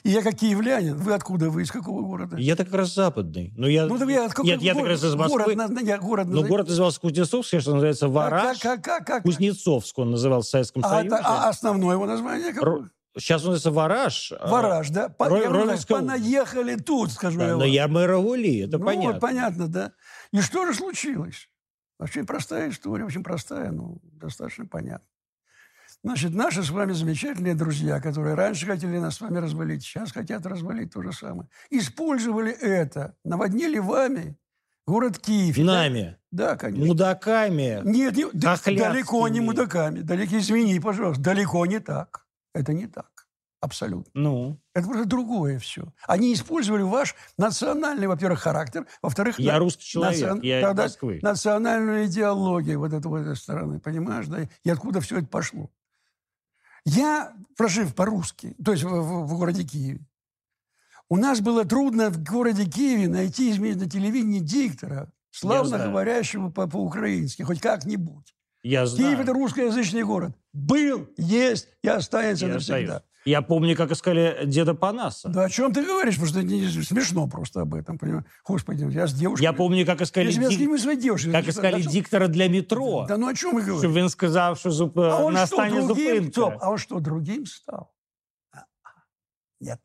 И 0.02 0.10
я 0.10 0.22
как 0.22 0.34
киевлянин, 0.36 0.96
вы 0.96 1.12
откуда, 1.14 1.50
вы 1.50 1.62
из 1.62 1.70
какого 1.70 2.02
города? 2.02 2.36
Я-то 2.36 2.64
как 2.64 2.74
раз 2.74 2.94
западный. 2.94 3.52
Но 3.56 3.66
я, 3.68 3.86
Ну, 3.86 3.98
так 3.98 4.08
я, 4.08 4.28
какой 4.28 4.46
Нет, 4.46 4.62
я 4.62 4.72
как 4.72 4.82
город, 4.82 4.90
раз 5.02 5.04
из 5.10 5.14
Москвы. 5.14 5.44
Город, 5.54 5.80
я 5.82 5.98
город 5.98 6.26
Но 6.26 6.32
назови. 6.32 6.48
город 6.50 6.68
назывался 6.68 7.00
Кузнецовск, 7.00 7.48
что 7.60 7.72
называется 7.74 8.06
Как- 8.06 8.14
Вараж. 8.14 8.58
как, 8.60 8.82
как, 8.84 9.06
как? 9.06 9.22
Кузнецовск 9.22 9.98
он 9.98 10.10
назывался 10.10 10.48
в 10.48 10.50
Советском 10.50 10.82
А, 10.84 10.88
Союзе. 10.88 11.16
а 11.22 11.48
основное 11.48 11.94
его 11.94 12.06
название 12.06 12.52
какое? 12.52 12.90
Сейчас 13.16 13.42
он 13.44 13.50
называется 13.52 13.70
Вараж. 13.72 14.32
Вараж, 14.44 14.90
да? 14.90 15.08
По, 15.08 15.24
Ро- 15.28 15.42
я 15.42 15.50
Ровенская 15.50 15.98
понаехали 15.98 16.76
тут, 16.76 17.10
скажу 17.12 17.38
Да, 17.38 17.46
я 17.46 17.52
но 17.52 17.58
вам. 17.60 17.68
я 17.68 17.88
Мэровули, 17.88 18.60
это 18.64 18.78
ну, 18.78 18.84
понятно. 18.84 19.12
Вот, 19.12 19.20
понятно, 19.20 19.68
да. 19.68 19.92
И 20.32 20.40
что 20.40 20.66
же 20.66 20.74
случилось? 20.74 21.48
Очень 21.98 22.26
простая 22.26 22.70
история, 22.70 23.04
очень 23.04 23.24
простая, 23.24 23.72
но 23.72 23.96
достаточно 24.02 24.66
понятна. 24.66 25.04
Значит, 26.04 26.32
наши 26.32 26.62
с 26.62 26.70
вами 26.70 26.92
замечательные 26.92 27.54
друзья, 27.54 28.00
которые 28.00 28.34
раньше 28.34 28.66
хотели 28.66 28.98
нас 28.98 29.16
с 29.16 29.20
вами 29.20 29.38
развалить, 29.38 29.82
сейчас 29.82 30.12
хотят 30.12 30.46
развалить 30.46 30.92
то 30.92 31.02
же 31.02 31.12
самое, 31.12 31.48
использовали 31.70 32.52
это, 32.52 33.16
наводнили 33.24 33.78
вами 33.78 34.36
город 34.86 35.18
Киев. 35.18 35.56
Да? 35.56 35.64
Нами, 35.64 36.16
Да, 36.30 36.56
конечно. 36.56 36.86
мудаками. 36.86 37.82
Нет, 37.84 38.16
не- 38.16 38.30
да- 38.32 38.56
далеко 38.64 39.26
не 39.28 39.40
мудаками. 39.40 40.00
Далеко, 40.00 40.38
извини, 40.38 40.78
пожалуйста, 40.78 41.22
далеко 41.22 41.66
не 41.66 41.80
так. 41.80 42.26
Это 42.54 42.72
не 42.72 42.86
так. 42.86 43.26
Абсолютно. 43.60 44.08
Ну, 44.14 44.56
Это 44.72 44.86
уже 44.88 45.04
другое 45.04 45.58
все. 45.58 45.92
Они 46.06 46.32
использовали 46.32 46.82
ваш 46.82 47.16
национальный, 47.36 48.06
во-первых, 48.06 48.38
характер, 48.38 48.86
во-вторых, 49.02 49.40
я 49.40 49.54
на- 49.54 49.58
русский 49.58 49.82
человек, 49.84 50.20
национ- 50.22 50.46
я 50.46 50.60
да-да, 50.62 50.84
Москвы. 50.84 51.18
национальную 51.22 52.06
идеологию 52.06 52.78
вот 52.78 52.92
этой, 52.92 53.08
вот 53.08 53.18
этой 53.22 53.34
стороны, 53.34 53.80
понимаешь, 53.80 54.28
да, 54.28 54.42
и 54.62 54.70
откуда 54.70 55.00
все 55.00 55.18
это 55.18 55.26
пошло. 55.26 55.70
Я, 56.84 57.32
прожив 57.56 57.94
по-русски, 57.94 58.54
то 58.64 58.72
есть 58.72 58.84
в, 58.84 58.88
в- 58.88 59.26
в 59.26 59.38
городе 59.38 59.64
Киеве, 59.64 60.00
у 61.10 61.16
нас 61.16 61.40
было 61.40 61.64
трудно 61.64 62.10
в 62.10 62.22
городе 62.22 62.66
Киеве 62.66 63.08
найти 63.08 63.52
на 63.58 63.88
телевидении 63.88 64.40
диктора, 64.40 65.10
славно 65.30 65.78
говорящего 65.88 66.50
по- 66.50 66.66
по-украински, 66.66 67.42
хоть 67.42 67.60
как-нибудь. 67.60 68.34
Я 68.62 68.86
знаю. 68.86 69.10
Киев– 69.16 69.20
это 69.22 69.32
русскоязычный 69.32 70.02
город. 70.04 70.36
Был, 70.52 71.08
есть 71.16 71.68
и 71.82 71.88
останется 71.88 72.46
Я 72.46 72.54
навсегда. 72.54 72.76
остаюсь. 72.96 73.02
Я 73.28 73.42
помню, 73.42 73.76
как 73.76 73.90
искали 73.90 74.44
деда 74.46 74.74
Панаса. 74.74 75.28
Да 75.28 75.44
о 75.44 75.50
чем 75.50 75.70
ты 75.70 75.84
говоришь? 75.84 76.14
Потому 76.14 76.30
что 76.30 76.42
не, 76.42 76.66
смешно 76.82 77.28
просто 77.28 77.60
об 77.60 77.74
этом, 77.74 77.98
понимаешь? 77.98 78.24
Господи, 78.42 78.84
я 78.90 79.06
с 79.06 79.12
девушкой... 79.12 79.42
Я 79.42 79.52
помню, 79.52 79.84
как 79.84 80.00
искали, 80.00 80.32
дик- 80.32 80.78
своей 80.78 80.96
девушкой... 80.98 81.32
как 81.32 81.44
да 81.44 81.50
искали 81.50 81.82
что- 81.82 81.90
диктора 81.90 82.28
для 82.28 82.48
метро. 82.48 83.04
Да 83.06 83.18
ну 83.18 83.28
о 83.28 83.34
чем 83.34 83.56
мы 83.56 83.60
говорим? 83.60 83.80
Щоб 83.80 83.92
він 83.92 84.08
сказав, 84.08 84.58
що 84.58 84.70
зуп... 84.70 84.98
А 84.98 85.22
он 85.22 85.32
что, 85.32 85.40
настане 85.40 85.82
другим? 85.82 86.06
зупинка. 86.06 86.30
Стоп, 86.30 86.54
а 86.60 86.70
он 86.70 86.78
что, 86.78 87.00
другим 87.00 87.46
стал? 87.46 87.92
А, 88.52 88.58
а, 88.58 88.88
Нет. 89.60 89.80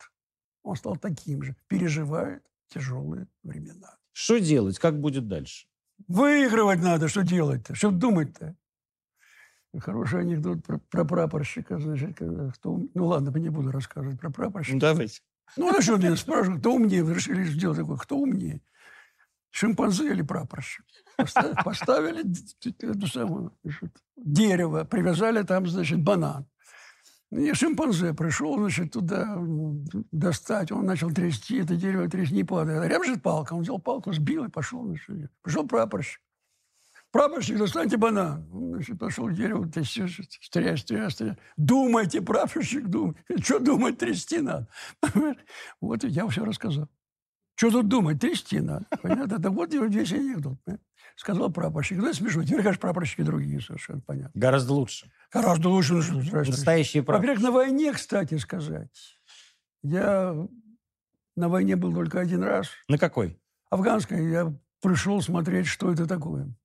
Он 0.64 0.76
стал 0.78 0.96
таким 0.96 1.44
же. 1.44 1.56
Переживает 1.68 2.42
тяжелые 2.70 3.28
времена. 3.44 3.98
Что 4.14 4.40
делать? 4.40 4.80
Как 4.80 5.02
будет 5.02 5.28
дальше? 5.28 5.68
Выигрывать 6.08 6.82
надо, 6.82 7.10
что 7.10 7.24
делать-то? 7.24 7.76
Что 7.76 7.92
думать-то? 7.92 8.56
Хороший 9.80 10.22
анекдот 10.22 10.64
про, 10.64 10.78
про 10.78 11.04
прапорщика, 11.04 11.80
значит, 11.80 12.18
когда 12.18 12.50
кто... 12.52 12.74
ум- 12.74 12.90
Ну 12.94 13.08
ладно, 13.08 13.36
не 13.40 13.50
буду 13.50 13.72
рассказывать 13.72 14.20
про 14.20 14.30
прапорщика. 14.30 14.78
давайте. 14.80 15.22
Ну, 15.58 15.76
а 15.76 15.82
что 15.82 15.98
меня 15.98 16.16
спрашивают, 16.16 16.62
кто 16.62 16.74
умнее? 16.76 17.04
Вы 17.04 17.16
решили 17.16 17.44
сделать 17.44 17.78
такое, 17.78 17.98
кто 17.98 18.18
умнее? 18.18 18.62
Шимпанзе 19.52 20.12
или 20.12 20.22
прапорщик? 20.22 20.86
Поставили, 21.18 21.56
поставили 21.64 22.22
значит, 23.64 23.98
дерево, 24.16 24.84
привязали 24.84 25.44
там, 25.44 25.68
значит, 25.68 26.02
банан. 26.02 26.46
И 27.32 27.54
шимпанзе 27.54 28.14
пришел, 28.14 28.58
значит, 28.60 28.92
туда 28.94 29.38
достать. 30.12 30.72
Он 30.72 30.86
начал 30.86 31.12
трясти, 31.12 31.58
это 31.58 31.76
дерево 31.76 32.08
трясти, 32.08 32.36
не 32.36 32.44
падает. 32.44 32.84
Рядом 32.90 33.06
же 33.06 33.18
палка. 33.18 33.54
Он 33.54 33.62
взял 33.62 33.80
палку, 33.80 34.14
сбил 34.14 34.44
и 34.46 34.50
пошел. 34.50 34.86
Значит. 34.86 35.32
Пришел 35.42 35.68
прапорщик. 35.68 36.22
Прапорщик, 37.14 37.60
достаньте 37.60 37.96
банан. 37.96 38.50
Он, 38.52 38.74
значит, 38.74 38.98
пошел 38.98 39.28
к 39.28 39.34
дереву, 39.36 39.70
трясти, 39.70 40.04
тряс, 40.52 40.84
тряс, 40.84 41.16
тряс. 41.16 41.38
Думайте, 41.56 42.24
прапорщик, 42.24 42.88
думай. 42.88 43.16
Что 43.40 43.60
думать, 43.60 44.00
трясти 44.00 44.40
надо. 44.40 44.68
Вот 45.80 46.04
я 46.04 46.28
все 46.28 46.44
рассказал. 46.44 46.90
Что 47.54 47.70
тут 47.70 47.88
думать, 47.88 48.20
трясти 48.20 48.60
надо. 48.60 48.88
Понятно? 49.04 49.36
Это 49.36 49.52
вот 49.52 49.72
весь 49.72 50.12
анекдот. 50.12 50.58
Сказал 51.16 51.52
прапорщик. 51.52 52.00
Ну, 52.00 52.12
смешно. 52.14 52.44
Теперь, 52.44 52.64
конечно, 52.64 52.82
прапорщики 52.82 53.22
другие 53.22 53.62
совершенно 53.62 54.02
понятно. 54.02 54.32
Гораздо 54.34 54.74
лучше. 54.74 55.12
Гораздо 55.32 55.70
лучше. 55.70 55.94
ну. 55.94 56.24
Настоящие. 56.32 57.04
Во-первых, 57.04 57.42
на 57.44 57.52
войне, 57.52 57.94
кстати 57.94 58.40
сказать. 58.40 59.20
Я 59.84 60.36
на 61.36 61.48
войне 61.48 61.76
был 61.76 61.94
только 61.94 62.20
один 62.20 62.42
раз. 62.42 62.70
На 62.88 62.98
какой? 62.98 63.40
Афганской. 63.70 64.32
Я 64.32 64.52
пришел 64.82 65.22
смотреть, 65.22 65.68
что 65.68 65.92
это 65.92 66.08
такое. 66.08 66.56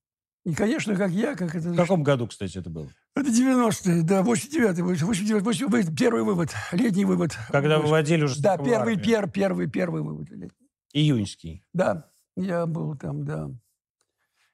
И, 0.49 0.55
конечно, 0.55 0.97
как 0.97 1.11
я, 1.11 1.37
как 1.37 1.55
это... 1.55 1.73
В 1.73 1.77
каком 1.77 2.03
году, 2.03 2.27
кстати, 2.27 2.57
это 2.57 2.71
было? 2.71 2.89
Это 3.15 3.29
90-е, 3.29 4.03
да, 4.03 4.23
89-й, 4.23 4.81
89 4.81 5.43
89 5.43 5.95
первый 5.95 6.23
вывод, 6.23 6.55
летний 6.73 7.05
вывод. 7.05 7.37
Когда 7.51 7.79
выводили 7.79 8.25
уже 8.25 8.41
Да, 8.41 8.57
первый, 8.57 8.97
пер, 8.97 9.29
первый, 9.31 9.69
первый 9.69 10.01
вывод. 10.01 10.31
летний. 10.31 10.71
Июньский. 10.95 11.67
Да, 11.75 12.09
я 12.35 12.65
был 12.65 12.97
там, 12.97 13.27
да. 13.27 13.51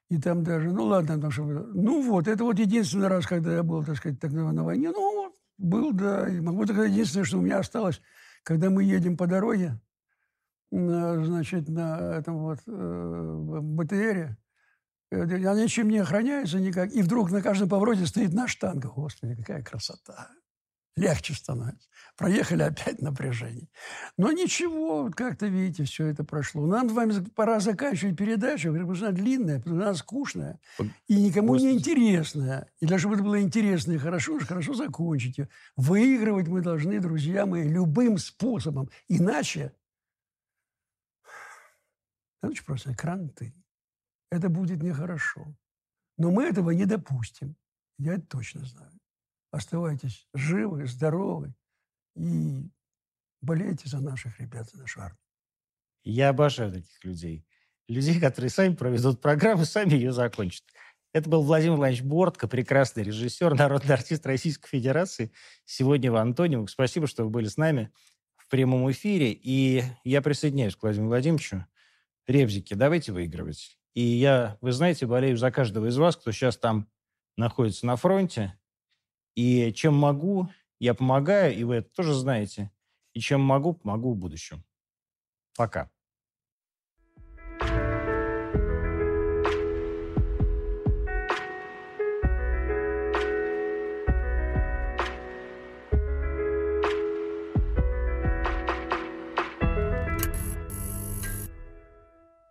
И 0.09 0.19
там 0.19 0.43
даже, 0.43 0.73
ну 0.73 0.83
ладно, 0.83 1.17
там 1.21 1.31
что... 1.31 1.43
Ну 1.43 2.01
вот, 2.01 2.27
это 2.27 2.43
вот 2.43 2.59
единственный 2.59 3.07
раз, 3.07 3.25
когда 3.25 3.55
я 3.55 3.63
был, 3.63 3.81
так 3.85 3.95
сказать, 3.95 4.19
тогда 4.19 4.51
на 4.51 4.65
войне. 4.65 4.91
Ну, 4.91 5.33
был, 5.57 5.93
да. 5.93 6.27
И 6.27 6.41
могу 6.41 6.65
сказать, 6.65 6.91
единственное, 6.91 7.23
что 7.23 7.37
у 7.37 7.41
меня 7.41 7.59
осталось, 7.59 8.01
когда 8.43 8.69
мы 8.69 8.83
едем 8.83 9.15
по 9.15 9.27
дороге, 9.27 9.79
на, 10.71 11.23
значит, 11.23 11.69
на 11.69 12.17
этом 12.17 12.39
вот 12.39 12.59
э, 12.67 13.59
БТРе, 13.61 14.37
э, 14.37 14.44
она 15.23 15.63
ничем 15.63 15.89
не 15.89 15.99
охраняется 15.99 16.59
никак, 16.59 16.91
и 16.93 17.01
вдруг 17.01 17.31
на 17.31 17.41
каждом 17.41 17.69
повороте 17.69 18.05
стоит 18.05 18.33
наш 18.33 18.55
танк. 18.55 18.85
Господи, 18.85 19.35
какая 19.35 19.63
красота. 19.63 20.29
Легче 20.97 21.33
становится. 21.33 21.89
Проехали 22.15 22.63
опять 22.63 23.01
напряжение. 23.01 23.67
Но 24.17 24.31
ничего, 24.31 25.11
как-то, 25.13 25.47
видите, 25.47 25.83
все 25.83 26.05
это 26.07 26.23
прошло. 26.23 26.65
Нам 26.65 26.89
с 26.89 26.93
вами 26.93 27.13
пора 27.35 27.59
заканчивать 27.59 28.17
передачу, 28.17 28.71
потому 28.71 28.95
что 28.95 29.07
она 29.07 29.17
длинная, 29.17 29.59
потому 29.59 29.75
что 29.75 29.87
она 29.89 29.95
скучная 29.95 30.59
и 31.07 31.21
никому 31.21 31.49
Господи. 31.49 31.67
не 31.67 31.77
интересная. 31.77 32.71
И 32.79 32.85
для 32.85 32.97
того, 32.97 32.99
чтобы 32.99 33.15
это 33.15 33.23
было 33.25 33.41
интересно 33.41 33.91
и 33.91 33.97
хорошо, 33.97 34.39
хорошо 34.39 34.73
закончить 34.73 35.37
ее. 35.37 35.49
Выигрывать 35.75 36.47
мы 36.47 36.61
должны, 36.61 37.01
друзья 37.01 37.45
мои, 37.45 37.67
любым 37.67 38.17
способом. 38.17 38.89
Иначе, 39.09 39.73
это 42.41 42.51
очень 42.51 42.63
просто, 42.63 42.95
кранты. 42.95 43.53
Это 44.31 44.49
будет 44.49 44.81
нехорошо. 44.81 45.55
Но 46.17 46.31
мы 46.31 46.45
этого 46.45 46.71
не 46.71 46.85
допустим. 46.85 47.55
Я 47.97 48.15
это 48.15 48.25
точно 48.27 48.65
знаю. 48.65 48.91
Оставайтесь 49.51 50.27
живы, 50.33 50.87
здоровы 50.87 51.53
и 52.15 52.69
болейте 53.41 53.87
за 53.87 53.99
наших 53.99 54.39
ребят, 54.39 54.69
за 54.69 54.79
нашу 54.79 55.01
армию. 55.01 55.19
Я 56.03 56.29
обожаю 56.29 56.71
таких 56.71 57.03
людей. 57.03 57.45
Людей, 57.87 58.19
которые 58.19 58.49
сами 58.49 58.75
проведут 58.75 59.21
программу, 59.21 59.65
сами 59.65 59.93
ее 59.93 60.11
закончат. 60.11 60.63
Это 61.13 61.29
был 61.29 61.43
Владимир 61.43 61.77
Владимирович 61.77 62.03
Бортко, 62.03 62.47
прекрасный 62.47 63.03
режиссер, 63.03 63.53
народный 63.55 63.93
артист 63.93 64.25
Российской 64.25 64.67
Федерации. 64.67 65.31
Сегодня 65.63 66.11
в 66.11 66.17
Антониевых. 66.17 66.69
Спасибо, 66.69 67.07
что 67.07 67.23
вы 67.23 67.29
были 67.29 67.47
с 67.47 67.57
нами. 67.57 67.91
в 68.45 68.47
прямом 68.49 68.91
эфире, 68.91 69.31
и 69.31 69.83
я 70.03 70.21
присоединяюсь 70.21 70.75
к 70.75 70.83
Владимиру 70.83 71.09
Владимировичу. 71.09 71.65
Ревзики, 72.27 72.75
давайте 72.75 73.11
выигрывать. 73.11 73.79
И 73.95 74.01
я, 74.01 74.57
вы 74.61 74.73
знаете, 74.73 75.07
болею 75.07 75.37
за 75.37 75.51
каждого 75.51 75.87
из 75.87 75.97
вас, 75.97 76.15
кто 76.17 76.31
сейчас 76.31 76.57
там 76.57 76.87
находится 77.37 77.85
на 77.85 77.95
фронте. 77.95 78.59
И 79.35 79.71
чем 79.73 79.95
могу, 79.95 80.49
я 80.79 80.93
помогаю, 80.93 81.55
и 81.55 81.63
вы 81.63 81.75
это 81.75 81.89
тоже 81.95 82.13
знаете. 82.13 82.71
И 83.13 83.19
чем 83.21 83.41
могу, 83.41 83.73
помогу 83.73 84.13
в 84.13 84.17
будущем. 84.17 84.63
Пока. 85.55 85.89